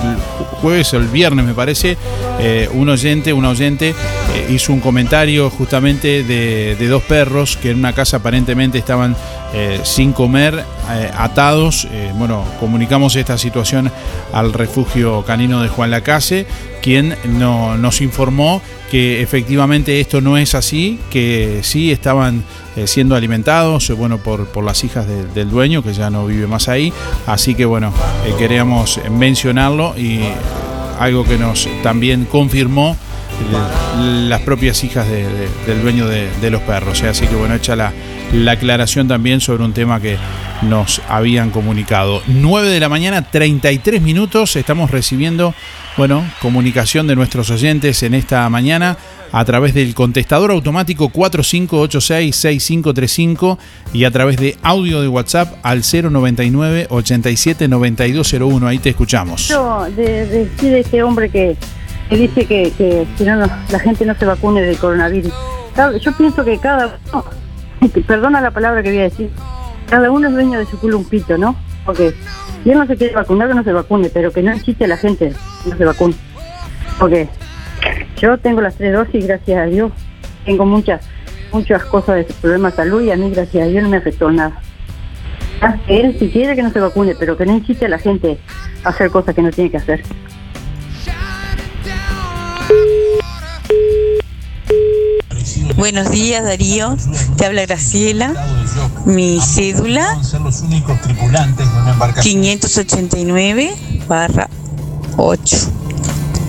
jueves 0.62 0.92
o 0.94 0.96
el 0.96 1.08
viernes 1.08 1.44
me 1.44 1.54
parece, 1.54 1.96
eh, 2.40 2.68
un 2.72 2.88
oyente, 2.88 3.32
un 3.32 3.44
oyente 3.44 3.90
eh, 3.90 4.46
hizo 4.50 4.72
un 4.72 4.80
comentario 4.80 5.50
justamente 5.50 6.22
de 6.24 6.88
dos 6.88 7.02
perros 7.02 7.56
que 7.56 7.70
en 7.70 7.78
una 7.78 7.92
casa 7.92 8.18
aparentemente 8.18 8.78
estaban 8.78 9.16
eh, 9.54 9.80
sin 9.84 10.12
comer, 10.12 10.64
eh, 10.90 11.10
atados. 11.16 11.86
Eh, 11.90 12.12
bueno, 12.14 12.44
comunicamos 12.60 13.16
esta 13.16 13.38
situación 13.38 13.90
al 14.32 14.52
refugio 14.52 15.22
canino 15.24 15.62
de 15.62 15.68
Juan 15.68 15.90
Lacase, 15.90 16.46
quien 16.82 17.16
no- 17.24 17.76
nos 17.76 18.00
informó 18.00 18.60
que 18.90 19.20
efectivamente 19.22 20.00
esto 20.00 20.20
no 20.20 20.36
es 20.38 20.54
así, 20.54 21.00
que 21.10 21.60
sí 21.62 21.90
estaban 21.90 22.44
siendo 22.84 23.16
alimentados, 23.16 23.90
bueno, 23.96 24.18
por, 24.18 24.46
por 24.46 24.62
las 24.62 24.84
hijas 24.84 25.06
de- 25.08 25.24
del 25.26 25.50
dueño, 25.50 25.82
que 25.82 25.92
ya 25.94 26.08
no 26.10 26.26
vive 26.26 26.46
más 26.46 26.68
ahí. 26.68 26.92
Así 27.26 27.54
que 27.56 27.64
bueno, 27.64 27.92
queríamos 28.38 29.00
mencionarlo 29.10 29.94
y 29.98 30.20
algo 31.00 31.24
que 31.24 31.36
nos 31.38 31.68
también 31.82 32.26
confirmó 32.26 32.96
las 34.28 34.40
propias 34.42 34.82
hijas 34.84 35.08
de- 35.08 35.24
de- 35.24 35.48
del 35.66 35.82
dueño 35.82 36.06
de, 36.06 36.28
los 36.50 36.60
perros. 36.62 37.02
eh. 37.02 37.08
Así 37.08 37.26
que 37.26 37.34
bueno, 37.36 37.54
hecha 37.54 37.74
la, 37.76 37.92
la 38.32 38.52
aclaración 38.52 39.08
también 39.08 39.40
sobre 39.40 39.64
un 39.64 39.72
tema 39.72 40.00
que 40.00 40.16
nos 40.62 41.00
habían 41.08 41.50
comunicado. 41.50 42.22
9 42.26 42.68
de 42.68 42.80
la 42.80 42.88
mañana, 42.88 43.22
33 43.22 44.00
minutos. 44.02 44.56
Estamos 44.56 44.90
recibiendo, 44.90 45.54
bueno, 45.96 46.24
comunicación 46.40 47.06
de 47.06 47.14
nuestros 47.16 47.50
oyentes 47.50 48.02
en 48.02 48.14
esta 48.14 48.48
mañana 48.48 48.96
a 49.32 49.44
través 49.44 49.74
del 49.74 49.92
contestador 49.94 50.50
automático 50.52 51.10
4586-6535 51.10 53.58
y 53.92 54.04
a 54.04 54.10
través 54.10 54.36
de 54.38 54.56
audio 54.62 55.00
de 55.02 55.08
WhatsApp 55.08 55.56
al 55.62 55.82
099 55.82 56.86
87 56.90 57.68
9201. 57.68 58.66
Ahí 58.66 58.78
te 58.78 58.88
escuchamos. 58.90 59.48
Yo 59.48 59.86
de, 59.96 60.26
de 60.26 60.44
decir 60.46 60.70
de 60.70 60.80
este 60.80 61.02
hombre 61.02 61.28
que, 61.30 61.56
que 62.08 62.16
dice 62.16 62.46
que, 62.46 62.70
que, 62.72 63.06
que 63.16 63.24
no, 63.24 63.46
la 63.70 63.78
gente 63.78 64.04
no 64.06 64.14
se 64.14 64.24
vacune 64.24 64.62
del 64.62 64.78
coronavirus. 64.78 65.32
Yo 66.00 66.12
pienso 66.16 66.44
que 66.44 66.58
cada 66.58 66.98
uno, 67.12 67.24
perdona 68.06 68.40
la 68.40 68.50
palabra 68.50 68.82
que 68.82 68.90
voy 68.90 69.00
a 69.00 69.02
decir, 69.02 69.30
cada 69.88 70.10
uno 70.10 70.28
es 70.28 70.34
dueño 70.34 70.58
de 70.58 70.66
su 70.66 70.78
culo 70.78 70.98
un 70.98 71.04
pito, 71.04 71.36
¿no? 71.36 71.56
Porque 71.84 72.14
si 72.62 72.70
él 72.70 72.78
no 72.78 72.86
se 72.86 72.96
quiere 72.96 73.14
vacunar, 73.14 73.48
que 73.48 73.54
no 73.54 73.64
se 73.64 73.72
vacune, 73.72 74.08
pero 74.08 74.32
que 74.32 74.42
no 74.42 74.52
existe 74.52 74.86
la 74.86 74.96
gente 74.96 75.32
no 75.66 75.76
se 75.76 75.84
vacune. 75.84 76.14
Porque 76.98 77.28
yo 78.16 78.38
tengo 78.38 78.60
las 78.60 78.76
tres 78.76 78.92
dosis, 78.92 79.26
gracias 79.26 79.58
a 79.58 79.66
Dios. 79.66 79.92
Tengo 80.44 80.64
muchas 80.64 81.02
muchas 81.52 81.84
cosas 81.84 82.16
de 82.16 82.24
problemas 82.24 82.72
de 82.72 82.76
salud 82.76 83.02
y 83.02 83.10
a 83.10 83.16
mí, 83.16 83.30
gracias 83.30 83.64
a 83.64 83.68
Dios, 83.68 83.82
no 83.82 83.88
me 83.88 83.96
afectó 83.98 84.30
nada. 84.30 84.60
Él 85.88 86.16
si 86.18 86.28
quiere 86.28 86.54
que 86.54 86.62
no 86.62 86.70
se 86.70 86.80
vacune, 86.80 87.14
pero 87.18 87.36
que 87.36 87.46
no 87.46 87.54
incite 87.54 87.86
a 87.86 87.88
la 87.88 87.98
gente 87.98 88.38
a 88.84 88.90
hacer 88.90 89.10
cosas 89.10 89.34
que 89.34 89.42
no 89.42 89.50
tiene 89.50 89.70
que 89.70 89.78
hacer. 89.78 90.02
Buenos 95.76 96.10
días 96.10 96.44
Darío, 96.44 96.96
te 97.36 97.46
habla 97.46 97.62
Graciela, 97.66 98.34
mi 99.04 99.40
cédula 99.40 100.18
589 102.22 103.74
barra 104.08 104.48
8. 105.16 105.56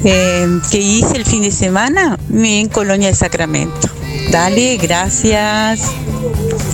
Eh, 0.03 0.59
¿Qué 0.71 0.77
hice 0.77 1.15
el 1.15 1.25
fin 1.25 1.41
de 1.41 1.51
semana? 1.51 2.17
En 2.31 2.69
Colonia 2.69 3.07
de 3.07 3.15
Sacramento. 3.15 3.89
Dale, 4.31 4.77
gracias. 4.77 5.81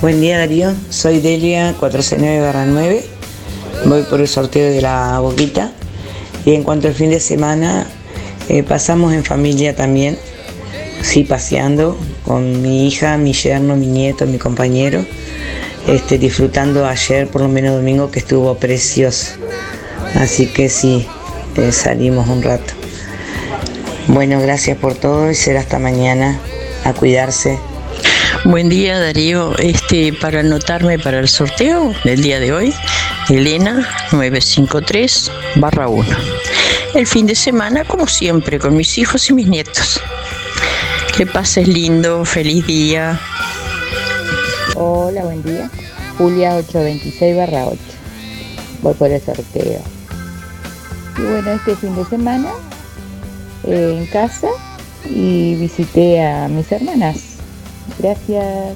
Buen 0.01 0.21
día 0.21 0.37
Darío, 0.37 0.73
soy 0.89 1.19
Delia 1.19 1.75
469-9, 1.79 3.01
voy 3.85 4.03
por 4.03 4.21
el 4.21 4.27
sorteo 4.27 4.69
de 4.69 4.81
la 4.81 5.19
boquita 5.19 5.71
y 6.45 6.53
en 6.53 6.63
cuanto 6.63 6.87
al 6.87 6.93
fin 6.93 7.09
de 7.09 7.19
semana 7.19 7.87
eh, 8.49 8.63
pasamos 8.63 9.13
en 9.13 9.23
familia 9.23 9.75
también, 9.75 10.17
sí 11.03 11.23
paseando 11.23 11.97
con 12.25 12.61
mi 12.61 12.87
hija, 12.87 13.17
mi 13.17 13.33
yerno, 13.33 13.75
mi 13.75 13.87
nieto, 13.87 14.25
mi 14.25 14.37
compañero, 14.39 15.05
este, 15.87 16.17
disfrutando 16.17 16.87
ayer 16.87 17.27
por 17.27 17.41
lo 17.41 17.49
menos 17.49 17.75
domingo 17.75 18.09
que 18.09 18.19
estuvo 18.19 18.55
precioso, 18.55 19.33
así 20.15 20.47
que 20.47 20.69
sí, 20.69 21.05
eh, 21.57 21.71
salimos 21.71 22.27
un 22.29 22.41
rato. 22.41 22.73
Bueno, 24.07 24.41
gracias 24.41 24.77
por 24.77 24.95
todo 24.95 25.29
y 25.29 25.35
será 25.35 25.59
hasta 25.59 25.77
mañana, 25.77 26.39
a 26.83 26.93
cuidarse. 26.93 27.59
Buen 28.45 28.69
día 28.69 28.99
Darío, 28.99 29.57
este 29.57 30.13
para 30.13 30.39
anotarme 30.39 30.99
para 30.99 31.19
el 31.19 31.27
sorteo 31.27 31.93
del 32.03 32.21
día 32.21 32.39
de 32.39 32.51
hoy, 32.51 32.73
Elena 33.29 33.87
953 34.11 35.31
barra 35.55 35.87
1. 35.87 36.05
El 36.95 37.07
fin 37.07 37.25
de 37.25 37.35
semana, 37.35 37.85
como 37.85 38.07
siempre, 38.07 38.59
con 38.59 38.75
mis 38.75 38.97
hijos 38.97 39.29
y 39.29 39.33
mis 39.33 39.47
nietos. 39.47 40.01
Que 41.15 41.27
pases 41.27 41.67
lindo, 41.67 42.25
feliz 42.25 42.65
día. 42.65 43.19
Hola, 44.75 45.23
buen 45.25 45.43
día. 45.43 45.69
Julia 46.17 46.55
826 46.55 47.37
barra 47.37 47.67
8. 47.67 47.77
Voy 48.81 48.93
por 48.95 49.11
el 49.11 49.21
sorteo. 49.21 49.81
Y 51.17 51.21
bueno, 51.21 51.51
este 51.51 51.75
fin 51.75 51.95
de 51.95 52.05
semana 52.05 52.49
eh, 53.63 53.95
en 53.99 54.07
casa 54.07 54.47
y 55.07 55.53
visité 55.55 56.25
a 56.25 56.47
mis 56.47 56.71
hermanas. 56.71 57.37
Gracias. 57.99 58.75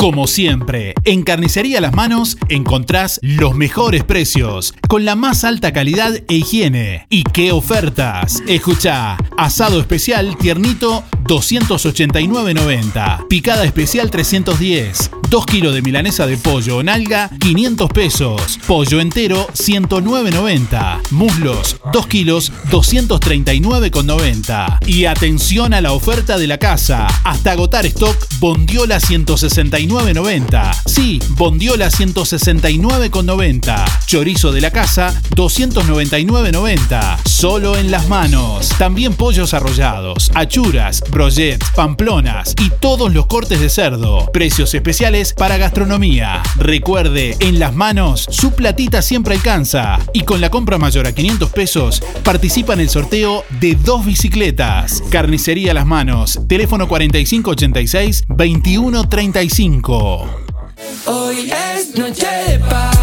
Como 0.00 0.26
siempre, 0.26 0.94
en 1.04 1.22
Carnicería 1.24 1.78
Las 1.78 1.92
Manos 1.92 2.38
encontrás 2.48 3.20
los 3.22 3.54
mejores 3.54 4.02
precios, 4.02 4.72
con 4.88 5.04
la 5.04 5.14
más 5.14 5.44
alta 5.44 5.74
calidad 5.74 6.14
e 6.26 6.36
higiene. 6.36 7.06
¿Y 7.10 7.24
qué 7.24 7.52
ofertas? 7.52 8.42
Escucha, 8.48 9.18
asado 9.36 9.78
especial 9.78 10.38
tiernito 10.38 11.04
289.90, 11.24 13.28
picada 13.28 13.64
especial 13.64 14.10
310, 14.10 15.10
2 15.28 15.46
kilos 15.46 15.74
de 15.74 15.82
milanesa 15.82 16.26
de 16.26 16.38
pollo 16.38 16.78
o 16.78 16.82
nalga 16.82 17.28
500 17.38 17.90
pesos, 17.90 18.58
pollo 18.66 19.00
entero 19.00 19.48
109.90, 19.48 21.10
muslos 21.10 21.76
2 21.92 22.06
kilos 22.06 22.52
239.90. 22.70 24.78
Y 24.86 25.04
atención 25.04 25.74
a 25.74 25.82
la 25.82 25.92
oferta 25.92 26.38
de 26.38 26.46
la 26.46 26.56
casa, 26.56 27.06
hasta 27.24 27.52
agotar 27.52 27.84
stock 27.84 28.16
Bondiola 28.40 28.98
169 28.98 29.89
169,90. 29.90 30.70
Sí, 30.86 31.20
bondiola 31.30 31.88
169,90. 31.90 33.84
Chorizo 34.06 34.52
de 34.52 34.60
la 34.60 34.70
casa 34.70 35.20
299,90. 35.34 37.18
Solo 37.24 37.76
en 37.76 37.90
las 37.90 38.08
manos. 38.08 38.68
También 38.78 39.14
pollos 39.14 39.52
arrollados, 39.52 40.30
achuras, 40.34 41.02
brochets, 41.10 41.70
pamplonas 41.74 42.54
y 42.60 42.70
todos 42.78 43.12
los 43.12 43.26
cortes 43.26 43.60
de 43.60 43.68
cerdo. 43.68 44.30
Precios 44.32 44.74
especiales 44.74 45.32
para 45.32 45.56
gastronomía. 45.56 46.40
Recuerde, 46.56 47.36
en 47.40 47.58
las 47.58 47.74
manos 47.74 48.26
su 48.30 48.52
platita 48.52 49.02
siempre 49.02 49.34
alcanza. 49.34 49.98
Y 50.12 50.22
con 50.22 50.40
la 50.40 50.50
compra 50.50 50.78
mayor 50.78 51.08
a 51.08 51.12
500 51.12 51.50
pesos 51.50 52.00
participa 52.22 52.74
en 52.74 52.80
el 52.80 52.90
sorteo 52.90 53.44
de 53.58 53.74
dos 53.74 54.06
bicicletas. 54.06 55.02
Carnicería 55.10 55.74
Las 55.74 55.86
Manos. 55.86 56.38
Teléfono 56.46 56.86
4586 56.86 58.24
2135. 58.28 59.79
5. 59.82 61.29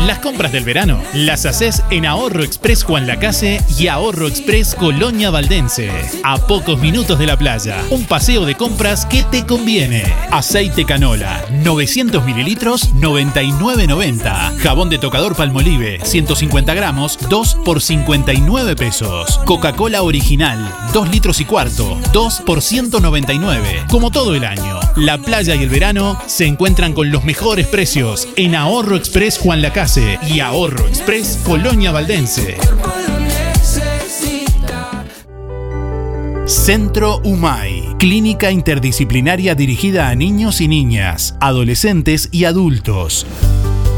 Las 0.06 0.20
compras 0.20 0.52
del 0.52 0.64
verano 0.64 1.02
las 1.14 1.46
haces 1.46 1.84
en 1.92 2.06
Ahorro 2.06 2.44
Express 2.44 2.84
Juan 2.84 3.08
Lacase 3.08 3.62
y 3.78 3.88
Ahorro 3.88 4.28
Express 4.28 4.76
Colonia 4.76 5.30
Valdense. 5.30 5.90
A 6.24 6.38
pocos 6.38 6.80
minutos 6.80 7.20
de 7.20 7.26
la 7.26 7.38
playa. 7.38 7.84
Un 7.90 8.06
paseo 8.06 8.46
de 8.46 8.56
compras 8.56 9.06
que 9.06 9.24
te 9.24 9.46
conviene. 9.46 10.04
Aceite 10.32 10.86
canola, 10.86 11.46
900 11.52 12.26
mililitros, 12.26 12.94
99,90. 12.96 14.58
Jabón 14.58 14.90
de 14.90 14.98
tocador 14.98 15.36
Palmolive, 15.36 16.00
150 16.04 16.74
gramos, 16.74 17.18
2 17.30 17.58
por 17.64 17.82
59 17.82 18.76
pesos. 18.76 19.40
Coca-Cola 19.46 20.04
original, 20.04 20.74
2 20.94 21.10
litros 21.10 21.40
y 21.42 21.46
cuarto, 21.46 21.98
2 22.14 22.42
por 22.46 22.62
199. 22.62 23.86
Como 23.90 24.12
todo 24.12 24.36
el 24.36 24.46
año, 24.46 24.80
la 24.96 25.18
playa 25.18 25.56
y 25.56 25.64
el 25.64 25.70
verano 25.70 26.20
se 26.28 26.46
encuentran 26.46 26.94
con 26.94 27.12
los 27.12 27.24
mejores 27.24 27.68
precios 27.68 28.17
en 28.38 28.56
Ahorro 28.56 28.96
Express 28.96 29.38
Juan 29.38 29.62
Lacase 29.62 30.18
y 30.28 30.40
Ahorro 30.40 30.88
Express 30.88 31.40
Colonia 31.44 31.92
Valdense. 31.92 32.58
Centro 36.46 37.20
UMAI, 37.26 37.96
clínica 38.00 38.52
interdisciplinaria 38.52 39.54
dirigida 39.54 40.08
a 40.08 40.16
niños 40.16 40.62
y 40.62 40.70
niñas, 40.70 41.36
adolescentes 41.42 42.30
y 42.32 42.46
adultos. 42.46 43.26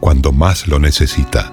cuando 0.00 0.32
más 0.32 0.66
lo 0.66 0.78
necesita. 0.78 1.52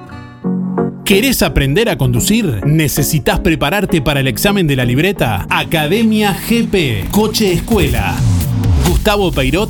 ¿Querés 1.06 1.42
aprender 1.42 1.90
a 1.90 1.98
conducir? 1.98 2.66
¿Necesitas 2.66 3.40
prepararte 3.40 4.02
para 4.02 4.20
el 4.20 4.28
examen 4.28 4.68
de 4.68 4.76
la 4.76 4.84
libreta? 4.84 5.48
Academia 5.50 6.34
GP, 6.34 7.10
Coche 7.12 7.54
Escuela. 7.54 8.16
Gustavo 8.88 9.32
Peirot 9.32 9.70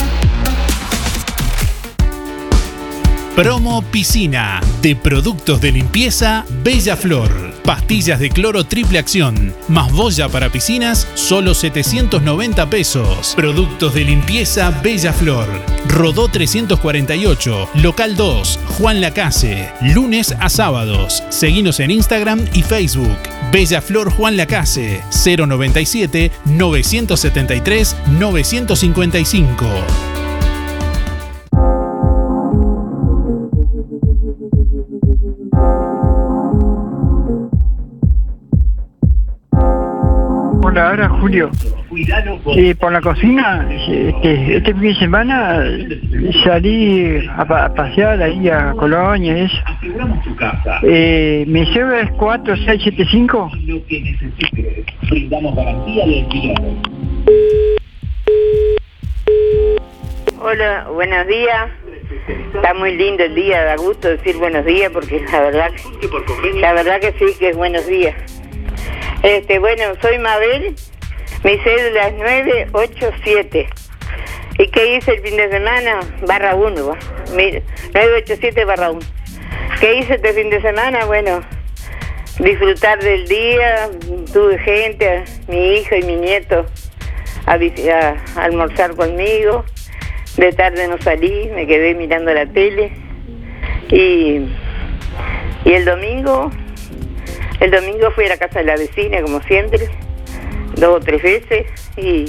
Promo 3.41 3.81
Piscina 3.81 4.61
de 4.83 4.95
productos 4.95 5.59
de 5.61 5.71
limpieza 5.71 6.45
Bella 6.63 6.95
Flor. 6.95 7.31
Pastillas 7.65 8.19
de 8.19 8.29
cloro 8.29 8.65
triple 8.65 8.99
acción, 8.99 9.55
más 9.67 9.91
boya 9.91 10.29
para 10.29 10.51
piscinas, 10.51 11.07
solo 11.15 11.55
790 11.55 12.69
pesos. 12.69 13.33
Productos 13.35 13.95
de 13.95 14.05
limpieza 14.05 14.69
Bella 14.83 15.11
Flor. 15.11 15.47
Rodó 15.87 16.27
348, 16.27 17.69
local 17.81 18.15
2, 18.15 18.59
Juan 18.77 19.01
Lacase. 19.01 19.71
Lunes 19.81 20.35
a 20.39 20.47
sábados. 20.47 21.23
Seguinos 21.29 21.79
en 21.79 21.89
Instagram 21.89 22.45
y 22.53 22.61
Facebook. 22.61 23.17
Bella 23.51 23.81
Flor 23.81 24.11
Juan 24.11 24.37
Lacase. 24.37 25.01
097 25.25 26.31
973 26.45 27.95
955. 28.19 30.20
Hola, 40.81 40.89
ahora 40.89 41.09
Julio. 41.09 41.51
Eh, 42.57 42.73
por 42.73 42.91
la 42.91 43.01
cocina, 43.01 43.67
este, 43.69 44.57
este 44.57 44.73
fin 44.73 44.81
de 44.81 44.95
semana 44.95 45.63
salí 46.43 47.27
a, 47.37 47.45
pa- 47.45 47.65
a 47.65 47.73
pasear 47.75 48.19
ahí 48.19 48.49
a 48.49 48.71
Colonia 48.71 49.37
eso. 49.43 49.57
Eh, 50.81 51.43
mi 51.47 51.65
cédula 51.67 51.99
es 52.01 52.09
4675. 52.13 53.51
Hola, 60.39 60.87
buenos 60.93 61.27
días. 61.27 61.69
Está 62.55 62.73
muy 62.73 62.95
lindo 62.97 63.23
el 63.23 63.35
día, 63.35 63.63
da 63.63 63.75
gusto 63.75 64.07
decir 64.09 64.37
buenos 64.37 64.65
días 64.65 64.91
porque 64.91 65.23
la 65.31 65.41
verdad, 65.41 65.69
la 66.59 66.73
verdad 66.73 66.99
que 66.99 67.13
sí 67.19 67.37
que 67.39 67.49
es 67.49 67.55
buenos 67.57 67.85
días. 67.87 68.40
Este, 69.23 69.59
bueno, 69.59 69.83
soy 70.01 70.17
Mabel, 70.17 70.75
mi 71.43 71.57
cédula 71.59 72.07
es 72.07 72.13
987. 72.15 73.69
¿Y 74.57 74.67
qué 74.67 74.95
hice 74.95 75.11
el 75.11 75.21
fin 75.21 75.37
de 75.37 75.49
semana? 75.49 75.99
Barra 76.25 76.55
1, 76.55 76.71
987 76.73 78.65
barra 78.65 78.91
1. 78.91 78.99
¿Qué 79.79 79.95
hice 79.95 80.15
este 80.15 80.33
fin 80.33 80.49
de 80.49 80.61
semana? 80.61 81.05
Bueno, 81.05 81.41
disfrutar 82.39 82.99
del 82.99 83.27
día, 83.27 83.89
tuve 84.33 84.57
gente, 84.59 85.23
mi 85.47 85.75
hijo 85.75 85.95
y 85.95 86.03
mi 86.03 86.15
nieto 86.15 86.65
a, 87.45 87.53
a 87.53 88.43
almorzar 88.43 88.95
conmigo. 88.95 89.65
De 90.37 90.51
tarde 90.53 90.87
no 90.87 90.97
salí, 90.99 91.49
me 91.53 91.67
quedé 91.67 91.93
mirando 91.93 92.33
la 92.33 92.45
tele. 92.47 92.91
Y, 93.89 94.47
y 95.65 95.73
el 95.73 95.85
domingo, 95.85 96.49
el 97.61 97.69
domingo 97.69 98.11
fui 98.11 98.25
a 98.25 98.29
la 98.29 98.37
casa 98.37 98.59
de 98.59 98.65
la 98.65 98.75
vecina, 98.75 99.21
como 99.21 99.39
siempre, 99.43 99.87
dos 100.75 100.97
o 100.97 100.99
tres 100.99 101.21
veces, 101.21 101.67
y, 101.95 102.25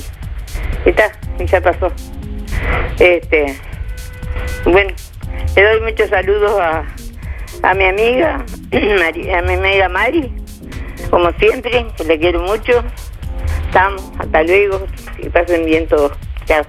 está, 0.84 1.10
y 1.38 1.46
ya 1.46 1.60
pasó. 1.60 1.90
Este, 2.98 3.56
bueno, 4.64 4.92
le 5.56 5.62
doy 5.62 5.80
muchos 5.80 6.10
saludos 6.10 6.60
a, 6.60 6.84
a 7.62 7.74
mi 7.74 7.86
amiga, 7.86 8.44
a 8.72 9.42
mi 9.42 9.54
amiga 9.54 9.88
Mari, 9.88 10.30
como 11.08 11.32
siempre, 11.38 11.86
que 11.96 12.04
le 12.04 12.18
quiero 12.18 12.42
mucho. 12.42 12.84
Estamos, 13.66 14.12
hasta 14.18 14.42
luego, 14.42 14.86
que 15.16 15.30
pasen 15.30 15.64
bien 15.64 15.88
todos. 15.88 16.12
Chao. 16.44 16.66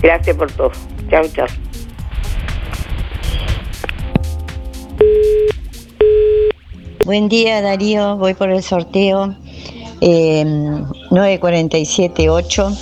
Gracias 0.00 0.34
por 0.34 0.50
todo. 0.52 0.72
Chao, 1.10 1.24
chao. 1.28 1.46
Buen 7.08 7.28
día 7.30 7.62
Darío, 7.62 8.18
voy 8.18 8.34
por 8.34 8.50
el 8.50 8.62
sorteo 8.62 9.34
eh, 10.02 10.44
9478 10.44 12.76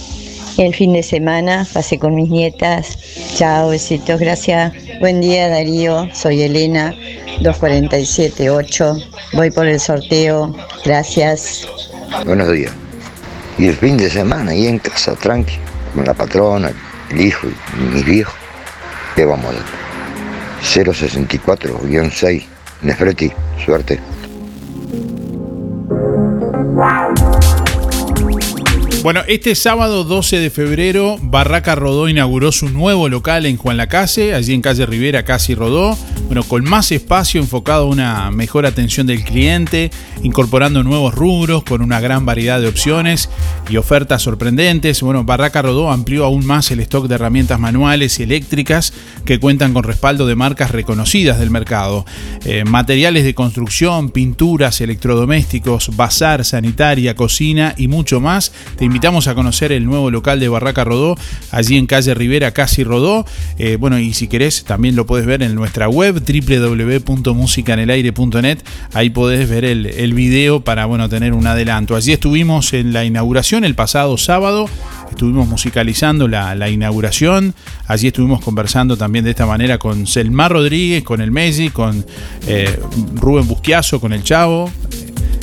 el 0.59 0.75
fin 0.75 0.95
de 0.95 1.05
semana, 1.05 1.65
pasé 1.73 2.01
con 2.01 2.17
mis 2.17 2.29
nietas. 2.29 2.99
Chao, 3.37 3.69
besitos, 3.69 4.19
gracias. 4.19 4.73
Buen 4.99 5.21
día 5.21 5.49
Darío, 5.49 6.09
soy 6.13 6.43
Elena 6.43 6.93
2478, 7.41 8.97
voy 9.35 9.53
por 9.53 9.69
el 9.69 9.79
sorteo, 9.79 10.53
gracias. 10.85 11.69
Buenos 12.25 12.51
días. 12.51 12.73
Y 13.59 13.69
el 13.69 13.77
fin 13.77 13.97
de 13.97 14.11
semana 14.11 14.51
ahí 14.51 14.67
en 14.67 14.81
casa, 14.81 15.15
tranqui, 15.15 15.55
con 15.95 16.05
la 16.05 16.15
patrona, 16.15 16.73
el 17.13 17.21
hijo 17.21 17.47
y 17.47 17.55
mis 17.95 18.05
viejos. 18.05 18.35
¿Qué 19.15 19.25
vamos 19.25 19.47
a 19.47 19.53
dar? 19.53 19.63
064-6. 20.65 22.45
Nefreti, 22.83 23.33
suerte. 23.65 24.01
Bueno, 29.07 29.23
este 29.29 29.55
sábado 29.55 30.03
12 30.03 30.41
de 30.41 30.51
febrero, 30.51 31.17
Barraca 31.23 31.77
Rodó 31.77 32.09
inauguró 32.09 32.51
su 32.51 32.69
nuevo 32.69 33.09
local 33.09 33.47
en 33.47 33.57
Juan 33.57 33.77
Lacase, 33.77 34.35
allí 34.35 34.53
en 34.53 34.63
calle 34.63 34.85
Rivera, 34.85 35.25
casi 35.25 35.55
Rodó. 35.55 35.97
Con 36.43 36.65
más 36.65 36.93
espacio 36.93 37.41
enfocado 37.41 37.85
a 37.85 37.89
una 37.89 38.31
mejor 38.31 38.67
atención 38.67 39.07
del 39.07 39.25
cliente, 39.25 39.91
incorporando 40.23 40.83
nuevos 40.83 41.15
rubros, 41.15 41.63
con 41.65 41.83
una 41.83 42.01
gran 42.01 42.27
variedad 42.27 42.61
de 42.61 42.69
opciones 42.69 43.31
y 43.71 43.77
ofertas 43.77 44.23
sorprendentes. 44.23 45.01
Bueno, 45.03 45.25
Barraca 45.25 45.63
Rodó 45.63 45.91
amplió 45.91 46.25
aún 46.25 46.45
más 46.45 46.71
el 46.71 46.81
stock 46.81 47.07
de 47.07 47.15
herramientas 47.15 47.59
manuales 47.59 48.19
y 48.19 48.25
eléctricas 48.25 48.93
que 49.25 49.41
cuentan 49.41 49.73
con 49.73 49.85
respaldo 49.85 50.27
de 50.27 50.37
marcas 50.37 50.71
reconocidas 50.71 51.39
del 51.39 51.51
mercado. 51.51 52.05
Eh, 52.45 52.65
materiales 52.65 53.25
de 53.25 53.35
construcción, 53.35 54.11
pinturas, 54.11 54.81
electrodomésticos, 54.81 55.97
bazar, 55.97 56.45
sanitaria, 56.45 57.15
cocina 57.15 57.75
y 57.77 57.89
mucho 57.89 58.21
más. 58.21 58.53
Te 58.77 58.85
invitamos 58.85 59.27
a 59.29 59.35
conocer 59.35 59.73
el 59.73 59.85
nuevo 59.85 60.11
local 60.11 60.41
de 60.41 60.49
Barraca 60.49 60.85
Rodó, 60.85 61.17
allí 61.51 61.77
en 61.77 61.87
calle 61.87 62.15
Rivera, 62.15 62.53
casi 62.53 62.85
Rodó. 62.85 63.25
Eh, 63.59 63.77
bueno, 63.77 63.99
y 63.99 64.13
si 64.13 64.29
querés, 64.29 64.65
también 64.65 64.97
lo 64.97 65.07
puedes 65.07 65.27
ver 65.27 65.43
en 65.43 65.55
nuestra 65.55 65.89
web 65.89 66.23
www.musicanelaire.net. 66.27 68.59
Ahí 68.93 69.11
podés 69.11 69.49
ver 69.49 69.65
el, 69.65 69.87
el 69.87 70.15
video 70.15 70.61
para 70.61 70.87
bueno, 70.87 71.09
tener 71.09 71.33
un 71.33 71.47
adelanto. 71.47 71.97
Allí 71.97 72.13
estuvimos 72.13 72.73
en 72.73 72.93
la 72.93 73.05
inauguración 73.05 73.65
el 73.65 73.75
pasado 73.75 74.17
sábado. 74.19 74.69
Estuvimos 75.11 75.49
musicalizando 75.49 76.29
la, 76.29 76.55
la 76.55 76.69
inauguración. 76.69 77.55
Allí 77.87 78.09
estuvimos 78.09 78.41
conversando 78.41 78.97
también 78.97 79.25
de 79.25 79.31
esta 79.31 79.47
manera 79.47 79.79
con 79.79 80.07
Selmar 80.07 80.53
Rodríguez, 80.53 81.05
con 81.05 81.21
el 81.21 81.31
Messi, 81.31 81.71
con 81.71 82.05
eh, 82.47 82.79
Rubén 83.15 83.47
Busquiazo, 83.47 84.01
con 84.01 84.13
el 84.13 84.23
Chavo, 84.23 84.71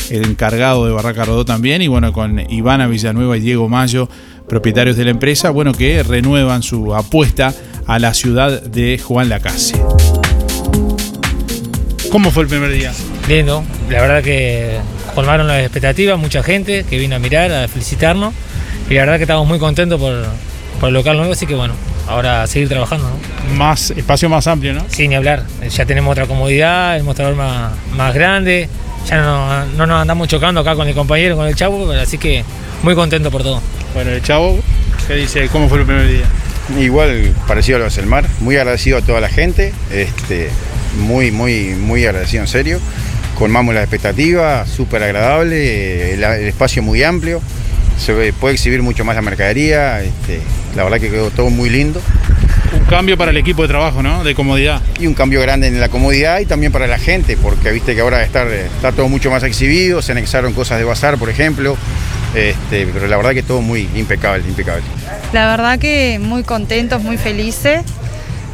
el 0.10 0.26
encargado 0.26 0.86
de 0.86 0.92
Barraca 0.92 1.26
Rodó 1.26 1.46
también, 1.46 1.82
y 1.82 1.88
bueno, 1.88 2.14
con 2.14 2.40
Ivana 2.52 2.88
Villanueva 2.88 3.38
y 3.38 3.42
Diego 3.42 3.70
Mayo, 3.70 4.10
propietarios 4.48 4.98
de 4.98 5.06
la 5.06 5.12
empresa, 5.12 5.50
bueno, 5.50 5.72
que 5.72 6.04
renuevan 6.04 6.64
su 6.64 6.94
apuesta 6.94 7.54
a 7.88 8.00
la 8.00 8.14
ciudad 8.14 8.62
de 8.62 9.00
Juan 9.00 9.30
Lacase. 9.30 9.82
¿Cómo 12.14 12.30
fue 12.30 12.44
el 12.44 12.48
primer 12.48 12.72
día? 12.72 12.94
Lindo, 13.28 13.64
la 13.90 14.00
verdad 14.00 14.22
que 14.22 14.78
colmaron 15.16 15.48
las 15.48 15.62
expectativas, 15.62 16.20
mucha 16.20 16.44
gente 16.44 16.86
que 16.88 17.00
vino 17.00 17.16
a 17.16 17.20
mirar, 17.20 17.52
a 17.52 17.68
felicitarnos 17.68 18.36
y 18.88 18.94
la 18.94 19.00
verdad 19.00 19.18
que 19.18 19.24
estamos 19.24 19.48
muy 19.48 19.58
contentos 19.58 20.00
por, 20.00 20.24
por 20.80 20.90
el 20.90 20.94
local 20.94 21.18
nuevo, 21.18 21.34
así 21.34 21.48
que 21.48 21.56
bueno, 21.56 21.74
ahora 22.08 22.44
a 22.44 22.48
seguir 22.48 22.70
trabajando. 22.70 23.10
¿no? 23.10 23.56
Más 23.56 23.90
espacio 23.90 24.30
más 24.30 24.46
amplio, 24.46 24.76
¿no? 24.76 24.86
Sí, 24.90 25.08
ni 25.08 25.16
hablar, 25.16 25.44
ya 25.68 25.88
tenemos 25.88 26.12
otra 26.12 26.28
comodidad, 26.28 26.98
el 26.98 27.04
mostrador 27.04 27.34
más, 27.34 27.72
más 27.96 28.14
grande, 28.14 28.70
ya 29.08 29.20
no, 29.20 29.66
no 29.76 29.88
nos 29.88 30.00
andamos 30.00 30.28
chocando 30.28 30.62
acá 30.62 30.76
con 30.76 30.88
el 30.88 30.94
compañero, 30.94 31.36
con 31.36 31.48
el 31.48 31.56
chavo, 31.56 31.92
así 31.94 32.20
que 32.20 32.46
muy 32.84 32.94
contento 32.94 33.32
por 33.32 33.42
todo. 33.42 33.60
Bueno, 33.96 34.12
el 34.12 34.22
chavo, 34.22 34.60
¿qué 35.08 35.16
dice? 35.16 35.48
¿Cómo 35.48 35.68
fue 35.68 35.80
el 35.80 35.86
primer 35.88 36.08
día? 36.08 36.26
Igual 36.80 37.34
parecido 37.48 37.76
a 37.76 37.80
lo 37.80 37.86
de 37.86 37.92
Selmar, 37.92 38.26
muy 38.40 38.56
agradecido 38.56 38.98
a 38.98 39.02
toda 39.02 39.20
la 39.20 39.30
gente, 39.30 39.74
este, 39.92 40.50
muy, 40.98 41.32
muy, 41.32 41.76
muy 41.76 42.06
agradecido 42.06 42.44
en 42.44 42.48
serio. 42.48 42.80
Colmamos 43.38 43.74
las 43.76 43.84
expectativas, 43.84 44.70
súper 44.70 45.04
agradable, 45.04 46.14
el, 46.14 46.24
el 46.24 46.48
espacio 46.48 46.82
muy 46.82 47.04
amplio, 47.04 47.42
se 47.98 48.34
puede 48.34 48.56
exhibir 48.56 48.82
mucho 48.82 49.06
más 49.06 49.16
la 49.16 49.22
mercadería, 49.22 50.02
este, 50.02 50.40
la 50.76 50.84
verdad 50.84 51.00
que 51.00 51.10
quedó 51.10 51.32
todo 51.32 51.50
muy 51.50 51.70
lindo. 51.70 52.02
Un 52.74 52.86
cambio 52.86 53.18
para 53.18 53.32
el 53.32 53.38
equipo 53.38 53.62
de 53.62 53.68
trabajo, 53.68 54.02
¿no? 54.02 54.24
De 54.24 54.34
comodidad. 54.34 54.82
Y 55.00 55.06
un 55.06 55.14
cambio 55.14 55.42
grande 55.42 55.68
en 55.68 55.80
la 55.80 55.90
comodidad 55.90 56.40
y 56.40 56.46
también 56.46 56.72
para 56.72 56.88
la 56.88 56.98
gente, 56.98 57.38
porque 57.38 57.72
viste 57.72 57.94
que 57.94 58.02
ahora 58.02 58.24
está, 58.24 58.46
está 58.52 58.92
todo 58.92 59.10
mucho 59.10 59.30
más 59.30 59.44
exhibido, 59.44 60.02
se 60.02 60.12
anexaron 60.12 60.54
cosas 60.54 60.80
de 60.80 60.86
bazar, 60.86 61.18
por 61.18 61.30
ejemplo, 61.30 61.78
este, 62.36 62.88
pero 62.88 63.08
la 63.08 63.18
verdad 63.18 63.32
que 63.32 63.44
todo 63.44 63.62
muy 63.62 63.90
impecable, 63.96 64.48
impecable. 64.48 64.84
La 65.34 65.48
verdad 65.48 65.80
que 65.80 66.20
muy 66.22 66.44
contentos, 66.44 67.02
muy 67.02 67.18
felices. 67.18 67.82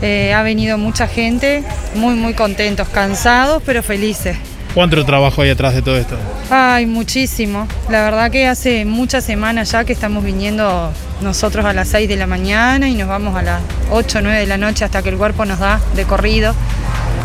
Eh, 0.01 0.34
ha 0.34 0.43
venido 0.43 0.77
mucha 0.77 1.07
gente, 1.07 1.64
muy 1.95 2.15
muy 2.15 2.34
contentos, 2.34 2.88
cansados 2.89 3.61
pero 3.65 3.84
felices. 3.84 4.38
¿Cuánto 4.73 5.03
trabajo 5.03 5.41
hay 5.41 5.49
atrás 5.49 5.73
de 5.73 5.81
todo 5.81 5.97
esto? 5.97 6.15
Ay, 6.49 6.85
muchísimo. 6.85 7.68
La 7.89 8.03
verdad 8.03 8.30
que 8.30 8.47
hace 8.47 8.85
muchas 8.85 9.23
semanas 9.23 9.72
ya 9.72 9.84
que 9.84 9.93
estamos 9.93 10.23
viniendo 10.23 10.91
nosotros 11.22 11.65
a 11.65 11.73
las 11.73 11.89
6 11.89 12.07
de 12.07 12.15
la 12.15 12.27
mañana 12.27 12.88
y 12.88 12.93
nos 12.93 13.07
vamos 13.07 13.35
a 13.35 13.41
las 13.41 13.61
8 13.89 14.19
o 14.19 14.22
9 14.22 14.39
de 14.39 14.45
la 14.45 14.57
noche 14.57 14.85
hasta 14.85 15.01
que 15.01 15.10
el 15.10 15.18
cuerpo 15.18 15.43
nos 15.45 15.60
da 15.60 15.81
de 15.95 16.03
corrido. 16.03 16.53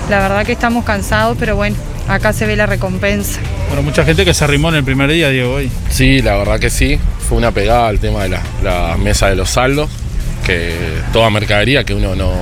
La 0.09 0.20
verdad 0.20 0.44
que 0.47 0.52
estamos 0.52 0.85
cansados, 0.85 1.36
pero 1.39 1.55
bueno, 1.55 1.76
acá 2.09 2.32
se 2.32 2.47
ve 2.47 2.56
la 2.56 2.66
recompensa. 2.66 3.40
Bueno, 3.68 3.82
mucha 3.82 4.05
gente 4.05 4.24
que 4.24 4.35
se 4.35 4.44
arrimó 4.44 4.68
en 4.70 4.76
el 4.76 4.85
primer 4.85 5.10
día, 5.10 5.31
Diego, 5.31 5.55
hoy. 5.55 5.70
Sí, 5.90 6.22
la 6.22 6.36
verdad 6.36 6.59
que 6.59 6.70
sí. 6.70 6.98
Fue 7.28 7.39
una 7.39 7.52
pegada 7.52 7.89
al 7.89 7.98
tema 7.98 8.24
de 8.24 8.31
la, 8.31 8.43
la 8.62 8.97
mesa 8.97 9.28
de 9.28 9.36
los 9.36 9.51
saldos, 9.51 9.90
que 10.44 10.74
toda 11.12 11.31
mercadería 11.31 11.85
que 11.85 11.94
uno 11.94 12.14
no 12.14 12.32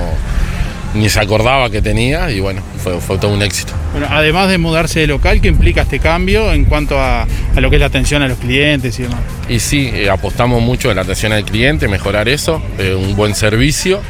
ni 0.93 1.09
se 1.09 1.19
acordaba 1.19 1.69
que 1.71 1.81
tenía 1.81 2.29
y 2.29 2.39
bueno, 2.39 2.61
fue, 2.83 2.99
fue 3.01 3.17
todo 3.17 3.33
un 3.33 3.41
éxito. 3.41 3.73
Bueno, 3.93 4.07
además 4.09 4.49
de 4.49 4.57
mudarse 4.57 4.99
de 4.99 5.07
local, 5.07 5.41
¿qué 5.41 5.47
implica 5.47 5.81
este 5.81 5.99
cambio 5.99 6.53
en 6.53 6.65
cuanto 6.65 6.99
a, 6.99 7.23
a 7.23 7.61
lo 7.61 7.69
que 7.69 7.77
es 7.77 7.79
la 7.79 7.87
atención 7.87 8.21
a 8.21 8.27
los 8.27 8.37
clientes 8.37 8.99
y 8.99 9.03
demás? 9.03 9.19
Y 9.49 9.59
sí, 9.59 9.89
eh, 9.91 10.09
apostamos 10.09 10.61
mucho 10.61 10.89
en 10.91 10.97
la 10.97 11.01
atención 11.01 11.31
al 11.33 11.45
cliente, 11.45 11.87
mejorar 11.87 12.29
eso, 12.29 12.61
eh, 12.77 12.93
un 12.93 13.15
buen 13.15 13.33
servicio 13.33 14.01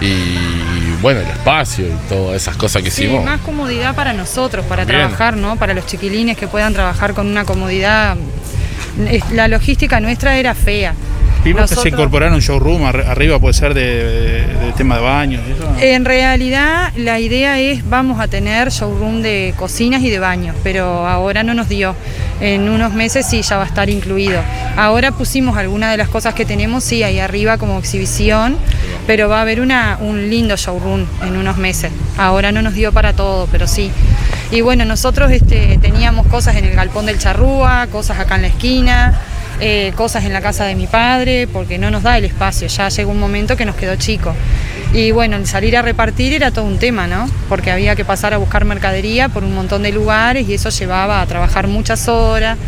y 0.00 0.79
bueno, 1.02 1.20
el 1.20 1.26
espacio 1.28 1.86
y 1.86 1.92
todas 2.08 2.36
esas 2.42 2.56
cosas 2.56 2.82
que 2.82 2.90
Sí, 2.90 3.04
hicimos. 3.04 3.24
más 3.24 3.40
comodidad 3.40 3.94
para 3.94 4.12
nosotros, 4.12 4.64
para 4.66 4.84
Bien. 4.84 4.98
trabajar, 4.98 5.36
¿no? 5.36 5.56
Para 5.56 5.74
los 5.74 5.86
chiquilines 5.86 6.36
que 6.36 6.46
puedan 6.46 6.72
trabajar 6.74 7.14
con 7.14 7.26
una 7.26 7.44
comodidad. 7.44 8.16
La 9.32 9.48
logística 9.48 10.00
nuestra 10.00 10.36
era 10.36 10.54
fea. 10.54 10.94
Vimos 11.42 11.62
que 11.62 11.68
se 11.68 11.74
Nosotros- 11.76 11.92
incorporaron 11.94 12.38
showroom 12.40 12.84
ar- 12.84 13.06
arriba, 13.08 13.38
puede 13.38 13.54
ser 13.54 13.72
de, 13.72 13.82
de- 13.82 14.46
de 14.66 14.72
tema 14.76 14.96
de 14.96 15.02
baños. 15.02 15.42
En 15.80 16.04
realidad 16.04 16.92
la 16.96 17.18
idea 17.18 17.58
es 17.58 17.88
vamos 17.88 18.20
a 18.20 18.28
tener 18.28 18.68
showroom 18.70 19.22
de 19.22 19.54
cocinas 19.56 20.02
y 20.02 20.10
de 20.10 20.18
baños, 20.18 20.54
pero 20.62 21.06
ahora 21.06 21.42
no 21.42 21.54
nos 21.54 21.68
dio. 21.68 21.94
En 22.42 22.68
unos 22.68 22.92
meses 22.92 23.26
sí 23.26 23.40
ya 23.42 23.56
va 23.56 23.64
a 23.64 23.66
estar 23.66 23.88
incluido. 23.88 24.40
Ahora 24.76 25.12
pusimos 25.12 25.56
algunas 25.56 25.90
de 25.90 25.96
las 25.96 26.08
cosas 26.08 26.34
que 26.34 26.44
tenemos 26.44 26.84
sí 26.84 27.02
ahí 27.02 27.18
arriba 27.18 27.56
como 27.58 27.78
exhibición, 27.78 28.56
pero 29.06 29.28
va 29.30 29.38
a 29.38 29.42
haber 29.42 29.60
una, 29.62 29.96
un 30.00 30.28
lindo 30.28 30.56
showroom 30.56 31.06
en 31.22 31.36
unos 31.36 31.56
meses. 31.56 31.90
Ahora 32.18 32.52
no 32.52 32.60
nos 32.62 32.74
dio 32.74 32.92
para 32.92 33.14
todo, 33.14 33.48
pero 33.50 33.66
sí. 33.66 33.90
Y 34.52 34.60
bueno, 34.62 34.84
nosotros 34.84 35.30
este, 35.30 35.78
teníamos 35.80 36.26
cosas 36.26 36.56
en 36.56 36.64
el 36.66 36.74
galpón 36.74 37.06
del 37.06 37.18
charrúa, 37.18 37.86
cosas 37.90 38.18
acá 38.18 38.36
en 38.36 38.42
la 38.42 38.48
esquina, 38.48 39.20
eh, 39.60 39.92
cosas 39.94 40.24
en 40.24 40.32
la 40.32 40.40
casa 40.40 40.64
de 40.64 40.74
mi 40.74 40.86
padre, 40.86 41.46
porque 41.46 41.78
no 41.78 41.90
nos 41.90 42.02
da 42.02 42.16
el 42.16 42.24
espacio, 42.24 42.68
ya 42.68 42.88
llegó 42.88 43.10
un 43.10 43.20
momento 43.20 43.56
que 43.56 43.64
nos 43.64 43.76
quedó 43.76 43.96
chico. 43.96 44.34
Y 44.92 45.12
bueno, 45.12 45.36
el 45.36 45.46
salir 45.46 45.76
a 45.76 45.82
repartir 45.82 46.32
era 46.32 46.50
todo 46.50 46.64
un 46.64 46.78
tema, 46.78 47.06
¿no? 47.06 47.28
Porque 47.48 47.70
había 47.70 47.94
que 47.94 48.04
pasar 48.04 48.34
a 48.34 48.38
buscar 48.38 48.64
mercadería 48.64 49.28
por 49.28 49.44
un 49.44 49.54
montón 49.54 49.82
de 49.82 49.92
lugares 49.92 50.48
y 50.48 50.54
eso 50.54 50.70
llevaba 50.70 51.20
a 51.20 51.26
trabajar 51.26 51.68
muchas 51.68 52.08
horas, 52.08 52.58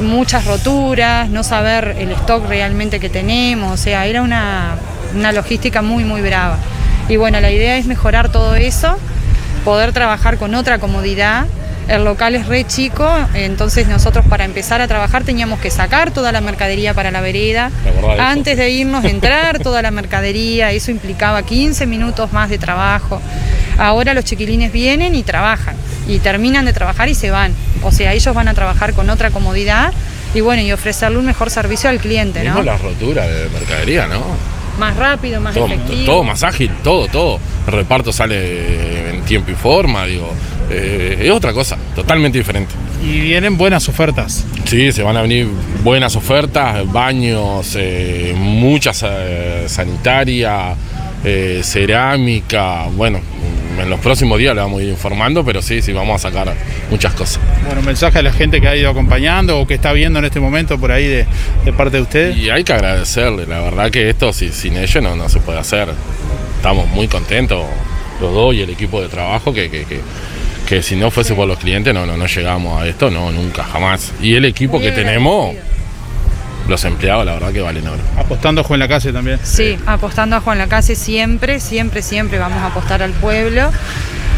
muchas 0.00 0.44
roturas, 0.44 1.28
no 1.30 1.42
saber 1.42 1.96
el 1.98 2.12
stock 2.12 2.46
realmente 2.48 3.00
que 3.00 3.08
tenemos, 3.08 3.72
o 3.72 3.76
sea, 3.76 4.06
era 4.06 4.22
una, 4.22 4.76
una 5.14 5.32
logística 5.32 5.82
muy, 5.82 6.04
muy 6.04 6.20
brava. 6.20 6.58
Y 7.08 7.16
bueno, 7.16 7.40
la 7.40 7.50
idea 7.50 7.76
es 7.78 7.86
mejorar 7.86 8.30
todo 8.30 8.54
eso, 8.54 8.96
poder 9.64 9.92
trabajar 9.92 10.36
con 10.36 10.54
otra 10.54 10.78
comodidad. 10.78 11.46
El 11.88 12.04
local 12.04 12.34
es 12.34 12.46
re 12.46 12.66
chico, 12.66 13.08
entonces 13.32 13.88
nosotros 13.88 14.24
para 14.26 14.44
empezar 14.44 14.82
a 14.82 14.88
trabajar 14.88 15.24
teníamos 15.24 15.58
que 15.58 15.70
sacar 15.70 16.10
toda 16.10 16.32
la 16.32 16.42
mercadería 16.42 16.92
para 16.92 17.10
la 17.10 17.22
vereda. 17.22 17.70
Antes 18.18 18.58
de 18.58 18.68
irnos, 18.70 19.04
entrar 19.06 19.58
toda 19.60 19.80
la 19.80 19.90
mercadería, 19.90 20.70
eso 20.72 20.90
implicaba 20.90 21.42
15 21.42 21.86
minutos 21.86 22.30
más 22.32 22.50
de 22.50 22.58
trabajo. 22.58 23.22
Ahora 23.78 24.12
los 24.12 24.24
chiquilines 24.24 24.70
vienen 24.70 25.14
y 25.14 25.22
trabajan, 25.22 25.76
y 26.06 26.18
terminan 26.18 26.66
de 26.66 26.74
trabajar 26.74 27.08
y 27.08 27.14
se 27.14 27.30
van. 27.30 27.54
O 27.82 27.90
sea, 27.90 28.12
ellos 28.12 28.34
van 28.34 28.48
a 28.48 28.54
trabajar 28.54 28.92
con 28.92 29.08
otra 29.08 29.30
comodidad 29.30 29.92
y 30.34 30.42
bueno, 30.42 30.60
y 30.60 30.72
ofrecerle 30.72 31.16
un 31.18 31.24
mejor 31.24 31.48
servicio 31.48 31.88
al 31.88 31.98
cliente, 32.00 32.40
Mismo 32.42 32.58
¿no? 32.58 32.64
las 32.64 32.82
roturas 32.82 33.26
de 33.28 33.48
mercadería, 33.48 34.06
¿no? 34.06 34.20
Más 34.78 34.94
rápido, 34.96 35.40
más 35.40 35.54
Todo, 35.54 35.66
efectivo. 35.66 36.04
todo 36.04 36.22
más 36.22 36.42
ágil, 36.42 36.70
todo, 36.84 37.08
todo. 37.08 37.40
El 37.66 37.72
reparto 37.72 38.12
sale 38.12 39.10
en 39.10 39.22
tiempo 39.22 39.50
y 39.50 39.54
forma, 39.54 40.04
digo. 40.04 40.30
Eh, 40.70 41.18
es 41.22 41.30
otra 41.30 41.52
cosa, 41.52 41.76
totalmente 41.94 42.38
diferente. 42.38 42.74
Y 43.04 43.20
vienen 43.20 43.56
buenas 43.56 43.88
ofertas. 43.88 44.44
Sí, 44.64 44.90
se 44.92 45.02
van 45.02 45.16
a 45.16 45.22
venir 45.22 45.46
buenas 45.84 46.16
ofertas, 46.16 46.90
baños, 46.92 47.74
eh, 47.78 48.34
muchas 48.36 49.04
eh, 49.08 49.64
sanitaria, 49.68 50.74
eh, 51.24 51.60
cerámica. 51.62 52.86
Bueno, 52.96 53.20
en 53.80 53.88
los 53.88 54.00
próximos 54.00 54.38
días 54.38 54.54
le 54.56 54.60
vamos 54.60 54.80
a 54.80 54.82
ir 54.82 54.90
informando, 54.90 55.44
pero 55.44 55.62
sí, 55.62 55.80
sí, 55.80 55.92
vamos 55.92 56.16
a 56.24 56.28
sacar 56.28 56.52
muchas 56.90 57.14
cosas. 57.14 57.40
Bueno, 57.64 57.80
mensaje 57.82 58.18
a 58.18 58.22
la 58.22 58.32
gente 58.32 58.60
que 58.60 58.66
ha 58.68 58.74
ido 58.76 58.90
acompañando 58.90 59.60
o 59.60 59.66
que 59.66 59.74
está 59.74 59.92
viendo 59.92 60.18
en 60.18 60.24
este 60.24 60.40
momento 60.40 60.78
por 60.78 60.90
ahí 60.90 61.06
de, 61.06 61.26
de 61.64 61.72
parte 61.72 61.98
de 61.98 62.02
ustedes. 62.02 62.36
Y 62.36 62.50
hay 62.50 62.64
que 62.64 62.72
agradecerle, 62.72 63.46
la 63.46 63.60
verdad 63.60 63.90
que 63.90 64.10
esto 64.10 64.32
si- 64.32 64.50
sin 64.52 64.76
ellos 64.76 65.02
no, 65.02 65.14
no 65.14 65.28
se 65.28 65.38
puede 65.38 65.60
hacer. 65.60 65.88
Estamos 66.56 66.88
muy 66.88 67.06
contentos, 67.06 67.64
los 68.20 68.34
dos 68.34 68.54
y 68.54 68.62
el 68.62 68.70
equipo 68.70 69.00
de 69.00 69.06
trabajo, 69.08 69.52
que, 69.54 69.70
que, 69.70 69.84
que- 69.84 70.00
que 70.68 70.82
si 70.82 70.96
no 70.96 71.10
fuese 71.10 71.34
por 71.34 71.48
los 71.48 71.58
clientes 71.58 71.94
no, 71.94 72.04
no, 72.04 72.18
no 72.18 72.26
llegamos 72.26 72.82
a 72.82 72.86
esto, 72.86 73.10
no, 73.10 73.32
nunca, 73.32 73.64
jamás. 73.64 74.12
Y 74.20 74.34
el 74.34 74.44
equipo 74.44 74.78
que 74.78 74.92
tenemos, 74.92 75.56
los 76.68 76.84
empleados, 76.84 77.24
la 77.24 77.32
verdad 77.32 77.52
que 77.54 77.62
valen 77.62 77.88
oro. 77.88 78.02
Apostando 78.18 78.60
a 78.60 78.64
Juan 78.64 78.78
la 78.78 78.86
Casa 78.86 79.10
también. 79.10 79.40
Sí, 79.42 79.78
apostando 79.86 80.36
a 80.36 80.40
Juan 80.40 80.58
Lacase 80.58 80.94
siempre, 80.94 81.58
siempre, 81.58 82.02
siempre 82.02 82.38
vamos 82.38 82.58
a 82.58 82.66
apostar 82.66 83.02
al 83.02 83.12
pueblo. 83.12 83.70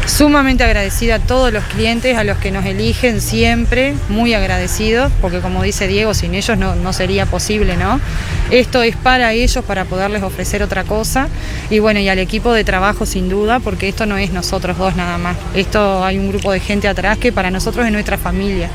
Sumamente 0.06 0.64
agradecida 0.64 1.16
a 1.16 1.18
todos 1.18 1.52
los 1.52 1.64
clientes, 1.64 2.16
a 2.16 2.24
los 2.24 2.38
que 2.38 2.50
nos 2.50 2.64
eligen 2.66 3.20
siempre, 3.20 3.94
muy 4.08 4.34
agradecidos, 4.34 5.12
porque 5.20 5.40
como 5.40 5.62
dice 5.62 5.86
Diego, 5.86 6.14
sin 6.14 6.34
ellos 6.34 6.58
no, 6.58 6.74
no 6.74 6.92
sería 6.92 7.26
posible, 7.26 7.76
¿no? 7.76 8.00
Esto 8.50 8.82
es 8.82 8.96
para 8.96 9.32
ellos, 9.32 9.64
para 9.64 9.84
poderles 9.84 10.22
ofrecer 10.22 10.62
otra 10.62 10.84
cosa. 10.84 11.28
Y 11.70 11.78
bueno, 11.78 12.00
y 12.00 12.08
al 12.08 12.18
equipo 12.18 12.52
de 12.52 12.64
trabajo 12.64 13.06
sin 13.06 13.28
duda, 13.28 13.60
porque 13.60 13.88
esto 13.88 14.06
no 14.06 14.16
es 14.16 14.32
nosotros 14.32 14.76
dos 14.76 14.96
nada 14.96 15.18
más. 15.18 15.36
Esto 15.54 16.04
hay 16.04 16.18
un 16.18 16.28
grupo 16.28 16.50
de 16.50 16.60
gente 16.60 16.88
atrás 16.88 17.18
que 17.18 17.30
para 17.30 17.50
nosotros 17.50 17.86
es 17.86 17.92
nuestra 17.92 18.18
familia. 18.18 18.68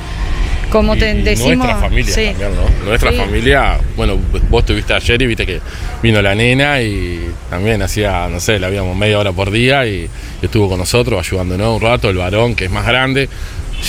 Como 0.76 0.96
te 0.98 1.14
decimos. 1.14 1.58
nuestra 1.58 1.78
familia 1.78 2.14
sí. 2.14 2.26
también, 2.28 2.52
¿no? 2.56 2.86
Nuestra 2.90 3.12
Sí. 3.12 3.18
familia, 3.18 3.78
bueno, 3.96 4.18
vos 4.50 4.62
estuviste 4.62 4.94
ayer 4.94 5.22
y 5.22 5.26
viste 5.28 5.46
que 5.46 5.60
vino 6.04 6.22
la 6.22 6.36
nena 6.36 6.82
y 6.82 7.30
también 7.50 7.82
hacía, 7.82 8.28
no 8.30 8.40
sé, 8.40 8.60
la 8.60 8.70
víamos 8.70 8.96
media 8.98 9.18
hora 9.20 9.32
por 9.32 9.52
día 9.52 9.86
y, 9.88 10.10
y 10.42 10.46
estuvo 10.46 10.68
con 10.68 10.80
nosotros 10.80 11.20
ayudándonos 11.26 11.76
un 11.78 11.82
rato, 11.82 12.10
el 12.10 12.18
varón 12.18 12.56
que 12.56 12.66
es 12.66 12.72
más 12.72 12.86
grande, 12.86 13.30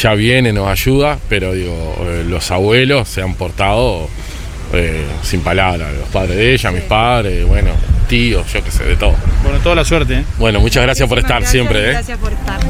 ya 0.01 0.15
viene, 0.15 0.53
nos 0.53 0.69
ayuda, 0.69 1.19
pero 1.29 1.53
digo, 1.55 1.97
eh, 2.07 2.25
los 2.29 2.51
abuelos 2.51 3.09
se 3.09 3.23
han 3.23 3.35
portado 3.35 4.09
eh, 4.73 5.05
sin 5.23 5.41
palabras, 5.41 5.89
los 5.99 6.09
padres 6.09 6.37
de 6.37 6.53
ella, 6.55 6.71
mis 6.71 6.83
padres, 6.83 7.47
bueno, 7.47 7.71
tíos, 8.09 8.53
yo 8.53 8.63
qué 8.63 8.71
sé, 8.71 8.85
de 8.85 8.97
todo. 8.97 9.15
Bueno, 9.43 9.59
toda 9.61 9.75
la 9.75 9.85
suerte. 9.85 10.15
¿eh? 10.15 10.25
Bueno, 10.39 10.61
muchas 10.61 10.83
gracias 10.83 11.09
por 11.09 11.19
estar 11.19 11.41
Gracias, 11.41 11.51
siempre, 11.51 11.89
¿eh? 11.89 11.93
Gracias 11.93 12.19
por 12.19 12.33
estar. 12.33 12.61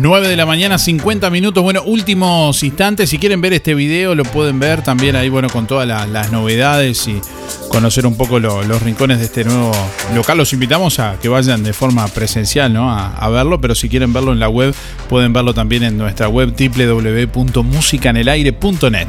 9 0.00 0.28
de 0.28 0.36
la 0.36 0.46
mañana, 0.46 0.78
50 0.78 1.28
minutos. 1.28 1.62
Bueno, 1.62 1.82
últimos 1.84 2.62
instantes. 2.62 3.10
Si 3.10 3.18
quieren 3.18 3.42
ver 3.42 3.52
este 3.52 3.74
video, 3.74 4.14
lo 4.14 4.24
pueden 4.24 4.58
ver 4.58 4.80
también 4.82 5.14
ahí, 5.14 5.28
bueno, 5.28 5.50
con 5.50 5.66
todas 5.66 5.86
la- 5.86 6.06
las 6.06 6.32
novedades 6.32 7.06
y 7.06 7.20
conocer 7.68 8.06
un 8.06 8.16
poco 8.16 8.38
lo- 8.40 8.62
los 8.62 8.80
rincones 8.82 9.18
de 9.18 9.26
este 9.26 9.44
nuevo 9.44 9.72
local. 10.14 10.38
Los 10.38 10.54
invitamos 10.54 10.98
a 11.00 11.16
que 11.20 11.28
vayan 11.28 11.62
de 11.62 11.74
forma 11.74 12.08
presencial, 12.08 12.72
¿no? 12.72 12.90
A, 12.90 13.14
a 13.14 13.28
verlo, 13.28 13.60
pero 13.60 13.74
si 13.74 13.90
quieren 13.90 14.14
verlo 14.14 14.32
en 14.32 14.40
la 14.40 14.48
web, 14.48 14.74
pueden 15.10 15.34
verlo 15.34 15.52
también 15.52 15.82
en 15.82 15.98
nuestra 15.98 16.28
web 16.28 16.54
www.musicanelaire.net. 16.58 19.08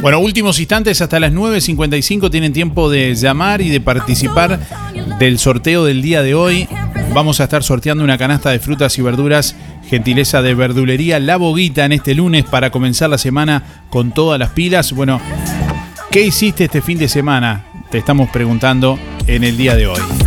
Bueno, 0.00 0.18
últimos 0.20 0.58
instantes 0.58 1.02
hasta 1.02 1.20
las 1.20 1.30
9.55 1.32 2.30
tienen 2.30 2.54
tiempo 2.54 2.88
de 2.88 3.14
llamar 3.14 3.60
y 3.60 3.68
de 3.68 3.82
participar 3.82 4.58
del 5.18 5.38
sorteo 5.38 5.84
del 5.84 6.00
día 6.00 6.22
de 6.22 6.34
hoy. 6.34 6.66
Vamos 7.12 7.40
a 7.40 7.44
estar 7.44 7.62
sorteando 7.62 8.02
una 8.02 8.16
canasta 8.16 8.50
de 8.50 8.60
frutas 8.60 8.96
y 8.98 9.02
verduras, 9.02 9.56
gentileza 9.90 10.40
de 10.40 10.54
verdulería 10.54 11.20
La 11.20 11.36
Boguita 11.36 11.84
en 11.84 11.92
este 11.92 12.14
lunes 12.14 12.44
para 12.46 12.70
comenzar 12.70 13.10
la 13.10 13.18
semana 13.18 13.84
con 13.90 14.12
todas 14.12 14.38
las 14.38 14.50
pilas. 14.50 14.92
Bueno, 14.92 15.20
¿qué 16.10 16.24
hiciste 16.24 16.64
este 16.64 16.80
fin 16.80 16.98
de 16.98 17.08
semana? 17.08 17.66
Te 17.90 17.98
estamos 17.98 18.30
preguntando 18.30 18.98
en 19.26 19.44
el 19.44 19.58
día 19.58 19.76
de 19.76 19.86
hoy. 19.86 20.19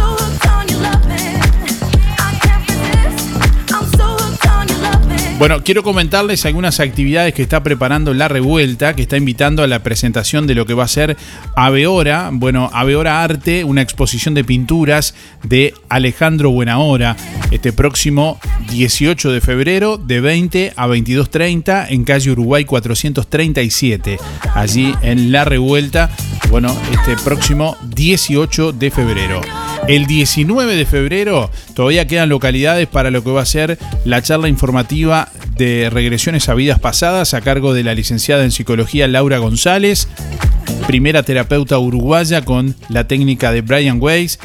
Bueno, 5.39 5.64
quiero 5.64 5.84
comentarles 5.84 6.45
algunas 6.45 6.80
actividades 6.80 7.34
que 7.34 7.41
está 7.41 7.64
preparando 7.64 8.14
La 8.14 8.27
Revuelta, 8.27 8.95
que 8.95 9.01
está 9.01 9.18
invitando 9.18 9.64
a 9.64 9.68
la 9.68 9.84
presentación 9.84 10.47
de 10.47 10.55
lo 10.55 10.65
que 10.65 10.73
va 10.73 10.84
a 10.84 10.88
ser 10.88 11.18
Aveora, 11.55 12.30
bueno, 12.31 12.69
Aveora 12.72 13.23
Arte, 13.23 13.64
una 13.64 13.81
exposición 13.81 14.35
de 14.35 14.43
pinturas 14.43 15.15
de 15.41 15.73
Alejandro 15.89 16.51
Buenahora, 16.51 17.18
este 17.51 17.73
próximo 17.73 18.39
18 18.72 19.31
de 19.31 19.41
febrero 19.41 19.97
de 19.97 20.22
20 20.22 20.73
a 20.76 20.88
22.30 20.88 21.88
en 21.89 22.03
calle 22.05 22.31
Uruguay 22.31 22.64
437, 22.64 24.19
allí 24.53 24.95
en 25.01 25.31
La 25.31 25.45
Revuelta, 25.45 26.10
bueno, 26.49 26.77
este 26.91 27.22
próximo 27.22 27.76
18 27.95 28.72
de 28.72 28.91
febrero. 28.91 29.41
El 29.88 30.07
19 30.07 30.76
de 30.77 30.85
febrero 30.85 31.51
todavía 31.76 32.07
quedan 32.07 32.30
localidades 32.30 32.88
para 32.88 33.11
lo 33.11 33.22
que 33.22 33.31
va 33.31 33.41
a 33.41 33.45
ser 33.45 33.77
la 34.05 34.22
charla 34.22 34.47
informativa 34.47 35.27
de 35.57 35.89
regresiones 35.91 36.47
a 36.47 36.53
vidas 36.53 36.80
pasadas 36.80 37.34
a 37.34 37.41
cargo 37.41 37.73
de 37.73 37.84
la 37.84 37.93
licenciada 37.93 38.45
en 38.45 38.51
psicología 38.51 39.10
Laura 39.10 39.39
González, 39.39 40.07
primera 40.88 41.23
terapeuta 41.23 41.77
uruguaya 41.80 42.45
con 42.45 42.77
la 42.88 43.10
técnica 43.10 43.51
de 43.51 43.60
Brian 43.61 43.97
Weiss. 44.01 44.39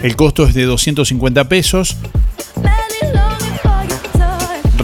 El 0.01 0.15
costo 0.15 0.47
es 0.47 0.55
de 0.55 0.63
250 0.63 1.47
pesos. 1.47 1.97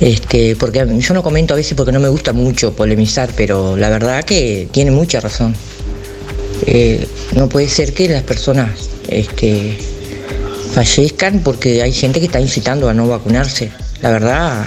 Este, 0.00 0.56
porque 0.56 0.84
yo 0.98 1.14
no 1.14 1.22
comento 1.22 1.54
a 1.54 1.56
veces 1.56 1.74
porque 1.74 1.92
no 1.92 2.00
me 2.00 2.08
gusta 2.08 2.32
mucho 2.32 2.72
polemizar, 2.72 3.30
pero 3.36 3.76
la 3.76 3.90
verdad 3.90 4.24
que 4.24 4.68
tiene 4.72 4.90
mucha 4.90 5.20
razón. 5.20 5.54
Eh, 6.66 7.06
no 7.34 7.48
puede 7.48 7.68
ser 7.68 7.92
que 7.94 8.08
las 8.08 8.22
personas 8.22 8.90
este, 9.10 9.78
fallezcan 10.74 11.40
porque 11.40 11.82
hay 11.82 11.92
gente 11.92 12.20
que 12.20 12.26
está 12.26 12.40
incitando 12.40 12.88
a 12.88 12.94
no 12.94 13.08
vacunarse. 13.08 13.70
La 14.02 14.10
verdad, 14.10 14.66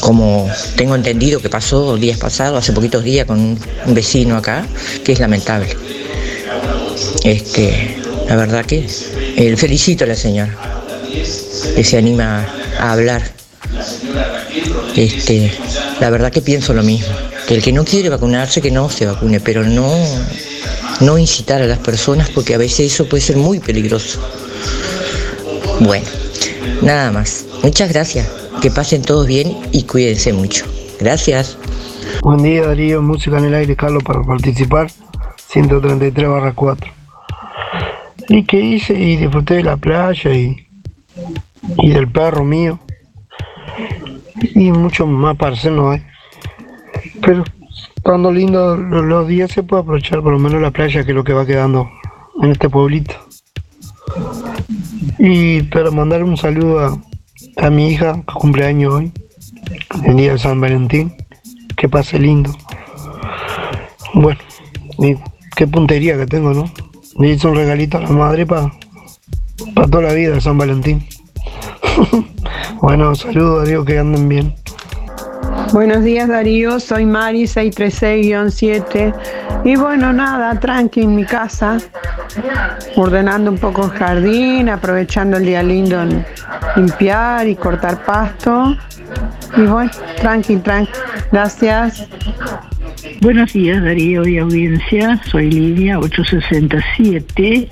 como 0.00 0.50
tengo 0.76 0.94
entendido 0.94 1.40
que 1.40 1.48
pasó 1.48 1.96
días 1.96 2.18
pasados, 2.18 2.58
hace 2.58 2.72
poquitos 2.72 3.04
días 3.04 3.26
con 3.26 3.38
un 3.38 3.94
vecino 3.94 4.36
acá, 4.36 4.66
que 5.04 5.12
es 5.12 5.20
lamentable. 5.20 5.68
Este, 7.22 7.96
la 8.28 8.36
verdad 8.36 8.64
que 8.64 8.86
eh, 9.36 9.56
felicito 9.56 10.04
a 10.04 10.06
la 10.06 10.16
señora 10.16 10.54
que 11.74 11.84
se 11.84 11.98
anima 11.98 12.46
a 12.78 12.92
hablar. 12.92 13.22
Este, 14.96 15.52
la 16.00 16.10
verdad 16.10 16.30
que 16.30 16.40
pienso 16.40 16.72
lo 16.72 16.82
mismo, 16.82 17.08
que 17.48 17.54
el 17.56 17.62
que 17.62 17.72
no 17.72 17.84
quiere 17.84 18.08
vacunarse 18.08 18.60
que 18.60 18.70
no 18.70 18.88
se 18.88 19.06
vacune, 19.06 19.40
pero 19.40 19.64
no 19.64 19.90
no 21.00 21.18
incitar 21.18 21.62
a 21.62 21.66
las 21.66 21.78
personas 21.78 22.30
porque 22.30 22.54
a 22.54 22.58
veces 22.58 22.92
eso 22.92 23.08
puede 23.08 23.22
ser 23.22 23.36
muy 23.36 23.58
peligroso. 23.58 24.20
Bueno, 25.80 26.06
nada 26.82 27.10
más. 27.10 27.46
Muchas 27.62 27.92
gracias. 27.92 28.28
Que 28.60 28.70
pasen 28.70 29.02
todos 29.02 29.26
bien 29.26 29.56
y 29.72 29.84
cuídense 29.84 30.32
mucho. 30.32 30.64
Gracias. 31.00 31.58
Buen 32.22 32.42
día 32.42 32.66
Darío, 32.66 33.02
música 33.02 33.38
en 33.38 33.46
el 33.46 33.54
aire, 33.54 33.76
Carlos, 33.76 34.02
para 34.04 34.22
participar, 34.22 34.90
133 35.48 36.28
barra 36.28 36.52
4. 36.54 36.90
¿Y 38.28 38.44
qué 38.44 38.60
hice? 38.60 38.94
Y 38.94 39.16
disfruté 39.16 39.54
de 39.54 39.62
la 39.64 39.76
playa 39.76 40.32
y, 40.32 40.66
y 41.78 41.90
del 41.90 42.10
perro 42.10 42.44
mío. 42.44 42.78
Y 44.54 44.70
mucho 44.72 45.06
más 45.06 45.36
para 45.36 45.54
hacer 45.54 45.72
no 45.72 45.90
hay. 45.90 46.02
Pero 47.20 47.44
estando 48.04 48.30
lindo 48.30 48.76
los, 48.76 49.26
días 49.26 49.50
se 49.50 49.62
puede 49.62 49.80
aprovechar 49.80 50.20
por 50.20 50.34
lo 50.34 50.38
menos 50.38 50.60
la 50.60 50.70
playa 50.70 51.04
que 51.04 51.12
es 51.12 51.16
lo 51.16 51.24
que 51.24 51.32
va 51.32 51.46
quedando 51.46 51.88
en 52.42 52.50
este 52.50 52.68
pueblito. 52.68 53.14
Y 55.18 55.62
para 55.62 55.90
mandar 55.90 56.22
un 56.22 56.36
saludo 56.36 56.80
a, 56.80 57.64
a 57.64 57.70
mi 57.70 57.88
hija 57.88 58.22
que 58.26 58.34
cumple 58.34 58.86
hoy, 58.86 59.10
el 60.04 60.16
día 60.16 60.32
de 60.32 60.38
San 60.38 60.60
Valentín. 60.60 61.14
Que 61.76 61.88
pase 61.88 62.18
lindo. 62.18 62.50
Bueno, 64.12 64.38
y 64.98 65.16
qué 65.56 65.66
puntería 65.66 66.18
que 66.18 66.26
tengo, 66.26 66.52
¿no? 66.52 66.70
Le 67.18 67.30
hice 67.30 67.48
un 67.48 67.56
regalito 67.56 67.96
a 67.96 68.02
la 68.02 68.10
madre 68.10 68.44
para 68.44 68.70
toda 69.74 70.02
la 70.02 70.12
vida 70.12 70.34
de 70.34 70.40
San 70.42 70.58
Valentín. 70.58 71.06
bueno, 72.82 73.14
saludos, 73.14 73.66
Dios 73.66 73.84
que 73.86 73.98
anden 73.98 74.28
bien. 74.28 74.63
Buenos 75.74 76.04
días 76.04 76.28
Darío, 76.28 76.78
soy 76.78 77.04
Mari 77.04 77.46
636-7 77.46 79.12
y 79.64 79.74
bueno, 79.74 80.12
nada, 80.12 80.60
tranqui 80.60 81.02
en 81.02 81.16
mi 81.16 81.24
casa, 81.24 81.78
ordenando 82.94 83.50
un 83.50 83.58
poco 83.58 83.86
el 83.86 83.90
jardín, 83.90 84.68
aprovechando 84.68 85.36
el 85.36 85.46
día 85.46 85.64
lindo 85.64 86.00
en 86.00 86.24
limpiar 86.76 87.48
y 87.48 87.56
cortar 87.56 88.04
pasto. 88.04 88.76
Y 89.56 89.62
bueno, 89.62 89.90
tranqui, 90.20 90.58
tranqui, 90.58 90.92
gracias. 91.32 92.06
Buenos 93.20 93.52
días 93.52 93.82
Darío 93.82 94.24
y 94.28 94.38
audiencia, 94.38 95.20
soy 95.24 95.50
Lidia 95.50 95.98
867. 95.98 97.68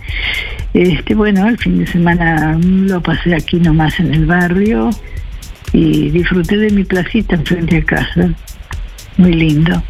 Este, 0.75 1.15
bueno, 1.15 1.47
el 1.47 1.57
fin 1.57 1.79
de 1.79 1.87
semana 1.87 2.59
lo 2.61 3.01
pasé 3.01 3.37
aquí 3.37 3.61
nomás 3.61 4.01
en 4.01 4.13
el 4.13 4.27
barrio 4.27 4.91
y 5.73 6.11
disfruté 6.11 6.57
de 6.57 6.71
mi 6.71 6.85
placita 6.85 7.37
enfrente 7.37 7.77
de 7.77 7.85
casa. 7.85 8.31
Muy 9.17 9.33
lindo. 9.33 9.83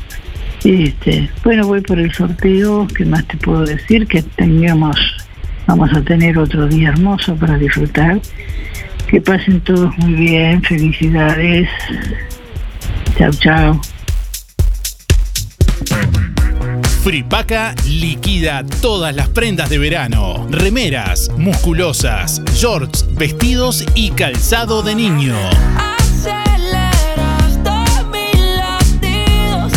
Este, 0.64 1.28
bueno, 1.42 1.66
voy 1.66 1.80
por 1.80 1.98
el 1.98 2.12
sorteo, 2.12 2.86
¿qué 2.96 3.04
más 3.04 3.26
te 3.26 3.36
puedo 3.36 3.64
decir? 3.64 4.06
Que 4.06 4.22
tengamos, 4.22 4.96
vamos 5.66 5.92
a 5.92 6.02
tener 6.02 6.38
otro 6.38 6.68
día 6.68 6.90
hermoso 6.90 7.34
para 7.36 7.58
disfrutar. 7.58 8.20
Que 9.08 9.20
pasen 9.20 9.60
todos 9.60 9.96
muy 9.98 10.14
bien, 10.14 10.62
felicidades. 10.62 11.68
Chao, 13.18 13.30
chao. 13.32 13.80
Fripaca 17.02 17.74
liquida 17.84 18.64
todas 18.80 19.16
las 19.16 19.28
prendas 19.28 19.68
de 19.68 19.78
verano, 19.78 20.46
remeras, 20.50 21.32
musculosas, 21.36 22.40
shorts, 22.54 23.04
vestidos 23.16 23.84
y 23.96 24.10
calzado 24.10 24.82
de 24.82 24.94
niño. 24.94 25.34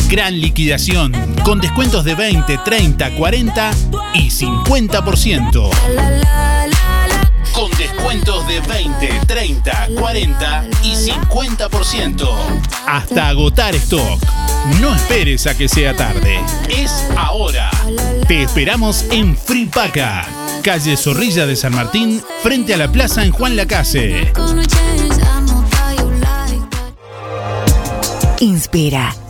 Gran 0.08 0.40
liquidación, 0.40 1.14
con 1.44 1.60
descuentos 1.60 2.06
de 2.06 2.14
20, 2.14 2.60
30, 2.64 3.16
40 3.16 3.72
y 4.14 4.30
50%. 4.30 6.75
Con 7.56 7.72
descuentos 7.78 8.46
de 8.48 8.60
20, 8.60 9.22
30, 9.28 9.88
40 9.98 10.68
y 10.84 10.94
50%. 10.94 12.30
Hasta 12.86 13.30
agotar 13.30 13.74
stock. 13.76 14.22
No 14.82 14.94
esperes 14.94 15.48
a 15.48 15.56
que 15.58 15.70
sea 15.70 15.96
tarde. 15.96 16.38
Es 16.70 16.92
ahora. 17.16 17.72
Te 18.28 18.44
esperamos 18.44 19.06
en 19.10 19.38
Fripaca, 19.38 20.28
calle 20.64 20.98
Zorrilla 20.98 21.46
de 21.46 21.56
San 21.56 21.74
Martín, 21.74 22.22
frente 22.44 22.74
a 22.74 22.78
la 22.78 22.92
plaza 22.92 23.24
en 23.24 23.32
Juan 23.32 23.56
Lacase. 23.56 24.34
Inspira, 28.42 29.16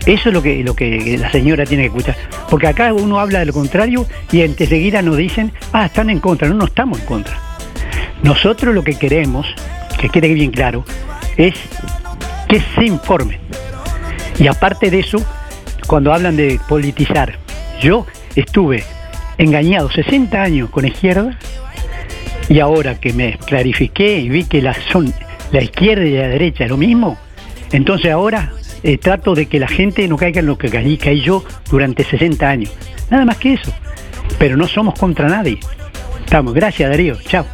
Eso 0.09 0.29
es 0.29 0.33
lo 0.33 0.41
que, 0.41 0.63
lo 0.63 0.73
que 0.73 1.19
la 1.19 1.31
señora 1.31 1.65
tiene 1.67 1.83
que 1.83 1.87
escuchar. 1.89 2.15
Porque 2.49 2.65
acá 2.65 2.91
uno 2.91 3.19
habla 3.19 3.39
de 3.39 3.45
lo 3.45 3.53
contrario 3.53 4.07
y 4.31 4.41
enseguida 4.41 5.03
nos 5.03 5.17
dicen, 5.17 5.51
ah, 5.71 5.85
están 5.85 6.09
en 6.09 6.19
contra. 6.19 6.47
No, 6.47 6.55
no 6.55 6.65
estamos 6.65 6.99
en 6.99 7.05
contra. 7.05 7.37
Nosotros 8.23 8.73
lo 8.73 8.83
que 8.83 8.95
queremos, 8.95 9.45
que 9.99 10.09
quede 10.09 10.33
bien 10.33 10.49
claro, 10.49 10.83
es 11.37 11.53
que 12.47 12.59
se 12.59 12.85
informen. 12.85 13.37
Y 14.39 14.47
aparte 14.47 14.89
de 14.89 14.97
eso, 14.97 15.23
cuando 15.85 16.11
hablan 16.11 16.35
de 16.37 16.59
politizar, 16.67 17.37
yo 17.79 18.07
estuve 18.35 18.83
engañado 19.37 19.91
60 19.91 20.41
años 20.41 20.71
con 20.71 20.87
izquierda 20.87 21.37
y 22.49 22.59
ahora 22.61 22.99
que 22.99 23.13
me 23.13 23.37
clarifiqué 23.37 24.17
y 24.17 24.29
vi 24.29 24.45
que 24.45 24.63
la, 24.63 24.73
son 24.91 25.13
la 25.51 25.61
izquierda 25.61 26.03
y 26.03 26.17
la 26.17 26.29
derecha 26.29 26.63
es 26.63 26.71
lo 26.71 26.77
mismo, 26.77 27.15
entonces 27.71 28.11
ahora 28.11 28.53
eh, 28.83 28.97
trato 28.97 29.35
de 29.35 29.47
que 29.47 29.59
la 29.59 29.67
gente 29.67 30.07
no 30.07 30.17
caiga 30.17 30.39
en 30.39 30.45
lo 30.45 30.57
que 30.57 30.69
caí, 30.69 30.97
caí 30.97 31.21
yo 31.21 31.43
durante 31.69 32.03
60 32.03 32.47
años. 32.47 32.71
Nada 33.09 33.25
más 33.25 33.37
que 33.37 33.53
eso. 33.53 33.73
Pero 34.37 34.55
no 34.55 34.67
somos 34.67 34.97
contra 34.97 35.27
nadie. 35.27 35.59
Estamos. 36.23 36.53
Gracias, 36.53 36.89
Darío. 36.89 37.15
Chao. 37.25 37.45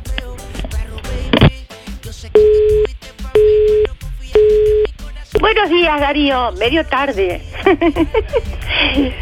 Buenos 5.39 5.69
días, 5.69 5.99
Darío. 5.99 6.51
Medio 6.53 6.85
tarde. 6.85 7.41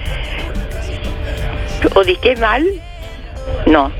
¿O 1.95 2.03
dije 2.03 2.35
mal? 2.37 2.65
No. 3.65 3.91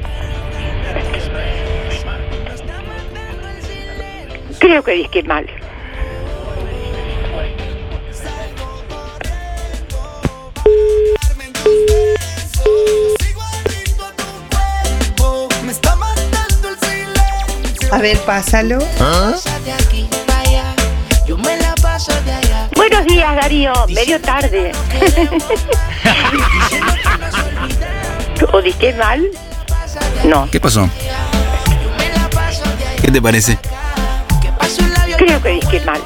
Creo 4.59 4.84
que 4.84 4.93
dije 4.93 5.23
mal. 5.23 5.45
A 17.94 17.99
ver, 17.99 18.18
pásalo. 18.22 18.80
Buenos 22.76 23.06
días, 23.06 23.36
Darío. 23.36 23.72
Medio 23.88 24.20
tarde. 24.20 24.72
¿O 28.52 28.61
dije 28.64 28.94
mal? 28.95 29.22
No. 30.24 30.49
¿Qué 30.49 30.60
pasó? 30.60 30.90
¿Qué 32.99 33.11
te 33.11 33.22
parece? 33.22 33.60
Creo 35.15 35.40
que 35.44 35.49
dije 35.49 35.80
mal. 35.82 36.02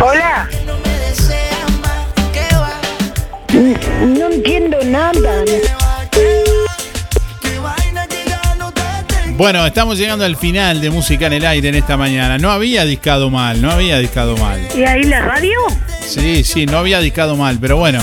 Hola. 0.00 0.48
No 4.02 4.28
entiendo 4.28 4.78
nada. 4.84 5.42
Bueno, 9.36 9.66
estamos 9.66 9.98
llegando 9.98 10.24
al 10.24 10.34
final 10.36 10.80
de 10.80 10.88
Música 10.88 11.26
en 11.26 11.34
el 11.34 11.44
Aire 11.44 11.68
en 11.68 11.74
esta 11.74 11.98
mañana. 11.98 12.38
No 12.38 12.50
había 12.50 12.86
discado 12.86 13.28
mal, 13.28 13.60
no 13.60 13.70
había 13.70 13.98
discado 13.98 14.34
mal. 14.38 14.58
¿Y 14.74 14.84
ahí 14.84 15.02
la 15.02 15.20
radio? 15.20 15.58
Sí, 16.00 16.42
sí, 16.42 16.64
no 16.64 16.78
había 16.78 17.00
discado 17.00 17.36
mal, 17.36 17.58
pero 17.60 17.76
bueno, 17.76 18.00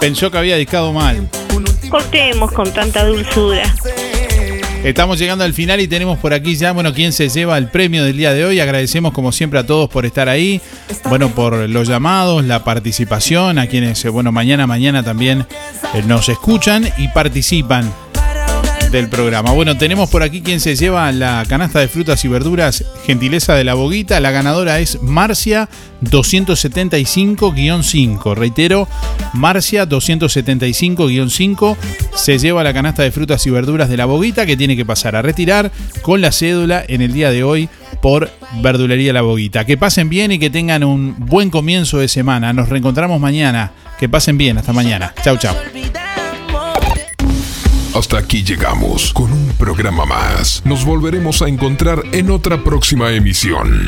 pensó 0.00 0.30
que 0.30 0.38
había 0.38 0.56
discado 0.56 0.94
mal. 0.94 1.28
Cortemos 1.90 2.50
con 2.52 2.72
tanta 2.72 3.04
dulzura. 3.04 3.64
Estamos 4.82 5.18
llegando 5.18 5.44
al 5.44 5.52
final 5.52 5.78
y 5.80 5.88
tenemos 5.88 6.18
por 6.18 6.32
aquí 6.32 6.56
ya, 6.56 6.72
bueno, 6.72 6.94
quién 6.94 7.12
se 7.12 7.28
lleva 7.28 7.58
el 7.58 7.68
premio 7.68 8.02
del 8.02 8.16
día 8.16 8.32
de 8.32 8.46
hoy. 8.46 8.58
Agradecemos 8.58 9.12
como 9.12 9.30
siempre 9.30 9.58
a 9.58 9.66
todos 9.66 9.90
por 9.90 10.06
estar 10.06 10.30
ahí, 10.30 10.60
bueno, 11.04 11.28
por 11.28 11.68
los 11.68 11.86
llamados, 11.86 12.44
la 12.44 12.64
participación, 12.64 13.58
a 13.58 13.66
quienes, 13.66 14.02
eh, 14.06 14.08
bueno, 14.08 14.32
mañana, 14.32 14.66
mañana 14.66 15.02
también 15.02 15.46
eh, 15.92 16.02
nos 16.06 16.30
escuchan 16.30 16.88
y 16.96 17.08
participan 17.08 17.92
del 18.92 19.08
programa. 19.08 19.50
Bueno, 19.52 19.78
tenemos 19.78 20.10
por 20.10 20.22
aquí 20.22 20.42
quien 20.42 20.60
se 20.60 20.76
lleva 20.76 21.10
la 21.12 21.46
canasta 21.48 21.80
de 21.80 21.88
frutas 21.88 22.22
y 22.26 22.28
verduras, 22.28 22.84
gentileza 23.06 23.54
de 23.54 23.64
la 23.64 23.72
boguita. 23.72 24.20
La 24.20 24.30
ganadora 24.30 24.80
es 24.80 25.00
Marcia 25.02 25.70
275-5. 26.02 28.34
Reitero, 28.34 28.86
Marcia 29.32 29.88
275-5 29.88 31.76
se 32.14 32.38
lleva 32.38 32.62
la 32.62 32.74
canasta 32.74 33.02
de 33.02 33.10
frutas 33.10 33.46
y 33.46 33.50
verduras 33.50 33.88
de 33.88 33.96
la 33.96 34.04
boguita 34.04 34.44
que 34.44 34.58
tiene 34.58 34.76
que 34.76 34.84
pasar 34.84 35.16
a 35.16 35.22
retirar 35.22 35.72
con 36.02 36.20
la 36.20 36.30
cédula 36.30 36.84
en 36.86 37.00
el 37.00 37.14
día 37.14 37.30
de 37.30 37.44
hoy 37.44 37.70
por 38.02 38.30
Verdulería 38.60 39.14
La 39.14 39.22
Boguita. 39.22 39.64
Que 39.64 39.78
pasen 39.78 40.10
bien 40.10 40.32
y 40.32 40.38
que 40.38 40.50
tengan 40.50 40.84
un 40.84 41.16
buen 41.18 41.48
comienzo 41.48 41.96
de 41.98 42.08
semana. 42.08 42.52
Nos 42.52 42.68
reencontramos 42.68 43.18
mañana. 43.18 43.72
Que 43.98 44.10
pasen 44.10 44.36
bien. 44.36 44.58
Hasta 44.58 44.74
mañana. 44.74 45.14
Chau, 45.24 45.38
chau. 45.38 45.54
Hasta 47.94 48.18
aquí 48.18 48.42
llegamos 48.42 49.12
con 49.12 49.30
un 49.32 49.48
programa 49.58 50.06
más. 50.06 50.62
Nos 50.64 50.84
volveremos 50.84 51.42
a 51.42 51.48
encontrar 51.48 52.02
en 52.12 52.30
otra 52.30 52.62
próxima 52.64 53.10
emisión. 53.12 53.86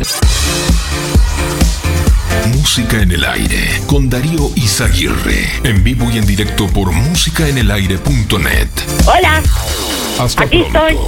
Música 2.55 3.01
en 3.01 3.13
el 3.13 3.25
aire 3.25 3.81
con 3.87 4.11
Darío 4.11 4.51
Izaguirre. 4.57 5.49
En 5.65 5.83
vivo 5.83 6.11
y 6.13 6.19
en 6.19 6.27
directo 6.27 6.67
por 6.69 6.93
musicaenelaire.net. 6.93 8.69
Hola, 9.07 9.43
Hasta 10.19 10.45
aquí 10.45 10.59
pronto. 10.71 10.87
estoy. 10.87 10.99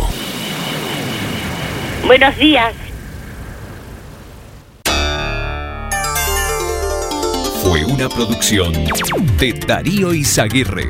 Buenos 2.07 2.37
días. 2.39 2.73
Fue 7.63 7.85
una 7.85 8.09
producción 8.09 8.73
de 9.39 9.53
Darío 9.67 10.15
Izaguirre. 10.15 10.87